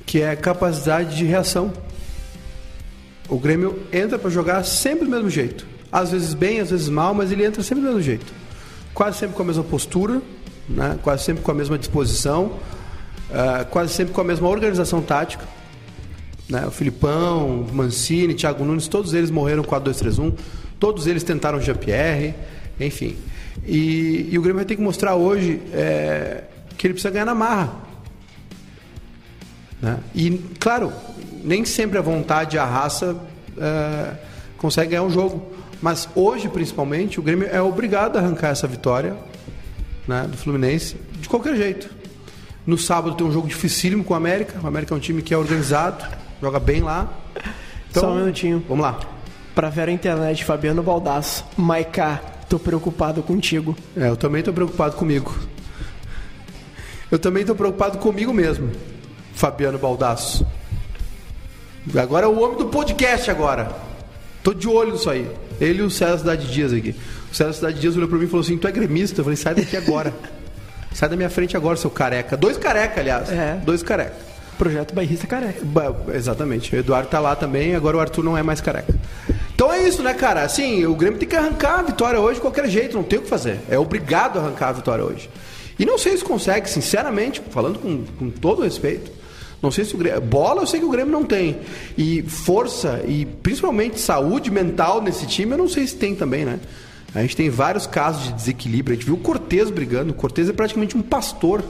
que 0.06 0.22
é 0.22 0.36
capacidade 0.36 1.16
de 1.16 1.24
reação. 1.24 1.72
O 3.28 3.38
Grêmio 3.38 3.82
entra 3.92 4.18
para 4.18 4.30
jogar 4.30 4.64
sempre 4.64 5.04
do 5.04 5.10
mesmo 5.10 5.28
jeito. 5.28 5.66
Às 5.90 6.10
vezes 6.10 6.34
bem, 6.34 6.60
às 6.60 6.70
vezes 6.70 6.88
mal, 6.88 7.14
mas 7.14 7.32
ele 7.32 7.44
entra 7.44 7.62
sempre 7.62 7.82
do 7.82 7.86
mesmo 7.88 8.02
jeito. 8.02 8.32
Quase 8.92 9.18
sempre 9.18 9.36
com 9.36 9.42
a 9.42 9.46
mesma 9.46 9.64
postura, 9.64 10.20
né? 10.68 10.98
quase 11.02 11.24
sempre 11.24 11.42
com 11.42 11.50
a 11.50 11.54
mesma 11.54 11.78
disposição, 11.78 12.52
ah, 13.32 13.64
quase 13.70 13.92
sempre 13.92 14.12
com 14.12 14.20
a 14.20 14.24
mesma 14.24 14.48
organização 14.48 15.00
tática. 15.00 15.44
Né? 16.48 16.66
O 16.66 16.70
Filipão, 16.70 17.66
Mancini, 17.72 18.34
Thiago 18.34 18.64
Nunes, 18.64 18.88
todos 18.88 19.14
eles 19.14 19.30
morreram 19.30 19.62
4-2-3-1. 19.62 20.34
Todos 20.80 21.06
eles 21.06 21.22
tentaram 21.22 21.60
Jean-Pierre, 21.60 22.34
enfim. 22.80 23.16
E, 23.66 24.28
e 24.30 24.38
o 24.38 24.42
Grêmio 24.42 24.56
vai 24.56 24.64
ter 24.64 24.76
que 24.76 24.82
mostrar 24.82 25.14
hoje 25.14 25.60
é, 25.72 26.44
que 26.76 26.86
ele 26.86 26.94
precisa 26.94 27.10
ganhar 27.12 27.24
na 27.24 27.34
marra. 27.34 27.72
Né? 29.82 29.98
E, 30.14 30.38
claro, 30.58 30.92
nem 31.44 31.64
sempre 31.64 31.98
a 31.98 32.00
vontade 32.00 32.56
e 32.56 32.58
a 32.58 32.64
raça 32.64 33.16
é, 33.58 34.12
consegue 34.56 34.90
ganhar 34.90 35.02
um 35.02 35.10
jogo. 35.10 35.57
Mas 35.80 36.08
hoje, 36.14 36.48
principalmente, 36.48 37.20
o 37.20 37.22
Grêmio 37.22 37.48
é 37.50 37.62
obrigado 37.62 38.16
a 38.16 38.20
arrancar 38.20 38.48
essa 38.48 38.66
vitória 38.66 39.16
né, 40.06 40.26
do 40.28 40.36
Fluminense 40.36 40.96
de 41.20 41.28
qualquer 41.28 41.56
jeito. 41.56 41.88
No 42.66 42.76
sábado 42.76 43.14
tem 43.14 43.26
um 43.26 43.32
jogo 43.32 43.46
dificílimo 43.46 44.02
com 44.02 44.12
o 44.12 44.16
América. 44.16 44.58
O 44.62 44.66
América 44.66 44.94
é 44.94 44.96
um 44.96 45.00
time 45.00 45.22
que 45.22 45.32
é 45.32 45.38
organizado, 45.38 46.04
joga 46.42 46.58
bem 46.58 46.82
lá. 46.82 47.12
Então, 47.90 48.02
Só 48.02 48.10
um 48.10 48.16
minutinho. 48.16 48.62
Vamos 48.68 48.84
lá. 48.84 48.98
Pra 49.54 49.70
Vera 49.70 49.90
Internet, 49.90 50.44
Fabiano 50.44 50.82
Baldasso. 50.82 51.44
Maiká, 51.56 52.20
tô 52.48 52.58
preocupado 52.58 53.22
contigo. 53.22 53.76
É, 53.96 54.08
eu 54.08 54.16
também 54.16 54.40
estou 54.40 54.52
preocupado 54.52 54.96
comigo. 54.96 55.34
Eu 57.10 57.18
também 57.18 57.40
estou 57.40 57.56
preocupado 57.56 57.96
comigo 57.98 58.34
mesmo, 58.34 58.70
Fabiano 59.32 59.78
Baldasso. 59.78 60.46
Agora 61.96 62.26
é 62.26 62.28
o 62.28 62.38
homem 62.38 62.58
do 62.58 62.66
podcast 62.66 63.30
agora. 63.30 63.87
Tô 64.42 64.52
de 64.54 64.68
olho 64.68 64.92
nisso 64.92 65.10
aí. 65.10 65.28
Ele 65.60 65.80
e 65.80 65.82
o 65.82 65.90
César 65.90 66.18
Cidade 66.18 66.46
Dias 66.52 66.72
aqui. 66.72 66.94
O 67.30 67.34
César 67.34 67.52
Cidade 67.52 67.80
Dias 67.80 67.96
olhou 67.96 68.08
para 68.08 68.18
mim 68.18 68.24
e 68.24 68.28
falou 68.28 68.44
assim: 68.44 68.56
Tu 68.56 68.66
é 68.68 68.72
gremista? 68.72 69.20
Eu 69.20 69.24
falei: 69.24 69.36
Sai 69.36 69.54
daqui 69.54 69.76
agora. 69.76 70.12
Sai 70.94 71.08
da 71.08 71.16
minha 71.16 71.28
frente 71.30 71.56
agora, 71.56 71.76
seu 71.76 71.90
careca. 71.90 72.36
Dois 72.36 72.56
careca, 72.56 73.00
aliás. 73.00 73.30
É. 73.30 73.60
Dois 73.64 73.82
careca. 73.82 74.14
Projeto 74.56 74.92
Bairrista 74.92 75.26
Careca. 75.26 75.60
Ba- 75.64 75.94
Exatamente. 76.12 76.74
O 76.74 76.78
Eduardo 76.78 77.08
tá 77.08 77.20
lá 77.20 77.36
também, 77.36 77.76
agora 77.76 77.96
o 77.96 78.00
Arthur 78.00 78.24
não 78.24 78.36
é 78.36 78.42
mais 78.42 78.60
careca. 78.60 78.92
Então 79.54 79.72
é 79.72 79.86
isso, 79.86 80.02
né, 80.02 80.14
cara? 80.14 80.42
Assim, 80.42 80.84
o 80.86 80.94
Grêmio 80.96 81.18
tem 81.18 81.28
que 81.28 81.36
arrancar 81.36 81.78
a 81.80 81.82
vitória 81.82 82.18
hoje 82.18 82.36
de 82.36 82.40
qualquer 82.40 82.68
jeito, 82.68 82.96
não 82.96 83.04
tem 83.04 83.18
o 83.20 83.22
que 83.22 83.28
fazer. 83.28 83.60
É 83.70 83.78
obrigado 83.78 84.38
a 84.38 84.42
arrancar 84.42 84.68
a 84.70 84.72
vitória 84.72 85.04
hoje. 85.04 85.30
E 85.78 85.84
não 85.86 85.96
sei 85.96 86.16
se 86.16 86.24
consegue, 86.24 86.68
sinceramente, 86.68 87.40
falando 87.50 87.78
com, 87.78 88.04
com 88.18 88.30
todo 88.30 88.62
respeito. 88.62 89.12
Não 89.62 89.70
sei 89.72 89.84
se 89.84 89.94
o 89.94 89.98
Grêmio. 89.98 90.20
Bola 90.20 90.62
eu 90.62 90.66
sei 90.66 90.78
que 90.80 90.86
o 90.86 90.90
Grêmio 90.90 91.12
não 91.12 91.24
tem. 91.24 91.58
E 91.96 92.22
força 92.22 93.02
e 93.06 93.26
principalmente 93.26 93.98
saúde 93.98 94.50
mental 94.50 95.02
nesse 95.02 95.26
time, 95.26 95.52
eu 95.52 95.58
não 95.58 95.68
sei 95.68 95.86
se 95.86 95.96
tem 95.96 96.14
também, 96.14 96.44
né? 96.44 96.60
A 97.14 97.22
gente 97.22 97.34
tem 97.36 97.48
vários 97.50 97.86
casos 97.86 98.24
de 98.26 98.32
desequilíbrio. 98.34 98.92
A 98.94 98.96
gente 98.96 99.06
viu 99.06 99.14
o 99.16 99.18
Cortez 99.18 99.70
brigando. 99.70 100.10
O 100.12 100.14
Cortez 100.14 100.48
é 100.48 100.52
praticamente 100.52 100.96
um 100.96 101.02
pastor. 101.02 101.64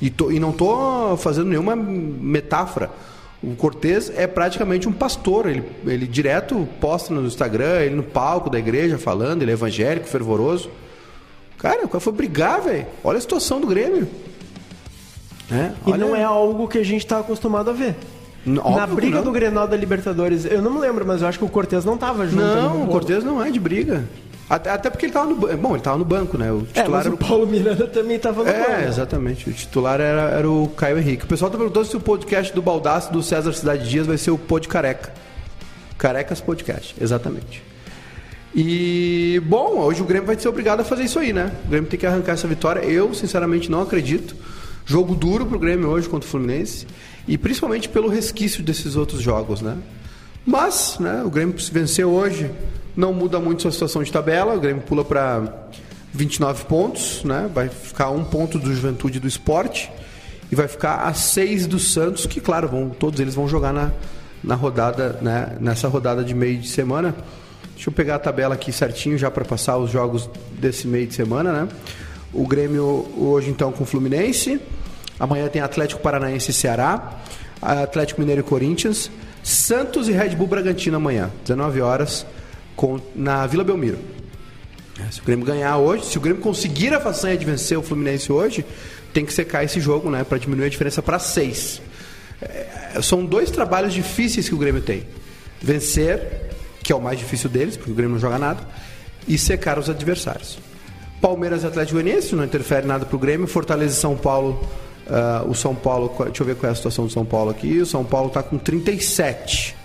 E, 0.00 0.10
tô- 0.10 0.30
e 0.32 0.40
não 0.40 0.50
estou 0.50 1.16
fazendo 1.18 1.48
nenhuma 1.48 1.76
metáfora. 1.76 2.90
O 3.42 3.54
Cortez 3.54 4.10
é 4.16 4.26
praticamente 4.26 4.88
um 4.88 4.92
pastor. 4.92 5.46
Ele, 5.48 5.62
ele 5.86 6.06
direto 6.06 6.66
posta 6.80 7.14
no 7.14 7.24
Instagram, 7.26 7.80
ele 7.82 7.94
no 7.94 8.02
palco 8.02 8.50
da 8.50 8.58
igreja 8.58 8.98
falando, 8.98 9.42
ele 9.42 9.50
é 9.52 9.54
evangélico, 9.54 10.08
fervoroso. 10.08 10.70
Cara, 11.58 11.84
o 11.84 11.88
cara 11.88 12.00
foi 12.00 12.12
brigar, 12.12 12.60
velho. 12.62 12.86
Olha 13.04 13.18
a 13.18 13.20
situação 13.20 13.60
do 13.60 13.66
Grêmio. 13.66 14.08
É, 15.50 15.70
E 15.86 15.90
olha- 15.92 15.98
não 15.98 16.14
é 16.16 16.22
algo 16.24 16.68
que 16.68 16.78
a 16.78 16.84
gente 16.84 17.06
tá 17.06 17.18
acostumado 17.20 17.70
a 17.70 17.72
ver. 17.72 17.94
Óbvio 18.46 18.76
Na 18.76 18.86
briga 18.86 19.22
do 19.22 19.30
Grenal 19.32 19.66
da 19.68 19.76
Libertadores, 19.76 20.44
eu 20.44 20.62
não 20.62 20.72
me 20.72 20.78
lembro, 20.80 21.04
mas 21.06 21.20
eu 21.22 21.28
acho 21.28 21.38
que 21.38 21.44
o 21.44 21.48
Cortez 21.48 21.84
não 21.84 21.96
tava 21.98 22.26
junto. 22.26 22.42
Não, 22.42 22.84
o. 22.84 22.86
Cortez 22.88 23.22
não 23.24 23.42
é 23.42 23.50
de 23.50 23.58
briga. 23.60 24.04
Até, 24.48 24.70
até 24.70 24.88
porque 24.88 25.04
ele 25.04 25.12
tava 25.12 25.26
no 25.26 25.34
banco. 25.34 25.56
Bom, 25.58 25.74
ele 25.74 25.82
tava 25.82 25.98
no 25.98 26.04
banco, 26.06 26.38
né? 26.38 26.50
O 26.50 26.60
É, 26.74 26.80
titular 26.80 26.90
mas 26.90 27.06
era 27.06 27.14
o 27.14 27.18
Paulo 27.18 27.46
Miranda 27.46 27.86
também 27.86 28.16
estava 28.16 28.42
no 28.42 28.48
É, 28.48 28.58
banco. 28.76 28.88
exatamente. 28.88 29.50
O 29.50 29.52
titular 29.52 30.00
era, 30.00 30.30
era 30.30 30.48
o 30.50 30.68
Caio 30.76 30.96
Henrique. 30.98 31.24
O 31.24 31.26
pessoal 31.28 31.50
tá 31.50 31.58
perguntando 31.58 31.84
se 31.86 31.96
o 31.96 32.00
podcast 32.00 32.54
do 32.54 32.62
Baldaço 32.62 33.12
do 33.12 33.22
César 33.22 33.52
Cidade 33.52 33.86
Dias 33.90 34.06
vai 34.06 34.16
ser 34.16 34.30
o 34.30 34.38
Pod 34.38 34.66
Careca. 34.66 35.12
Carecas 35.98 36.40
Podcast, 36.40 36.94
exatamente. 36.98 37.62
E, 38.54 39.40
bom, 39.44 39.78
hoje 39.80 40.00
o 40.00 40.04
Grêmio 40.04 40.26
vai 40.26 40.38
ser 40.38 40.48
obrigado 40.48 40.80
a 40.80 40.84
fazer 40.84 41.04
isso 41.04 41.18
aí, 41.18 41.32
né? 41.32 41.52
O 41.66 41.68
Grêmio 41.68 41.90
tem 41.90 41.98
que 41.98 42.06
arrancar 42.06 42.32
essa 42.32 42.48
vitória. 42.48 42.80
Eu, 42.80 43.12
sinceramente, 43.12 43.70
não 43.70 43.82
acredito. 43.82 44.34
Jogo 44.88 45.14
duro 45.14 45.44
pro 45.44 45.58
Grêmio 45.58 45.86
hoje 45.90 46.08
contra 46.08 46.26
o 46.26 46.30
Fluminense. 46.30 46.86
E 47.28 47.36
principalmente 47.36 47.90
pelo 47.90 48.08
resquício 48.08 48.62
desses 48.62 48.96
outros 48.96 49.20
jogos, 49.20 49.60
né? 49.60 49.76
Mas, 50.46 50.96
né, 50.98 51.22
o 51.22 51.28
Grêmio 51.28 51.60
se 51.60 51.70
vencer 51.70 52.06
hoje 52.06 52.50
não 52.96 53.12
muda 53.12 53.38
muito 53.38 53.60
sua 53.60 53.70
situação 53.70 54.02
de 54.02 54.10
tabela. 54.10 54.54
O 54.54 54.60
Grêmio 54.60 54.82
pula 54.82 55.04
para 55.04 55.68
29 56.14 56.64
pontos, 56.64 57.22
né? 57.22 57.50
Vai 57.54 57.68
ficar 57.68 58.08
um 58.08 58.24
ponto 58.24 58.58
do 58.58 58.72
Juventude 58.72 59.20
do 59.20 59.28
Esporte. 59.28 59.92
E 60.50 60.54
vai 60.54 60.66
ficar 60.66 61.02
a 61.02 61.12
seis 61.12 61.66
do 61.66 61.78
Santos, 61.78 62.24
que, 62.24 62.40
claro, 62.40 62.66
vão, 62.66 62.88
todos 62.88 63.20
eles 63.20 63.34
vão 63.34 63.46
jogar 63.46 63.74
na, 63.74 63.92
na 64.42 64.54
rodada, 64.54 65.18
né, 65.20 65.58
nessa 65.60 65.86
rodada 65.86 66.24
de 66.24 66.34
meio 66.34 66.56
de 66.56 66.68
semana. 66.68 67.14
Deixa 67.74 67.90
eu 67.90 67.92
pegar 67.92 68.14
a 68.14 68.18
tabela 68.18 68.54
aqui 68.54 68.72
certinho 68.72 69.18
já 69.18 69.30
para 69.30 69.44
passar 69.44 69.76
os 69.76 69.90
jogos 69.90 70.30
desse 70.58 70.88
meio 70.88 71.06
de 71.06 71.14
semana, 71.14 71.52
né? 71.52 71.68
O 72.32 72.46
Grêmio 72.46 73.06
hoje 73.16 73.50
então 73.50 73.72
com 73.72 73.84
o 73.84 73.86
Fluminense. 73.86 74.60
Amanhã 75.18 75.48
tem 75.48 75.62
Atlético 75.62 76.00
Paranaense 76.00 76.50
e 76.50 76.54
Ceará, 76.54 77.18
Atlético 77.60 78.20
Mineiro 78.20 78.42
e 78.42 78.44
Corinthians, 78.44 79.10
Santos 79.42 80.08
e 80.08 80.12
Red 80.12 80.30
Bull 80.30 80.46
Bragantino 80.46 80.96
amanhã, 80.96 81.30
19 81.42 81.80
horas, 81.80 82.24
com, 82.76 83.00
na 83.16 83.46
Vila 83.46 83.64
Belmiro. 83.64 83.98
É, 85.00 85.10
Se 85.10 85.20
o 85.20 85.24
Grêmio 85.24 85.44
ganhar 85.44 85.76
hoje, 85.78 86.06
se 86.06 86.18
o 86.18 86.20
Grêmio 86.20 86.42
conseguir 86.42 86.92
a 86.94 87.00
façanha 87.00 87.36
de 87.36 87.44
vencer 87.44 87.76
o 87.76 87.82
Fluminense 87.82 88.30
hoje, 88.30 88.64
tem 89.12 89.24
que 89.24 89.32
secar 89.32 89.64
esse 89.64 89.80
jogo, 89.80 90.10
né, 90.10 90.22
para 90.22 90.38
diminuir 90.38 90.66
a 90.66 90.68
diferença 90.68 91.02
para 91.02 91.18
seis. 91.18 91.80
É, 92.40 93.00
são 93.02 93.24
dois 93.24 93.50
trabalhos 93.50 93.92
difíceis 93.92 94.48
que 94.48 94.54
o 94.54 94.58
Grêmio 94.58 94.82
tem: 94.82 95.04
vencer, 95.60 96.50
que 96.82 96.92
é 96.92 96.96
o 96.96 97.00
mais 97.00 97.18
difícil 97.18 97.48
deles, 97.48 97.76
porque 97.76 97.90
o 97.90 97.94
Grêmio 97.94 98.14
não 98.14 98.20
joga 98.20 98.38
nada, 98.38 98.60
e 99.26 99.36
secar 99.36 99.78
os 99.78 99.90
adversários. 99.90 100.58
Palmeiras 101.20 101.62
e 101.62 101.66
Atlético 101.66 102.00
Goianiense 102.00 102.34
não 102.34 102.44
interfere 102.44 102.86
nada 102.86 103.04
para 103.04 103.16
o 103.16 103.18
Grêmio. 103.18 103.46
Fortaleza 103.46 103.94
e 103.94 104.00
São 104.00 104.16
Paulo. 104.16 104.62
ah, 105.08 105.44
o 105.46 105.54
São 105.54 105.74
Paulo, 105.74 106.14
deixa 106.26 106.42
eu 106.42 106.46
ver 106.46 106.56
qual 106.56 106.68
é 106.68 106.72
a 106.72 106.76
situação 106.76 107.06
do 107.06 107.12
São 107.12 107.24
Paulo 107.24 107.50
aqui. 107.50 107.80
O 107.80 107.86
São 107.86 108.04
Paulo 108.04 108.28
está 108.28 108.42
com 108.42 108.58
37. 108.58 109.76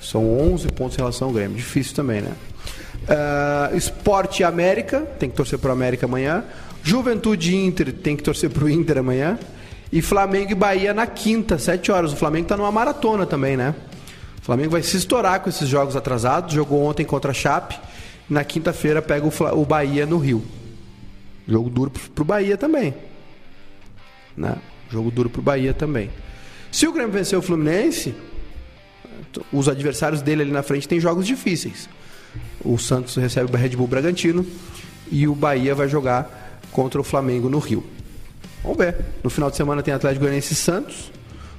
São 0.00 0.38
11 0.52 0.68
pontos 0.68 0.96
em 0.96 1.00
relação 1.00 1.28
ao 1.28 1.34
Grêmio. 1.34 1.56
Difícil 1.56 1.94
também, 1.94 2.20
né? 2.20 2.32
Uh, 3.02 3.76
Esporte 3.76 4.42
e 4.42 4.44
América, 4.44 5.00
tem 5.18 5.28
que 5.28 5.36
torcer 5.36 5.58
para 5.58 5.70
o 5.70 5.72
América 5.72 6.06
amanhã. 6.06 6.44
Juventude 6.82 7.54
Inter, 7.54 7.92
tem 7.92 8.16
que 8.16 8.22
torcer 8.22 8.50
para 8.50 8.64
o 8.64 8.68
Inter 8.70 8.98
amanhã. 8.98 9.38
E 9.92 10.00
Flamengo 10.00 10.52
e 10.52 10.54
Bahia 10.54 10.94
na 10.94 11.06
quinta, 11.06 11.58
7 11.58 11.92
horas. 11.92 12.12
O 12.12 12.16
Flamengo 12.16 12.44
está 12.44 12.56
numa 12.56 12.72
maratona 12.72 13.26
também, 13.26 13.56
né? 13.56 13.74
O 14.40 14.44
Flamengo 14.44 14.70
vai 14.70 14.82
se 14.82 14.96
estourar 14.96 15.40
com 15.40 15.48
esses 15.48 15.68
jogos 15.68 15.94
atrasados. 15.94 16.54
Jogou 16.54 16.82
ontem 16.82 17.04
contra 17.04 17.30
a 17.30 17.34
Chape. 17.34 17.78
Na 18.28 18.44
quinta-feira 18.44 19.02
pega 19.02 19.26
o, 19.26 19.60
o 19.60 19.64
Bahia 19.64 20.06
no 20.06 20.18
Rio. 20.18 20.42
Jogo 21.46 21.68
duro 21.68 21.90
pro 21.90 22.24
Bahia 22.24 22.56
também. 22.56 22.94
Né? 24.36 24.56
Jogo 24.90 25.10
duro 25.10 25.28
pro 25.28 25.42
Bahia 25.42 25.74
também. 25.74 26.10
Se 26.70 26.86
o 26.86 26.92
Grêmio 26.92 27.12
vencer 27.12 27.38
o 27.38 27.42
Fluminense, 27.42 28.14
os 29.52 29.68
adversários 29.68 30.22
dele 30.22 30.42
ali 30.42 30.52
na 30.52 30.62
frente 30.62 30.88
têm 30.88 31.00
jogos 31.00 31.26
difíceis. 31.26 31.88
O 32.64 32.78
Santos 32.78 33.16
recebe 33.16 33.52
o 33.52 33.56
Red 33.56 33.70
Bull 33.70 33.86
Bragantino 33.86 34.46
e 35.10 35.26
o 35.28 35.34
Bahia 35.34 35.74
vai 35.74 35.88
jogar 35.88 36.60
contra 36.70 37.00
o 37.00 37.04
Flamengo 37.04 37.48
no 37.48 37.58
Rio. 37.58 37.84
Vamos 38.62 38.78
ver. 38.78 39.04
No 39.22 39.28
final 39.28 39.50
de 39.50 39.56
semana 39.56 39.82
tem 39.82 39.92
Atlético 39.92 40.20
Goianiense 40.20 40.52
e 40.52 40.56
Santos. 40.56 41.10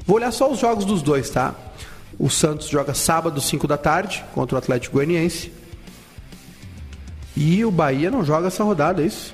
Vou 0.05 0.17
olhar 0.17 0.31
só 0.31 0.51
os 0.51 0.59
jogos 0.59 0.85
dos 0.85 1.01
dois, 1.01 1.29
tá? 1.29 1.53
O 2.17 2.29
Santos 2.29 2.67
joga 2.67 2.93
sábado, 2.93 3.41
5 3.41 3.67
da 3.67 3.77
tarde, 3.77 4.23
contra 4.33 4.55
o 4.55 4.57
Atlético 4.57 4.95
Goianiense. 4.95 5.51
E 7.35 7.63
o 7.65 7.71
Bahia 7.71 8.11
não 8.11 8.23
joga 8.23 8.47
essa 8.47 8.63
rodada, 8.63 9.01
é 9.01 9.05
isso? 9.05 9.33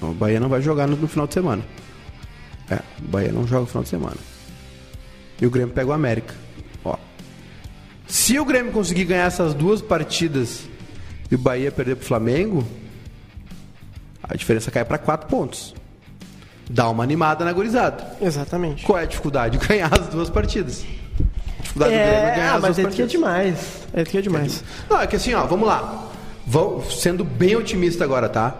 O 0.00 0.08
Bahia 0.12 0.40
não 0.40 0.48
vai 0.48 0.60
jogar 0.60 0.86
no, 0.86 0.96
no 0.96 1.08
final 1.08 1.26
de 1.26 1.34
semana. 1.34 1.62
É, 2.70 2.76
o 3.00 3.08
Bahia 3.08 3.32
não 3.32 3.46
joga 3.46 3.62
no 3.62 3.66
final 3.66 3.82
de 3.82 3.88
semana. 3.88 4.16
E 5.40 5.46
o 5.46 5.50
Grêmio 5.50 5.74
pega 5.74 5.88
o 5.88 5.92
América. 5.92 6.34
Ó. 6.84 6.96
Se 8.06 8.38
o 8.38 8.44
Grêmio 8.44 8.72
conseguir 8.72 9.04
ganhar 9.04 9.24
essas 9.26 9.54
duas 9.54 9.80
partidas 9.80 10.62
e 11.30 11.34
o 11.34 11.38
Bahia 11.38 11.70
perder 11.72 11.96
pro 11.96 12.04
Flamengo, 12.06 12.66
a 14.22 14.36
diferença 14.36 14.70
cai 14.70 14.84
para 14.84 14.98
4 14.98 15.28
pontos. 15.28 15.74
Dá 16.68 16.88
uma 16.88 17.02
animada 17.02 17.44
na 17.44 17.52
gurizada. 17.52 18.16
Exatamente. 18.20 18.84
Qual 18.84 18.98
é 18.98 19.02
a 19.02 19.06
dificuldade? 19.06 19.58
Ganhar 19.66 19.92
as 19.92 20.08
duas 20.08 20.30
partidas. 20.30 20.84
A 20.84 21.62
dificuldade 21.62 21.92
do 21.94 21.98
Grêmio 21.98 22.12
é 22.14 22.28
É, 22.28 22.34
ganhar 22.36 22.52
ah, 22.52 22.56
as 22.56 22.62
mas 22.62 22.76
duas 22.76 22.78
é 22.78 22.80
que 22.80 22.80
é 22.80 22.84
partidas. 23.06 23.10
demais. 23.12 23.82
É 23.94 24.04
que 24.04 24.18
é 24.18 24.20
demais. 24.20 24.64
Não, 24.90 25.00
é 25.00 25.06
que 25.06 25.16
assim, 25.16 25.34
ó, 25.34 25.44
vamos 25.46 25.66
lá. 25.66 26.11
Vão, 26.46 26.82
sendo 26.90 27.24
bem 27.24 27.56
otimista 27.56 28.04
agora, 28.04 28.28
tá? 28.28 28.54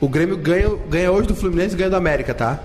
O 0.00 0.08
Grêmio 0.08 0.36
ganha, 0.36 0.68
ganha 0.88 1.12
hoje 1.12 1.28
do 1.28 1.36
Fluminense 1.36 1.74
e 1.74 1.78
ganha 1.78 1.90
do 1.90 1.96
América, 1.96 2.34
tá? 2.34 2.58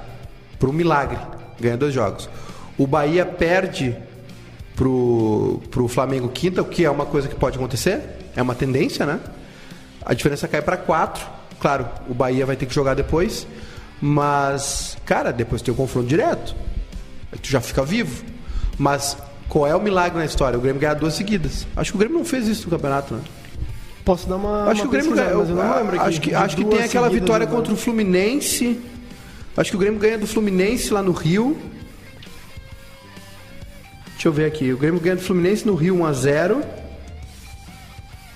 Por 0.58 0.70
um 0.70 0.74
milagre. 0.74 1.20
Ganha 1.60 1.78
dois 1.78 1.94
jogos. 1.94 2.30
O 2.78 2.88
Bahia 2.88 3.26
perde 3.26 3.96
pro, 4.76 5.62
pro 5.70 5.88
Flamengo 5.88 6.30
quinta, 6.30 6.62
o 6.62 6.66
que 6.66 6.86
é 6.86 6.90
uma 6.90 7.06
coisa 7.06 7.28
que 7.28 7.36
pode 7.36 7.58
acontecer. 7.58 8.02
É 8.36 8.42
uma 8.42 8.56
tendência, 8.56 9.06
né? 9.06 9.20
A 10.06 10.14
diferença 10.14 10.48
cai 10.48 10.62
para 10.62 10.78
quatro. 10.78 11.26
Claro, 11.60 11.88
o 12.08 12.14
Bahia 12.14 12.46
vai 12.46 12.56
ter 12.56 12.66
que 12.66 12.74
jogar 12.74 12.94
depois. 12.94 13.48
Mas, 14.02 14.98
cara, 15.06 15.32
depois 15.32 15.62
tem 15.62 15.74
o 15.74 15.78
confronto 15.78 16.08
direto. 16.08 16.56
Aí 17.32 17.40
tu 17.40 17.50
já 17.50 17.62
fica 17.62 17.84
vivo. 17.84 18.24
Mas 18.78 19.18
qual 19.48 19.66
é 19.68 19.76
o 19.76 19.82
milagre 19.82 20.18
na 20.18 20.26
história? 20.26 20.58
O 20.58 20.62
Grêmio 20.62 20.82
ganhar 20.82 20.96
duas 20.96 21.14
seguidas. 21.14 21.66
Acho 21.76 21.92
que 21.92 21.98
o 21.98 22.00
Grêmio 22.00 22.18
não 22.18 22.26
fez 22.26 22.48
isso 22.48 22.66
no 22.66 22.72
campeonato, 22.72 23.14
né? 23.14 23.22
Posso 24.06 24.30
dar 24.30 24.36
uma. 24.36 24.66
Acho 24.66 24.74
uma 24.74 24.82
que 24.82 24.88
o 24.88 24.92
Grêmio 24.92 25.16
mas 25.16 25.50
eu 25.50 25.56
não 25.56 25.78
lembro 25.78 25.96
aqui 25.96 26.08
acho 26.08 26.22
que, 26.22 26.30
de 26.30 26.36
acho 26.36 26.56
que 26.56 26.64
tem 26.64 26.84
aquela 26.84 27.10
vitória 27.10 27.48
no 27.48 27.52
contra 27.52 27.74
o 27.74 27.76
Fluminense. 27.76 28.80
Acho 29.58 29.72
que 29.72 29.76
o 29.76 29.80
Grêmio 29.80 30.00
ganha 30.00 30.18
do 30.18 30.28
Fluminense 30.28 30.94
lá 30.94 31.02
no 31.02 31.12
Rio. 31.12 31.58
Deixa 34.12 34.28
eu 34.28 34.32
ver 34.32 34.46
aqui. 34.46 34.72
O 34.72 34.78
Grêmio 34.78 35.00
ganha 35.00 35.16
do 35.16 35.24
Fluminense 35.24 35.66
no 35.66 35.74
Rio 35.74 35.96
1x0. 35.98 36.64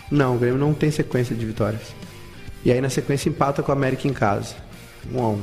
Não, 0.09 0.35
o 0.35 0.39
Grêmio 0.39 0.57
não 0.57 0.73
tem 0.73 0.89
sequência 0.89 1.35
de 1.35 1.45
vitórias. 1.45 1.81
E 2.65 2.71
aí 2.71 2.81
na 2.81 2.89
sequência 2.89 3.29
empata 3.29 3.61
com 3.61 3.71
o 3.71 3.75
América 3.75 4.07
em 4.07 4.13
casa. 4.13 4.55
1x1. 5.13 5.39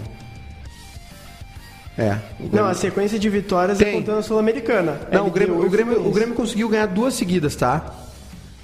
É. 1.98 2.18
o 2.40 2.54
Não, 2.54 2.66
a 2.66 2.74
sequência 2.74 3.18
de 3.18 3.28
vitórias 3.30 3.80
é 3.80 3.84
Tem. 3.84 3.94
contando 3.94 4.18
a 4.18 4.22
Sul-Americana. 4.22 5.00
não, 5.10 5.22
o 5.22 5.26
LDU 5.26 5.34
Grêmio, 5.34 5.66
o, 5.66 5.70
Grêmio, 5.70 6.06
o. 6.08 6.10
Grêmio 6.10 6.34
conseguiu 6.34 6.68
ganhar 6.68 6.86
duas 6.86 7.14
seguidas, 7.14 7.54
tá? 7.54 8.05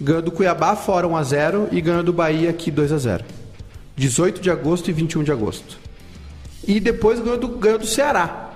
Ganhou 0.03 0.21
do 0.21 0.33
Cuiabá 0.33 0.75
fora 0.75 1.07
1x0 1.07 1.69
e 1.71 1.81
ganhou 1.81 2.03
do 2.03 2.13
Bahia 2.13 2.51
aqui 2.51 2.73
2x0. 2.73 3.23
18 3.95 4.41
de 4.41 4.51
agosto 4.51 4.91
e 4.91 4.93
21 4.93 5.23
de 5.23 5.31
agosto. 5.31 5.79
E 6.67 6.81
depois 6.81 7.21
ganhou 7.21 7.39
do, 7.39 7.47
ganhou 7.47 7.79
do 7.79 7.87
Ceará. 7.87 8.51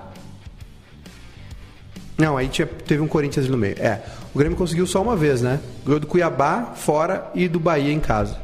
Não, 2.17 2.35
aí 2.35 2.49
tinha, 2.49 2.67
teve 2.67 3.01
um 3.01 3.07
Corinthians 3.07 3.45
ali 3.45 3.51
no 3.51 3.57
meio. 3.57 3.75
É, 3.79 4.03
o 4.35 4.37
Grêmio 4.37 4.57
conseguiu 4.57 4.85
só 4.85 5.01
uma 5.01 5.15
vez, 5.15 5.41
né? 5.41 5.61
Ganhou 5.85 6.01
do 6.01 6.07
Cuiabá 6.07 6.73
fora 6.75 7.31
e 7.33 7.47
do 7.47 7.61
Bahia 7.61 7.93
em 7.93 7.99
casa. 8.01 8.37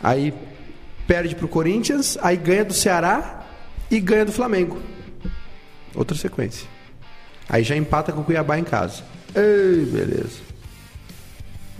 Aí 0.00 0.32
perde 1.08 1.34
pro 1.34 1.48
Corinthians, 1.48 2.16
aí 2.22 2.36
ganha 2.36 2.64
do 2.64 2.72
Ceará 2.72 3.44
e 3.90 3.98
ganha 3.98 4.24
do 4.24 4.32
Flamengo. 4.32 4.80
Outra 5.92 6.16
sequência. 6.16 6.68
Aí 7.48 7.64
já 7.64 7.74
empata 7.74 8.12
com 8.12 8.20
o 8.20 8.24
Cuiabá 8.24 8.56
em 8.58 8.64
casa. 8.64 9.02
Ei, 9.34 9.86
beleza. 9.86 10.47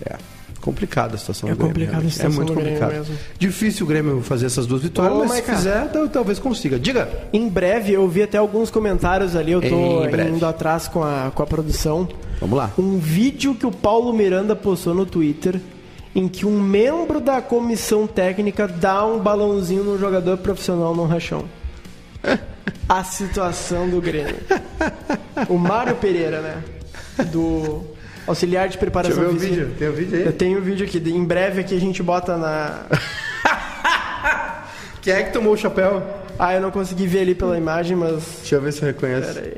É. 0.04 0.16
Complicada 0.60 1.14
a 1.14 1.18
situação 1.18 1.48
É 1.48 1.52
do 1.52 1.58
Grêmio. 1.58 1.72
complicada 1.74 2.06
a 2.06 2.10
situação 2.10 2.42
É 2.42 2.44
muito 2.44 2.52
complicado. 2.54 2.92
mesmo. 2.92 3.16
Difícil 3.38 3.86
o 3.86 3.88
Grêmio 3.88 4.20
fazer 4.22 4.46
essas 4.46 4.66
duas 4.66 4.82
vitórias, 4.82 5.14
Ô, 5.14 5.20
mas 5.20 5.30
se 5.30 5.34
Maiká. 5.36 5.56
fizer, 5.56 5.88
tal- 5.92 6.08
talvez 6.08 6.38
consiga. 6.38 6.78
Diga. 6.78 7.08
Em 7.32 7.48
breve, 7.48 7.92
eu 7.92 8.06
vi 8.08 8.22
até 8.24 8.36
alguns 8.38 8.70
comentários 8.70 9.36
ali, 9.36 9.52
eu 9.52 9.60
tô 9.62 10.04
indo 10.20 10.44
atrás 10.44 10.88
com 10.88 11.02
a, 11.02 11.30
com 11.34 11.42
a 11.42 11.46
produção. 11.46 12.08
Vamos 12.40 12.58
lá. 12.58 12.70
Um 12.76 12.98
vídeo 12.98 13.54
que 13.54 13.66
o 13.66 13.70
Paulo 13.72 14.12
Miranda 14.12 14.54
postou 14.56 14.94
no 14.94 15.06
Twitter 15.06 15.60
em 16.14 16.26
que 16.26 16.44
um 16.44 16.60
membro 16.60 17.20
da 17.20 17.40
comissão 17.40 18.06
técnica 18.06 18.66
dá 18.66 19.06
um 19.06 19.18
balãozinho 19.20 19.84
num 19.84 19.98
jogador 19.98 20.38
profissional 20.38 20.94
no 20.94 21.06
rachão. 21.06 21.44
A 22.88 23.04
situação 23.04 23.88
do 23.88 24.00
Grêmio. 24.00 24.36
O 25.48 25.56
Mário 25.58 25.94
Pereira, 25.96 26.40
né? 26.40 26.64
Do 27.26 27.84
auxiliar 28.28 28.68
de 28.68 28.78
preparação 28.78 29.16
Deixa 29.16 29.28
eu 29.28 29.32
ver 29.32 29.36
o 29.36 29.40
física. 29.40 29.64
vídeo. 29.64 29.76
Tem 29.78 29.88
o 29.88 29.92
vídeo 29.92 30.18
aí? 30.18 30.26
Eu 30.26 30.32
tenho 30.32 30.58
o 30.58 30.62
vídeo 30.62 30.86
aqui. 30.86 30.98
Em 31.10 31.24
breve 31.24 31.60
aqui 31.60 31.76
a 31.76 31.80
gente 31.80 32.02
bota 32.02 32.36
na. 32.36 32.82
Quem 35.02 35.12
é 35.14 35.22
que 35.24 35.32
tomou 35.32 35.54
o 35.54 35.56
chapéu? 35.56 36.02
Ah, 36.38 36.54
eu 36.54 36.60
não 36.60 36.70
consegui 36.70 37.06
ver 37.06 37.20
ali 37.20 37.34
pela 37.34 37.56
imagem, 37.58 37.96
mas. 37.96 38.22
Deixa 38.40 38.54
eu 38.56 38.60
ver 38.60 38.72
se 38.72 38.82
eu 38.82 38.86
reconheço. 38.86 39.32
Pera 39.34 39.46
aí. 39.46 39.56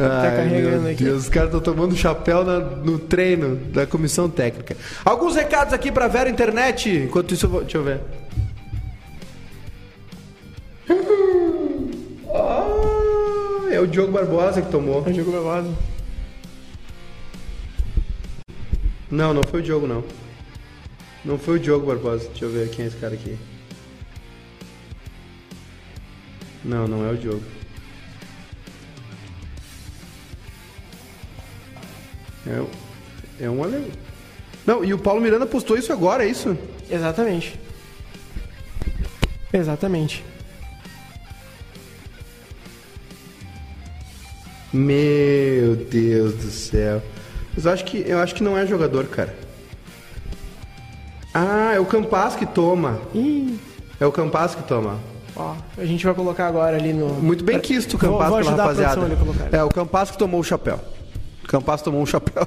Ai, 0.00 0.36
carregando 0.36 0.82
meu 0.82 0.92
aqui. 0.92 1.04
Deus, 1.04 1.22
os 1.24 1.28
caras 1.28 1.48
estão 1.48 1.60
tomando 1.60 1.96
chapéu 1.96 2.44
na- 2.44 2.60
no 2.60 2.98
treino 3.00 3.56
da 3.56 3.84
comissão 3.86 4.30
técnica. 4.30 4.76
Alguns 5.04 5.34
recados 5.34 5.74
aqui 5.74 5.90
pra 5.90 6.06
Vera 6.06 6.30
Internet. 6.30 6.88
Enquanto 6.88 7.34
isso, 7.34 7.46
eu 7.46 7.50
vou. 7.50 7.60
Deixa 7.62 7.78
eu 7.78 7.82
ver. 7.84 8.00
Ah, 12.34 12.66
é 13.70 13.80
o 13.80 13.86
Diogo 13.86 14.12
Barbosa 14.12 14.60
que 14.62 14.70
tomou. 14.70 15.02
É 15.06 15.10
o 15.10 15.14
jogo 15.14 15.32
Barbosa. 15.32 15.68
Não, 19.10 19.32
não 19.32 19.42
foi 19.42 19.60
o 19.60 19.62
Diogo, 19.62 19.86
não. 19.86 20.04
Não 21.24 21.38
foi 21.38 21.56
o 21.56 21.60
Diogo 21.60 21.86
Barbosa. 21.86 22.28
Deixa 22.28 22.44
eu 22.44 22.50
ver 22.50 22.70
quem 22.70 22.84
é 22.84 22.88
esse 22.88 22.96
cara 22.96 23.14
aqui. 23.14 23.38
Não, 26.64 26.86
não 26.86 27.06
é 27.06 27.12
o 27.12 27.16
Diogo. 27.16 27.42
É, 32.46 33.44
é 33.44 33.50
um 33.50 33.62
alemão. 33.62 33.90
Não, 34.66 34.84
e 34.84 34.92
o 34.92 34.98
Paulo 34.98 35.20
Miranda 35.20 35.46
postou 35.46 35.78
isso 35.78 35.92
agora, 35.92 36.24
é 36.24 36.28
isso? 36.28 36.56
Exatamente. 36.90 37.58
Exatamente. 39.52 40.24
Meu 44.72 45.74
Deus 45.76 46.34
do 46.34 46.50
céu. 46.50 47.02
Mas 47.58 47.66
eu 47.66 47.72
acho 47.72 47.84
que, 47.86 48.04
eu 48.06 48.20
acho 48.20 48.36
que 48.36 48.42
não 48.44 48.56
é 48.56 48.64
jogador, 48.64 49.06
cara. 49.06 49.34
Ah, 51.34 51.72
é 51.74 51.80
o 51.80 51.84
Campas 51.84 52.36
que 52.36 52.46
toma. 52.46 53.00
Ih, 53.12 53.58
É 53.98 54.06
o 54.06 54.12
Campas 54.12 54.54
que 54.54 54.62
toma. 54.62 54.96
ó, 55.34 55.56
a 55.76 55.84
gente 55.84 56.04
vai 56.06 56.14
colocar 56.14 56.46
agora 56.46 56.76
ali 56.76 56.92
no. 56.92 57.08
Muito 57.14 57.42
bem 57.42 57.58
quisto 57.58 57.94
o 57.94 57.98
Campas 57.98 58.28
pela 58.46 58.56
rapaziada. 58.56 59.00
É, 59.50 59.60
o 59.64 59.70
Campas 59.70 60.12
que 60.12 60.18
tomou 60.18 60.38
o 60.38 60.44
chapéu. 60.44 60.78
O 61.42 61.48
Campas 61.48 61.82
tomou 61.82 62.00
um 62.00 62.06
chapéu. 62.06 62.46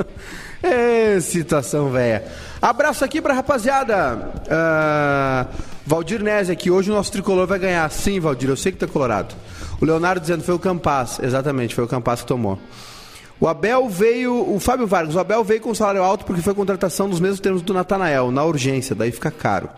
é, 0.64 1.20
situação 1.20 1.90
velha. 1.90 2.24
Abraço 2.62 3.04
aqui 3.04 3.20
pra 3.20 3.34
rapaziada. 3.34 4.32
Ah, 4.50 5.46
Valdir 5.84 6.22
Nézia 6.22 6.54
aqui. 6.54 6.70
Hoje 6.70 6.90
o 6.90 6.94
nosso 6.94 7.12
tricolor 7.12 7.46
vai 7.46 7.58
ganhar. 7.58 7.90
Sim, 7.90 8.18
Valdir, 8.18 8.48
eu 8.48 8.56
sei 8.56 8.72
que 8.72 8.78
tá 8.78 8.86
colorado. 8.86 9.34
O 9.78 9.84
Leonardo 9.84 10.22
dizendo 10.22 10.42
foi 10.42 10.54
o 10.54 10.58
Campas. 10.58 11.20
Exatamente, 11.22 11.74
foi 11.74 11.84
o 11.84 11.88
Campas 11.88 12.22
que 12.22 12.26
tomou. 12.26 12.58
O 13.40 13.46
Abel 13.46 13.88
veio, 13.88 14.52
o 14.52 14.58
Fábio 14.58 14.86
Vargas, 14.86 15.14
o 15.14 15.20
Abel 15.20 15.44
veio 15.44 15.60
com 15.60 15.72
salário 15.72 16.02
alto 16.02 16.24
porque 16.24 16.42
foi 16.42 16.54
contratação 16.54 17.06
nos 17.06 17.20
mesmos 17.20 17.38
termos 17.38 17.62
do 17.62 17.72
Natanael, 17.72 18.32
na 18.32 18.44
urgência, 18.44 18.96
daí 18.96 19.12
fica 19.12 19.30
caro. 19.30 19.68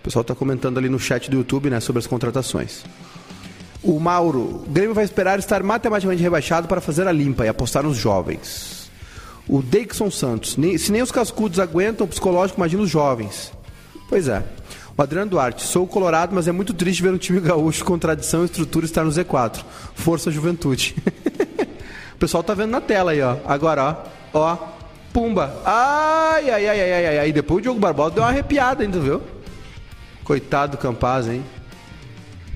O 0.00 0.04
pessoal 0.04 0.20
está 0.20 0.34
comentando 0.34 0.76
ali 0.76 0.90
no 0.90 0.98
chat 0.98 1.30
do 1.30 1.38
YouTube, 1.38 1.70
né, 1.70 1.80
sobre 1.80 2.00
as 2.00 2.06
contratações. 2.06 2.84
O 3.82 3.98
Mauro, 3.98 4.40
o 4.66 4.66
Grêmio 4.68 4.94
vai 4.94 5.04
esperar 5.04 5.38
estar 5.38 5.62
matematicamente 5.62 6.22
rebaixado 6.22 6.68
para 6.68 6.80
fazer 6.80 7.08
a 7.08 7.12
limpa 7.12 7.46
e 7.46 7.48
apostar 7.48 7.82
nos 7.82 7.96
jovens. 7.96 8.90
O 9.48 9.62
Deixon 9.62 10.10
Santos, 10.10 10.52
se 10.52 10.92
nem 10.92 11.02
os 11.02 11.10
cascudos 11.10 11.58
aguentam 11.58 12.06
o 12.06 12.08
psicológico, 12.08 12.58
imagina 12.58 12.82
os 12.82 12.90
jovens. 12.90 13.52
Pois 14.08 14.28
é. 14.28 14.42
O 14.96 15.02
Adriano 15.02 15.30
Duarte, 15.30 15.64
sou 15.64 15.86
colorado, 15.86 16.34
mas 16.34 16.46
é 16.46 16.52
muito 16.52 16.72
triste 16.72 17.02
ver 17.02 17.12
um 17.12 17.18
time 17.18 17.40
gaúcho 17.40 17.84
com 17.84 17.98
tradição 17.98 18.42
e 18.42 18.44
estrutura 18.44 18.84
estar 18.84 19.04
no 19.04 19.10
Z4. 19.10 19.64
Força 19.94 20.30
Juventude. 20.30 20.94
o 22.14 22.18
pessoal 22.18 22.42
tá 22.42 22.54
vendo 22.54 22.70
na 22.70 22.80
tela 22.80 23.10
aí, 23.12 23.20
ó. 23.20 23.36
Agora, 23.46 23.96
ó. 24.32 24.38
Ó. 24.38 24.56
Pumba. 25.12 25.54
Ai, 25.64 26.50
ai, 26.50 26.66
ai, 26.68 26.80
ai, 26.80 27.06
ai, 27.06 27.18
ai. 27.18 27.32
Depois 27.32 27.58
o 27.58 27.62
Diogo 27.62 27.78
Barbosa 27.78 28.14
deu 28.16 28.22
uma 28.24 28.28
arrepiada 28.30 28.82
ainda, 28.82 28.98
viu? 28.98 29.20
Coitado 30.24 30.72
do 30.72 30.78
Campaz, 30.78 31.28
hein? 31.28 31.42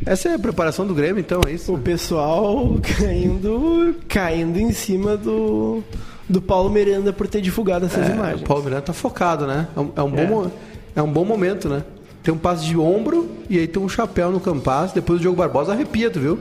Essa 0.07 0.31
é 0.31 0.35
a 0.35 0.39
preparação 0.39 0.87
do 0.87 0.95
Grêmio, 0.95 1.21
então, 1.21 1.41
é 1.47 1.53
isso? 1.53 1.75
O 1.75 1.79
pessoal 1.79 2.77
caindo, 2.99 3.95
caindo 4.09 4.59
em 4.59 4.73
cima 4.73 5.17
do, 5.17 5.83
do 6.29 6.41
Paulo 6.41 6.71
Miranda 6.71 7.13
por 7.13 7.27
ter 7.29 7.41
divulgado 7.41 7.87
essas 7.87 8.09
É, 8.09 8.13
imagens. 8.13 8.41
o 8.41 8.45
Paulo 8.45 8.63
Miranda 8.65 8.83
tá 8.83 8.93
focado, 8.93 9.47
né? 9.47 9.69
É 9.77 9.81
um, 9.81 9.91
é 9.97 10.03
um 10.03 10.19
É. 10.19 10.27
Bom, 10.27 10.43
mo- 10.45 10.53
é 10.97 11.03
um 11.03 11.13
bom 11.13 11.25
momento, 11.25 11.69
né? 11.69 11.83
Tem 12.23 12.33
um 12.33 12.39
passe 12.39 12.65
de 12.65 12.77
ombro 12.77 13.29
e 13.51 13.59
aí 13.59 13.67
tem 13.69 13.81
um 13.83 13.89
chapéu 13.89 14.31
no 14.31 14.41
Campaz. 14.41 14.93
Depois 14.93 15.19
o 15.19 15.23
Diogo 15.23 15.37
Barbosa 15.37 15.73
arrepia, 15.73 16.11
tu 16.11 16.19
viu? 16.21 16.39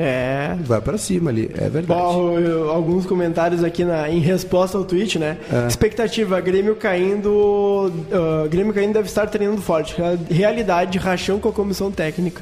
É. 0.00 0.56
Vai 0.60 0.80
pra 0.80 0.96
cima 0.96 1.28
ali, 1.30 1.50
é 1.54 1.68
verdade. 1.68 1.86
Bom, 1.86 2.36
alguns 2.70 3.04
comentários 3.04 3.64
aqui 3.64 3.84
na, 3.84 4.08
em 4.08 4.20
resposta 4.20 4.78
ao 4.78 4.84
tweet, 4.84 5.18
né? 5.18 5.38
É. 5.52 5.66
Expectativa, 5.66 6.40
Grêmio 6.40 6.76
caindo. 6.76 7.92
ah, 8.12 8.46
Grêmio 8.46 8.72
caindo 8.72 8.92
deve 8.92 9.08
estar 9.08 9.26
treinando 9.26 9.60
forte. 9.60 9.96
Realidade, 10.30 10.96
rachão 10.98 11.40
com 11.40 11.48
a 11.48 11.52
comissão 11.52 11.90
técnica. 11.90 12.40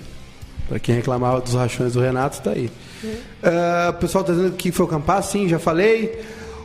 Pra 0.69 0.79
quem 0.79 0.97
reclamava 0.97 1.41
dos 1.41 1.55
rachões 1.55 1.95
do 1.95 2.01
Renato, 2.01 2.43
tá 2.43 2.51
aí. 2.51 2.71
Ah, 3.43 3.89
o 3.97 4.01
pessoal 4.01 4.23
tá 4.23 4.35
dizendo 4.35 4.53
que 4.53 4.71
foi 4.71 4.85
o 4.85 4.89
Campaz, 4.89 5.25
sim, 5.27 5.49
já 5.49 5.59
falei. 5.59 6.21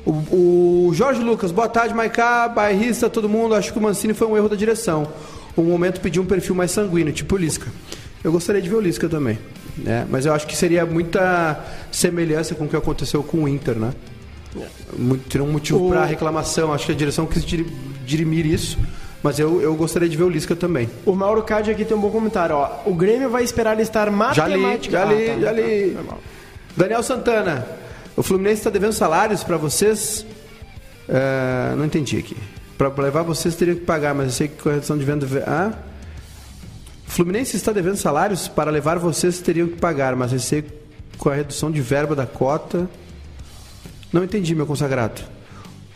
O, 0.06 0.88
o 0.89 0.92
Jorge 0.94 1.22
Lucas, 1.22 1.52
boa 1.52 1.70
tarde, 1.70 1.94
Maiká, 1.94 2.50
bairrista, 2.50 3.10
todo 3.10 3.30
mundo. 3.30 3.56
Acho 3.56 3.72
que 3.72 3.80
o 3.80 3.82
Mancini 3.82 4.14
foi 4.14 4.28
um 4.28 4.36
erro 4.36 4.50
da 4.50 4.58
direção. 4.58 5.08
O 5.56 5.62
momento 5.62 6.02
pediu 6.02 6.22
um 6.22 6.26
perfil 6.26 6.54
mais 6.56 6.72
sanguíneo, 6.72 7.14
tipo 7.14 7.36
o 7.36 7.38
Lisca. 7.38 7.68
Eu 8.24 8.32
gostaria 8.32 8.62
de 8.62 8.68
ver 8.68 8.76
o 8.76 8.82
Lisca 8.82 9.08
também. 9.08 9.38
Né? 9.78 10.05
Mas 10.09 10.26
eu 10.26 10.34
acho 10.34 10.45
que 10.47 10.55
seria 10.55 10.86
muita 10.86 11.59
semelhança 11.91 12.53
com 12.55 12.65
o 12.65 12.67
que 12.67 12.76
aconteceu 12.76 13.24
com 13.24 13.43
o 13.43 13.47
Inter, 13.47 13.76
né? 13.76 13.91
Teria 15.30 15.45
um 15.45 15.51
motivo 15.51 15.88
O- 15.88 15.89
para 15.89 16.03
reclamação. 16.05 16.74
Acho 16.74 16.88
que 16.88 16.91
a 16.91 16.95
direção 16.95 17.26
quis 17.26 17.43
dir- 17.45 17.65
dirimir 18.05 18.45
isso. 18.45 18.78
Mas 19.24 19.38
eu, 19.39 19.61
eu 19.61 19.76
gostaria 19.76 20.09
de 20.09 20.17
ver 20.17 20.24
o 20.24 20.30
Lisca 20.30 20.55
também. 20.55 20.89
O 21.05 21.13
Mauro 21.15 21.43
Cade 21.43 21.69
aqui 21.72 21.86
tem 21.86 21.95
um 21.95 22.01
bom 22.01 22.09
comentário, 22.09 22.55
ó. 22.55 22.80
O 22.86 22.93
Grêmio 22.95 23.30
vai 23.30 23.43
esperar 23.43 23.80
estar 23.80 24.09
Já 24.36 24.47
li, 24.47 24.61
já 24.89 25.05
li, 25.05 25.30
Ah, 25.30 25.34
tá, 25.36 25.39
já 25.39 25.45
tá, 25.47 25.51
li. 25.53 25.97
Daniel 26.76 27.03
Santana, 27.03 27.65
o 28.17 28.24
Fluminense 28.24 28.57
está 28.61 28.69
devendo 28.72 28.93
salários 28.93 29.43
para 29.43 29.57
vocês? 29.57 30.26
É, 31.07 31.76
não 31.78 31.86
entendi 31.86 32.17
aqui. 32.17 32.36
Para 32.78 32.89
levar 33.03 33.22
vocês 33.22 33.55
teriam 33.55 33.76
que 33.78 33.84
pagar, 33.86 34.15
mas 34.15 34.26
eu 34.28 34.32
sei 34.32 34.47
que 34.47 34.61
correção 34.61 34.97
de 34.97 35.05
venda. 35.05 35.28
Ah? 35.45 35.72
Fluminense 37.12 37.57
está 37.57 37.74
devendo 37.74 37.97
salários 37.97 38.47
para 38.47 38.72
levar 38.72 38.97
vocês 38.97 39.41
teriam 39.41 39.68
que 39.68 39.76
pagar, 39.76 40.16
mas 40.16 40.32
sei 40.41 40.64
com 41.18 41.28
a 41.28 41.36
redução 41.36 41.70
de 41.70 41.82
verba 41.82 42.16
da 42.16 42.26
cota. 42.26 42.89
Não 44.14 44.24
entendi, 44.24 44.55
meu 44.55 44.66
consagrado. 44.66 45.22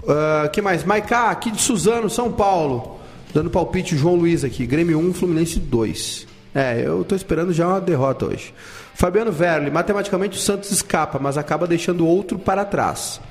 Ah, 0.06 0.50
que 0.50 0.62
mais? 0.62 0.84
Maiká, 0.84 1.30
aqui 1.30 1.52
de 1.52 1.62
Suzano, 1.62 2.10
São 2.10 2.34
Paulo. 2.34 3.00
Dando 3.34 3.50
palpite, 3.50 3.96
João 3.96 4.16
Luiz 4.16 4.44
aqui. 4.44 4.66
Grêmio 4.66 5.00
1, 5.00 5.14
Fluminense 5.14 5.58
2. 5.58 6.28
É, 6.54 6.82
eu 6.86 7.06
tô 7.06 7.16
esperando 7.16 7.54
já 7.54 7.66
uma 7.66 7.80
derrota 7.80 8.26
hoje. 8.26 8.54
Fabiano 8.94 9.32
Verli, 9.32 9.72
matematicamente 9.72 10.38
o 10.38 10.42
Santos 10.42 10.70
escapa, 10.70 11.18
mas 11.18 11.38
acaba 11.38 11.66
deixando 11.66 12.06
outro 12.06 12.38
para 12.38 12.66
trás. 12.66 13.22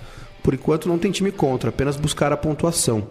Por 0.43 0.55
enquanto 0.55 0.89
não 0.89 0.99
tem 0.99 1.13
time 1.13 1.31
contra, 1.31 1.69
apenas 1.69 1.97
buscar 1.97 2.33
a 2.33 2.37
pontuação. 2.37 3.07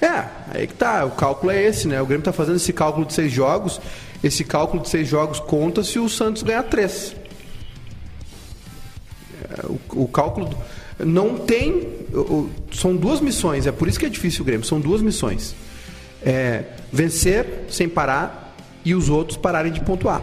É, 0.00 0.24
aí 0.50 0.66
que 0.66 0.74
tá, 0.74 1.04
o 1.04 1.10
cálculo 1.10 1.50
é 1.50 1.62
esse, 1.64 1.88
né? 1.88 2.00
O 2.00 2.06
Grêmio 2.06 2.24
tá 2.24 2.32
fazendo 2.32 2.56
esse 2.56 2.72
cálculo 2.72 3.04
de 3.06 3.12
seis 3.14 3.32
jogos. 3.32 3.80
Esse 4.22 4.44
cálculo 4.44 4.82
de 4.82 4.88
seis 4.88 5.06
jogos 5.08 5.40
conta 5.40 5.82
se 5.82 5.98
o 5.98 6.08
Santos 6.08 6.42
ganhar 6.42 6.62
três. 6.64 7.14
É, 9.50 9.66
o, 9.66 10.02
o 10.04 10.08
cálculo. 10.08 10.50
Não 10.98 11.36
tem. 11.38 11.88
o- 12.12 12.18
o- 12.18 12.50
são 12.72 12.96
duas 12.96 13.20
missões, 13.20 13.66
é 13.66 13.72
por 13.72 13.86
isso 13.88 13.98
que 13.98 14.06
é 14.06 14.08
difícil 14.08 14.42
o 14.42 14.44
Grêmio. 14.44 14.66
São 14.66 14.80
duas 14.80 15.00
missões: 15.00 15.54
É, 16.22 16.64
vencer 16.92 17.64
sem 17.68 17.88
parar 17.88 18.56
e 18.84 18.94
os 18.94 19.08
outros 19.08 19.36
pararem 19.36 19.72
de 19.72 19.80
pontuar. 19.80 20.22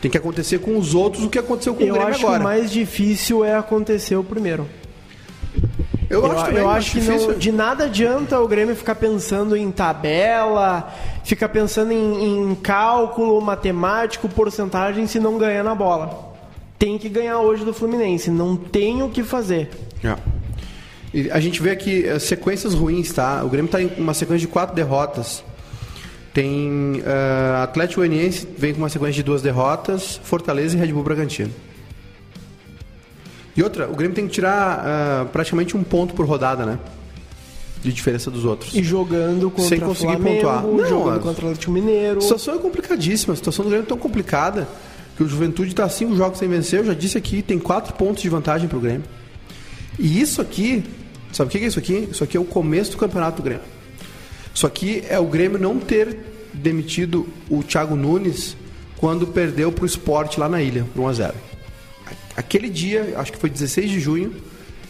Tem 0.00 0.10
que 0.10 0.18
acontecer 0.18 0.58
com 0.58 0.76
os 0.78 0.94
outros 0.94 1.24
o 1.24 1.30
que 1.30 1.38
aconteceu 1.38 1.74
com 1.74 1.82
o 1.82 1.86
Eu 1.86 1.94
Grêmio 1.94 2.10
acho 2.10 2.20
agora. 2.20 2.38
que 2.38 2.40
o 2.40 2.44
mais 2.44 2.70
difícil 2.70 3.42
é 3.44 3.54
acontecer 3.56 4.16
o 4.16 4.22
primeiro. 4.24 4.68
Eu, 6.08 6.24
Eu, 6.24 6.32
acho 6.32 6.44
também 6.44 6.62
eu 6.62 6.70
acho 6.70 6.92
que 6.92 7.00
não, 7.00 7.34
de 7.34 7.52
nada 7.52 7.84
adianta 7.84 8.40
o 8.40 8.46
Grêmio 8.46 8.76
ficar 8.76 8.94
pensando 8.94 9.56
em 9.56 9.70
tabela, 9.70 10.92
ficar 11.24 11.48
pensando 11.48 11.92
em, 11.92 12.50
em 12.50 12.54
cálculo 12.54 13.40
matemático, 13.40 14.28
porcentagem, 14.28 15.06
se 15.06 15.18
não 15.18 15.36
ganhar 15.36 15.64
na 15.64 15.74
bola. 15.74 16.34
Tem 16.78 16.98
que 16.98 17.08
ganhar 17.08 17.40
hoje 17.40 17.64
do 17.64 17.72
Fluminense, 17.72 18.30
não 18.30 18.56
tem 18.56 19.02
o 19.02 19.08
que 19.08 19.22
fazer. 19.22 19.70
É. 20.04 20.16
E 21.12 21.30
a 21.30 21.40
gente 21.40 21.62
vê 21.62 21.70
aqui 21.70 22.06
eh, 22.06 22.18
sequências 22.18 22.74
ruins, 22.74 23.12
tá? 23.12 23.42
O 23.42 23.48
Grêmio 23.48 23.66
está 23.66 23.80
em 23.80 23.90
uma 23.96 24.12
sequência 24.12 24.46
de 24.46 24.52
quatro 24.52 24.76
derrotas. 24.76 25.42
Tem 26.34 27.02
eh, 27.04 27.62
Atlético 27.62 28.00
Goianiense 28.00 28.46
vem 28.58 28.74
com 28.74 28.78
uma 28.78 28.90
sequência 28.90 29.14
de 29.14 29.22
duas 29.22 29.40
derrotas, 29.40 30.20
Fortaleza 30.22 30.76
e 30.76 30.80
Red 30.80 30.92
Bull 30.92 31.02
Bragantino. 31.02 31.50
E 33.56 33.62
outra, 33.62 33.88
o 33.88 33.94
Grêmio 33.94 34.14
tem 34.14 34.26
que 34.26 34.34
tirar 34.34 34.82
ah, 34.84 35.26
praticamente 35.32 35.76
um 35.76 35.82
ponto 35.82 36.14
por 36.14 36.26
rodada, 36.26 36.66
né? 36.66 36.78
De 37.82 37.92
diferença 37.92 38.30
dos 38.30 38.44
outros. 38.44 38.74
E 38.74 38.82
jogando 38.82 39.50
contra 39.50 39.68
Sem 39.68 39.80
conseguir 39.80 40.12
Flamengo, 40.12 40.36
pontuar. 40.36 40.62
Não, 40.62 40.86
jogando 40.86 41.20
contra 41.20 41.46
o 41.46 41.48
Atlético 41.48 41.72
Mineiro. 41.72 42.18
A 42.18 42.20
situação 42.20 42.54
é 42.54 42.58
complicadíssima. 42.58 43.32
A 43.32 43.36
situação 43.36 43.64
do 43.64 43.70
Grêmio 43.70 43.84
é 43.84 43.88
tão 43.88 43.96
complicada 43.96 44.68
que 45.16 45.22
o 45.22 45.28
Juventude 45.28 45.70
está 45.70 45.88
cinco 45.88 46.14
jogos 46.14 46.38
sem 46.38 46.48
vencer. 46.48 46.80
Eu 46.80 46.86
já 46.86 46.94
disse 46.94 47.16
aqui, 47.16 47.40
tem 47.40 47.58
quatro 47.58 47.94
pontos 47.94 48.22
de 48.22 48.28
vantagem 48.28 48.68
para 48.68 48.76
o 48.76 48.80
Grêmio. 48.80 49.04
E 49.98 50.20
isso 50.20 50.42
aqui, 50.42 50.84
sabe 51.32 51.48
o 51.48 51.50
que 51.50 51.64
é 51.64 51.66
isso 51.66 51.78
aqui? 51.78 52.08
Isso 52.10 52.22
aqui 52.22 52.36
é 52.36 52.40
o 52.40 52.44
começo 52.44 52.90
do 52.90 52.98
campeonato 52.98 53.38
do 53.38 53.42
Grêmio. 53.42 53.64
Isso 54.54 54.66
aqui 54.66 55.02
é 55.08 55.18
o 55.18 55.26
Grêmio 55.26 55.58
não 55.58 55.78
ter 55.78 56.18
demitido 56.52 57.26
o 57.48 57.62
Thiago 57.62 57.96
Nunes 57.96 58.56
quando 58.96 59.26
perdeu 59.26 59.70
para 59.72 59.84
o 59.84 59.86
esporte 59.86 60.40
lá 60.40 60.48
na 60.48 60.60
ilha, 60.60 60.84
por 60.94 61.02
1x0. 61.02 61.32
Aquele 62.36 62.68
dia, 62.68 63.14
acho 63.16 63.32
que 63.32 63.38
foi 63.38 63.50
16 63.50 63.90
de 63.90 64.00
junho, 64.00 64.34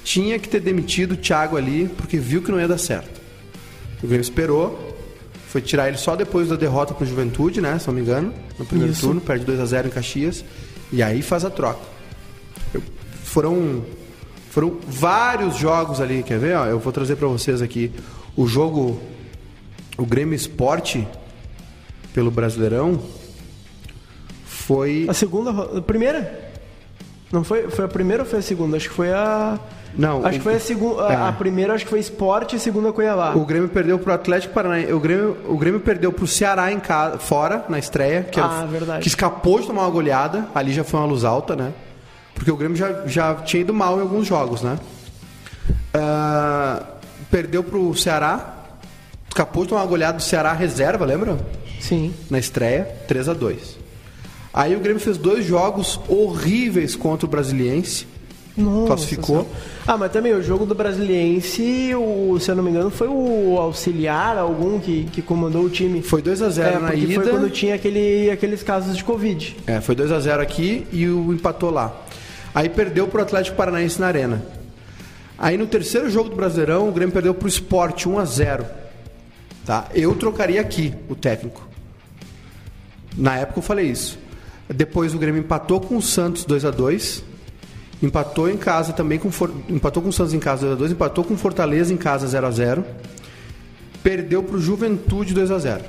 tinha 0.05 0.39
que 0.39 0.49
ter 0.49 0.61
demitido 0.61 1.13
o 1.13 1.17
Thiago 1.17 1.57
ali, 1.57 1.89
porque 1.97 2.17
viu 2.19 2.43
que 2.43 2.51
não 2.51 2.61
ia 2.61 2.69
dar 2.69 2.79
certo. 2.79 3.21
O 4.03 4.07
Grêmio 4.07 4.23
esperou, 4.23 4.97
foi 5.49 5.61
tirar 5.61 5.89
ele 5.89 5.97
só 5.99 6.15
depois 6.15 6.49
da 6.49 6.57
derrota 6.57 6.95
para 6.95 7.05
o 7.05 7.07
Juventude, 7.07 7.61
né? 7.61 7.79
Se 7.79 7.87
não 7.89 7.95
me 7.95 8.01
engano, 8.03 8.33
no 8.59 8.65
primeiro 8.67 8.93
Isso. 8.93 9.03
turno, 9.07 9.21
perde 9.21 9.45
2 9.45 9.59
a 9.61 9.65
0 9.65 9.89
em 9.89 9.91
Caxias, 9.91 10.45
e 10.93 11.03
aí 11.03 11.23
faz 11.23 11.45
a 11.45 11.51
troca. 11.51 11.81
Eu- 12.75 12.83
foram 13.25 13.85
foram 14.51 14.79
vários 14.89 15.57
jogos 15.57 16.01
ali, 16.01 16.23
quer 16.23 16.39
ver? 16.39 16.57
Ó, 16.57 16.65
eu 16.67 16.79
vou 16.79 16.91
trazer 16.93 17.17
para 17.17 17.29
vocês 17.29 17.61
aqui 17.61 17.93
o 18.35 18.47
jogo 18.47 18.99
o 19.99 20.07
Grêmio 20.07 20.35
Esporte 20.35 21.07
pelo 22.15 22.31
Brasileirão 22.31 22.99
foi 24.47 25.07
A 25.09 25.15
segunda, 25.15 25.51
a 25.51 25.83
primeira? 25.83 26.46
Não 27.33 27.43
foi, 27.43 27.69
foi 27.71 27.85
a 27.85 27.89
primeira 27.89 28.23
ou 28.23 28.29
foi 28.29 28.39
a 28.39 28.43
segunda? 28.43 28.77
Acho 28.77 28.89
que 28.89 28.95
foi 28.95 29.13
a. 29.13 29.59
Não, 29.97 30.19
Acho 30.25 30.29
o- 30.37 30.39
que 30.39 30.41
foi 30.41 30.55
a 30.55 30.61
segunda. 30.61 31.03
é. 31.05 31.17
A 31.17 31.33
primeira 31.33 31.75
acho 31.75 31.85
que 31.85 31.91
foi 31.91 31.99
Esporte 31.99 32.55
e 32.55 32.57
a 32.57 32.61
segunda 32.61 32.93
Cuiabá. 32.93 33.35
O 33.35 33.45
Grêmio 33.45 33.69
perdeu 33.69 33.99
pro 33.99 34.13
Atlético 34.13 34.53
Paranaense. 34.55 34.93
O 34.93 35.01
Grêmio, 35.01 35.37
o 35.49 35.57
Grêmio 35.57 35.81
perdeu 35.81 36.13
pro 36.13 36.27
Ceará 36.27 36.71
em 36.71 36.79
casa, 36.79 37.19
fora, 37.19 37.65
na 37.69 37.79
estreia. 37.79 38.23
Que, 38.23 38.39
era- 38.39 38.61
Ah, 38.61 38.67
verdade. 38.67 39.01
que 39.03 39.09
escapou 39.09 39.59
de 39.61 39.67
tomar 39.67 39.83
uma 39.83 39.91
goleada. 39.91 40.47
Ali 40.55 40.73
já 40.73 40.85
foi 40.85 41.01
uma 41.01 41.07
luz 41.07 41.25
alta, 41.25 41.57
né? 41.57 41.73
Porque 42.35 42.51
o 42.51 42.57
Grêmio 42.57 42.77
já, 42.77 43.07
já 43.07 43.35
tinha 43.37 43.63
ido 43.63 43.73
mal 43.75 43.97
em 43.99 44.03
alguns 44.03 44.27
jogos, 44.27 44.61
né? 44.63 44.79
Ah, 45.95 46.83
perdeu 47.31 47.63
pro 47.65 47.95
Ceará. 47.97 48.55
Escapou 49.29 49.65
de 49.65 49.71
tomar 49.71 49.83
uma 49.83 49.89
goleada 49.89 50.19
do 50.19 50.23
Ceará 50.23 50.53
reserva, 50.53 51.05
lembra? 51.05 51.39
Sim. 51.81 52.15
Na 52.31 52.39
estreia, 52.39 52.85
3 53.07 53.29
a 53.29 53.35
2 53.35 53.77
Aí 54.57 54.75
o 54.75 54.81
Grêmio 54.81 54.99
fez 54.99 55.19
dois 55.19 55.45
jogos 55.45 56.01
horríveis 56.09 56.97
contra 56.97 57.27
o 57.27 57.29
Brasiliense. 57.29 58.07
Nossa 58.57 58.87
Classificou. 58.87 59.43
Senhora. 59.43 59.49
Ah, 59.87 59.99
mas 59.99 60.11
também 60.11 60.33
o 60.33 60.43
jogo 60.43 60.65
do 60.65 60.75
Brasiliense, 60.75 61.95
o, 61.95 62.39
se 62.41 62.51
eu 62.51 62.57
não 62.57 62.65
me 62.65 62.71
engano, 62.71 62.91
foi 62.91 63.07
o 63.07 63.59
auxiliar, 63.59 64.39
algum 64.39 64.81
que, 64.81 65.05
que 65.13 65.21
comandou 65.21 65.65
o 65.65 65.69
time. 65.69 66.01
Foi 66.01 66.23
2 66.23 66.41
a 66.41 66.49
0 66.49 66.69
é, 66.69 66.79
na 66.79 66.95
ida. 66.95 67.23
foi 67.23 67.31
quando 67.31 67.51
tinha 67.51 67.75
aquele, 67.75 68.31
aqueles 68.31 68.63
casos 68.63 68.97
de 68.97 69.05
Covid. 69.05 69.59
É, 69.67 69.83
foi 69.83 69.95
2 69.95 70.11
a 70.11 70.21
0 70.21 70.41
aqui 70.41 70.87
e 70.91 71.07
o 71.07 71.35
empatou 71.35 71.71
lá. 71.71 71.95
Aí 72.55 72.71
perdeu 72.71 73.07
pro 73.07 73.21
Atlético 73.21 73.59
Paranaense 73.59 74.01
na 74.01 74.07
Arena. 74.07 74.43
Aí 75.37 75.59
no 75.59 75.67
terceiro 75.67 76.09
jogo 76.09 76.31
do 76.31 76.37
Brasileirão, 76.37 76.89
o 76.89 76.93
Grêmio 76.93 77.13
perdeu 77.13 77.35
pro 77.35 77.47
Sport 77.47 78.07
1 78.07 78.19
a 78.19 78.25
0. 78.25 78.67
Tá? 79.67 79.87
Eu 79.95 80.15
trocaria 80.15 80.63
aqui 80.63 80.95
o 81.11 81.15
técnico. 81.15 81.69
Na 83.15 83.37
época 83.37 83.59
eu 83.59 83.63
falei 83.63 83.91
isso. 83.91 84.25
Depois 84.69 85.15
o 85.15 85.19
Grêmio 85.19 85.41
empatou 85.41 85.81
com 85.81 85.97
o 85.97 86.03
Santos 86.03 86.45
2 86.45 86.65
a 86.65 86.71
2. 86.71 87.23
Empatou 88.03 88.49
em 88.51 88.57
casa 88.57 88.93
também 88.93 89.19
com 89.19 89.31
empatou 89.69 90.03
com 90.03 90.11
o 90.11 90.13
Santos 90.13 90.35
em 90.35 90.39
casa 90.39 90.63
2 90.63 90.73
a 90.73 90.77
2, 90.77 90.93
empatou 90.93 91.25
com 91.25 91.35
o 91.35 91.37
Fortaleza 91.37 91.93
em 91.93 91.97
casa 91.97 92.27
0 92.27 92.47
a 92.47 92.51
0. 92.51 92.85
Perdeu 94.03 94.43
pro 94.43 94.61
Juventude 94.61 95.33
2 95.33 95.51
a 95.51 95.59
0. 95.59 95.85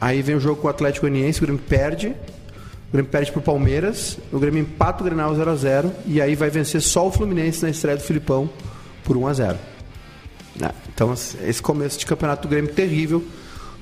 Aí 0.00 0.22
vem 0.22 0.36
o 0.36 0.40
jogo 0.40 0.60
com 0.60 0.66
o 0.68 0.70
Atlético 0.70 1.06
Goianiense, 1.06 1.40
o 1.40 1.42
Grêmio 1.42 1.62
perde. 1.68 2.08
O 2.88 2.92
Grêmio 2.92 3.10
perde 3.10 3.30
pro 3.30 3.42
Palmeiras, 3.42 4.16
o 4.32 4.38
Grêmio 4.38 4.62
empata 4.62 5.02
o 5.02 5.04
Grenal 5.04 5.34
0 5.34 5.50
a 5.50 5.56
0 5.56 5.92
e 6.06 6.22
aí 6.22 6.34
vai 6.34 6.48
vencer 6.48 6.80
só 6.80 7.06
o 7.06 7.12
Fluminense 7.12 7.62
na 7.62 7.68
estreia 7.68 7.98
do 7.98 8.02
Filipão 8.02 8.48
por 9.04 9.14
1 9.14 9.26
a 9.26 9.32
0. 9.34 9.58
Né? 10.56 10.70
Então 10.94 11.12
esse 11.12 11.60
começo 11.60 11.98
de 11.98 12.06
campeonato 12.06 12.48
do 12.48 12.50
Grêmio 12.50 12.72
terrível 12.72 13.22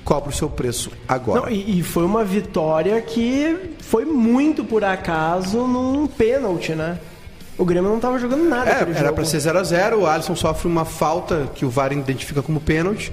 cobra 0.06 0.30
o 0.30 0.32
seu 0.32 0.48
preço 0.48 0.90
agora. 1.08 1.40
Não, 1.42 1.48
e, 1.50 1.80
e 1.80 1.82
foi 1.82 2.04
uma 2.04 2.24
vitória 2.24 2.98
que 3.02 3.74
foi 3.80 4.04
muito 4.04 4.64
por 4.64 4.84
acaso 4.84 5.66
num 5.66 6.06
pênalti, 6.06 6.72
né? 6.72 6.98
O 7.58 7.64
Grêmio 7.64 7.90
não 7.90 7.98
tava 7.98 8.16
jogando 8.18 8.48
nada. 8.48 8.70
É, 8.70 8.86
era 8.96 9.12
para 9.12 9.24
ser 9.24 9.40
0 9.40 9.58
a 9.58 9.62
0 9.64 10.00
o 10.00 10.06
Alisson 10.06 10.36
sofre 10.36 10.68
uma 10.68 10.84
falta 10.84 11.50
que 11.54 11.64
o 11.64 11.70
VAR 11.70 11.92
identifica 11.92 12.40
como 12.40 12.60
pênalti, 12.60 13.12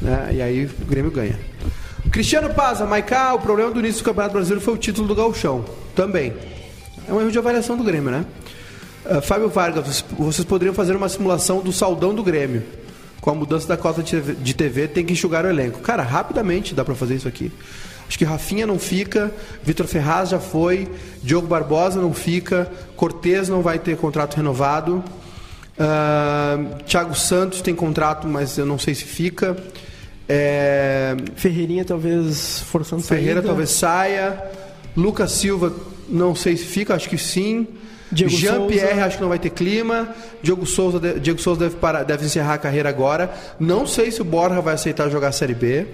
né? 0.00 0.30
e 0.34 0.40
aí 0.40 0.66
o 0.66 0.84
Grêmio 0.86 1.10
ganha. 1.10 1.36
Cristiano 2.12 2.52
Paza, 2.54 2.86
Maiká, 2.86 3.34
o 3.34 3.40
problema 3.40 3.70
do 3.72 3.80
início 3.80 4.02
do 4.02 4.04
Campeonato 4.04 4.34
Brasileiro 4.34 4.64
foi 4.64 4.74
o 4.74 4.76
título 4.78 5.08
do 5.08 5.14
Gauchão. 5.16 5.64
Também. 5.96 6.32
É 7.08 7.12
um 7.12 7.20
erro 7.20 7.30
de 7.32 7.38
avaliação 7.38 7.76
do 7.76 7.82
Grêmio, 7.82 8.10
né? 8.10 8.24
Ah, 9.04 9.20
Fábio 9.20 9.48
Vargas, 9.48 9.84
vocês- 9.86 10.04
vocês 10.16 10.44
poderiam 10.44 10.74
fazer 10.74 10.94
uma 10.94 11.08
simulação 11.08 11.60
do 11.60 11.72
saldão 11.72 12.14
do 12.14 12.22
Grêmio. 12.22 12.62
Com 13.24 13.30
a 13.30 13.34
mudança 13.34 13.66
da 13.66 13.74
cota 13.74 14.02
de 14.02 14.52
TV, 14.52 14.86
tem 14.86 15.02
que 15.02 15.14
enxugar 15.14 15.46
o 15.46 15.48
elenco. 15.48 15.80
Cara, 15.80 16.02
rapidamente 16.02 16.74
dá 16.74 16.84
pra 16.84 16.94
fazer 16.94 17.14
isso 17.14 17.26
aqui. 17.26 17.50
Acho 18.06 18.18
que 18.18 18.24
Rafinha 18.24 18.66
não 18.66 18.78
fica, 18.78 19.32
Vitor 19.62 19.86
Ferraz 19.86 20.28
já 20.28 20.38
foi, 20.38 20.86
Diogo 21.22 21.46
Barbosa 21.46 22.02
não 22.02 22.12
fica, 22.12 22.70
Cortez 22.94 23.48
não 23.48 23.62
vai 23.62 23.78
ter 23.78 23.96
contrato 23.96 24.36
renovado, 24.36 25.02
ah, 25.78 26.58
Thiago 26.86 27.14
Santos 27.14 27.62
tem 27.62 27.74
contrato, 27.74 28.28
mas 28.28 28.58
eu 28.58 28.66
não 28.66 28.78
sei 28.78 28.94
se 28.94 29.04
fica. 29.04 29.56
É, 30.28 31.16
Ferreirinha 31.34 31.82
talvez 31.82 32.60
forçando 32.60 33.02
Ferreira 33.02 33.36
saída. 33.36 33.48
talvez 33.48 33.70
saia. 33.70 34.38
Lucas 34.94 35.32
Silva, 35.32 35.72
não 36.10 36.34
sei 36.34 36.58
se 36.58 36.66
fica, 36.66 36.94
acho 36.94 37.08
que 37.08 37.16
sim. 37.16 37.66
Jean-Pierre, 38.12 39.00
acho 39.00 39.16
que 39.16 39.22
não 39.22 39.28
vai 39.28 39.38
ter 39.38 39.50
clima. 39.50 40.08
Diego 40.42 40.66
Souza, 40.66 41.00
Diego 41.18 41.40
Souza 41.40 41.60
deve, 41.60 41.76
parar- 41.76 42.02
deve 42.04 42.24
encerrar 42.26 42.54
a 42.54 42.58
carreira 42.58 42.88
agora. 42.88 43.32
Não 43.58 43.86
sei 43.86 44.10
se 44.10 44.20
o 44.20 44.24
Borja 44.24 44.60
vai 44.60 44.74
aceitar 44.74 45.08
jogar 45.10 45.28
a 45.28 45.32
Série 45.32 45.54
B. 45.54 45.86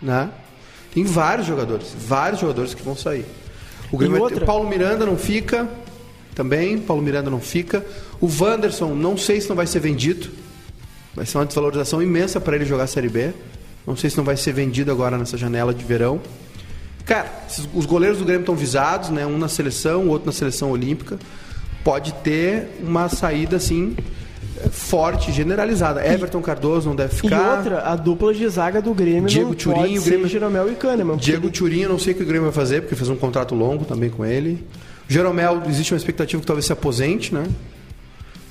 Né? 0.00 0.30
Tem 0.94 1.04
vários 1.04 1.46
jogadores, 1.46 1.94
vários 1.96 2.40
jogadores 2.40 2.74
que 2.74 2.82
vão 2.82 2.96
sair. 2.96 3.24
O 3.92 3.96
Grêmio 3.96 4.28
ter-? 4.28 4.44
Paulo 4.44 4.68
Miranda 4.68 5.04
não 5.04 5.16
fica 5.16 5.68
também. 6.34 6.78
Paulo 6.78 7.02
Miranda 7.02 7.30
não 7.30 7.40
fica. 7.40 7.84
O 8.20 8.26
Wanderson, 8.40 8.94
não 8.94 9.16
sei 9.16 9.40
se 9.40 9.48
não 9.48 9.56
vai 9.56 9.66
ser 9.66 9.80
vendido. 9.80 10.28
Vai 11.14 11.26
ser 11.26 11.38
uma 11.38 11.46
desvalorização 11.46 12.00
imensa 12.02 12.40
para 12.40 12.56
ele 12.56 12.64
jogar 12.64 12.84
a 12.84 12.86
Série 12.86 13.08
B. 13.08 13.32
Não 13.86 13.96
sei 13.96 14.10
se 14.10 14.16
não 14.16 14.24
vai 14.24 14.36
ser 14.36 14.52
vendido 14.52 14.90
agora 14.90 15.18
nessa 15.18 15.36
janela 15.36 15.74
de 15.74 15.84
verão. 15.84 16.20
Cara, 17.10 17.28
os 17.74 17.86
goleiros 17.86 18.18
do 18.18 18.24
Grêmio 18.24 18.42
estão 18.42 18.54
visados, 18.54 19.10
né? 19.10 19.26
Um 19.26 19.36
na 19.36 19.48
seleção, 19.48 20.02
o 20.04 20.10
outro 20.10 20.26
na 20.26 20.32
seleção 20.32 20.70
olímpica. 20.70 21.18
Pode 21.82 22.12
ter 22.22 22.68
uma 22.84 23.08
saída 23.08 23.56
assim 23.56 23.96
forte, 24.70 25.32
generalizada. 25.32 26.06
Everton 26.06 26.40
Cardoso 26.40 26.88
não 26.88 26.94
deve 26.94 27.12
E 27.14 27.16
ficar. 27.16 27.56
outra, 27.56 27.80
a 27.82 27.96
dupla 27.96 28.32
de 28.32 28.46
zaga 28.48 28.80
do 28.80 28.94
Grêmio 28.94 29.26
Diego 29.28 29.48
não 29.48 29.54
Turim, 29.56 29.74
pode 29.74 29.98
Grêmio- 30.00 30.28
Jeromel 30.28 30.70
e 30.70 30.76
Kahneman. 30.76 31.16
Diego 31.16 31.50
ele- 31.66 31.82
eu 31.82 31.88
não 31.88 31.98
sei 31.98 32.12
o 32.12 32.16
que 32.16 32.22
o 32.22 32.26
Grêmio 32.26 32.44
vai 32.44 32.52
fazer, 32.52 32.82
porque 32.82 32.94
fez 32.94 33.08
um 33.10 33.16
contrato 33.16 33.56
longo 33.56 33.84
também 33.84 34.08
com 34.08 34.24
ele. 34.24 34.64
Jeromel, 35.08 35.62
existe 35.66 35.92
uma 35.92 35.98
expectativa 35.98 36.40
que 36.40 36.46
talvez 36.46 36.64
se 36.66 36.72
aposente, 36.72 37.34
né? 37.34 37.44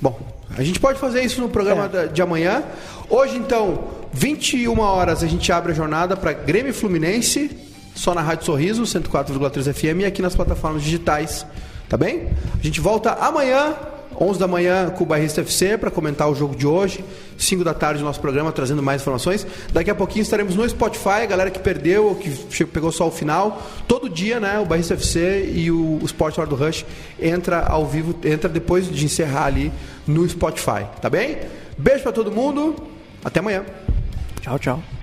Bom, 0.02 0.20
a 0.58 0.64
gente 0.64 0.82
pode 0.82 1.00
fazer 1.00 1.22
isso 1.24 1.40
no 1.40 1.48
programa 1.48 1.90
É. 1.94 2.08
de 2.08 2.22
amanhã. 2.22 2.62
Hoje, 3.10 3.38
então, 3.38 3.86
21 4.12 4.80
horas, 4.82 5.24
a 5.24 5.28
gente 5.28 5.50
abre 5.50 5.72
a 5.72 5.76
jornada 5.76 6.18
para 6.18 6.34
Grêmio 6.34 6.72
e 6.72 6.74
Fluminense, 6.74 7.52
só 8.00 8.16
na 8.16 8.22
Rádio 8.22 8.46
Sorriso, 8.46 8.84
104,3 8.84 9.74
FM 9.74 10.02
e 10.02 10.06
aqui 10.06 10.22
nas 10.22 10.34
plataformas 10.34 10.82
digitais. 10.82 11.46
Tá 11.90 11.98
bem? 11.98 12.30
A 12.58 12.64
gente 12.64 12.80
volta 12.80 13.12
amanhã, 13.12 13.76
11 14.18 14.40
da 14.40 14.48
manhã, 14.48 14.90
com 14.90 15.04
o 15.04 15.08
Bairrista 15.08 15.42
FC, 15.42 15.78
para 15.78 15.92
comentar 15.92 16.30
o 16.30 16.36
jogo 16.36 16.56
de 16.56 16.66
hoje. 16.66 17.04
5 17.38 17.62
da 17.62 17.74
tarde, 17.74 18.02
nosso 18.02 18.22
programa, 18.22 18.54
trazendo 18.54 18.82
mais 18.82 19.02
informações. 19.02 19.46
Daqui 19.74 19.90
a 19.90 19.96
pouquinho 19.96 20.24
estaremos 20.24 20.56
no 20.56 20.68
Spotify, 20.70 21.24
a 21.24 21.26
galera 21.26 21.52
que 21.52 21.60
perdeu, 21.60 22.06
ou 22.06 22.16
que 22.16 22.66
pegou 22.66 22.90
só 22.90 23.06
o 23.06 23.12
final. 23.12 23.62
Todo 23.86 24.10
dia, 24.10 24.40
né? 24.40 24.60
O 24.60 24.66
Bairrista 24.66 24.94
FC 24.94 25.52
e 25.54 25.70
o, 25.70 26.00
Sport 26.06 26.38
do 26.48 26.56
Rush 26.56 26.86
entra 27.20 27.66
ao 27.66 27.86
vivo, 27.86 28.16
entra 28.24 28.50
depois 28.50 28.90
de 28.90 29.04
encerrar 29.04 29.46
ali 29.46 29.74
no 30.08 30.28
Spotify. 30.30 30.86
Tá 31.02 31.10
bem? 31.10 31.38
Beijo 31.78 32.04
para 32.04 32.14
todo 32.14 32.32
mundo. 32.32 32.76
Até 33.26 33.42
amanhã. 33.42 33.66
Tchau, 34.42 34.58
tchau. 34.58 34.99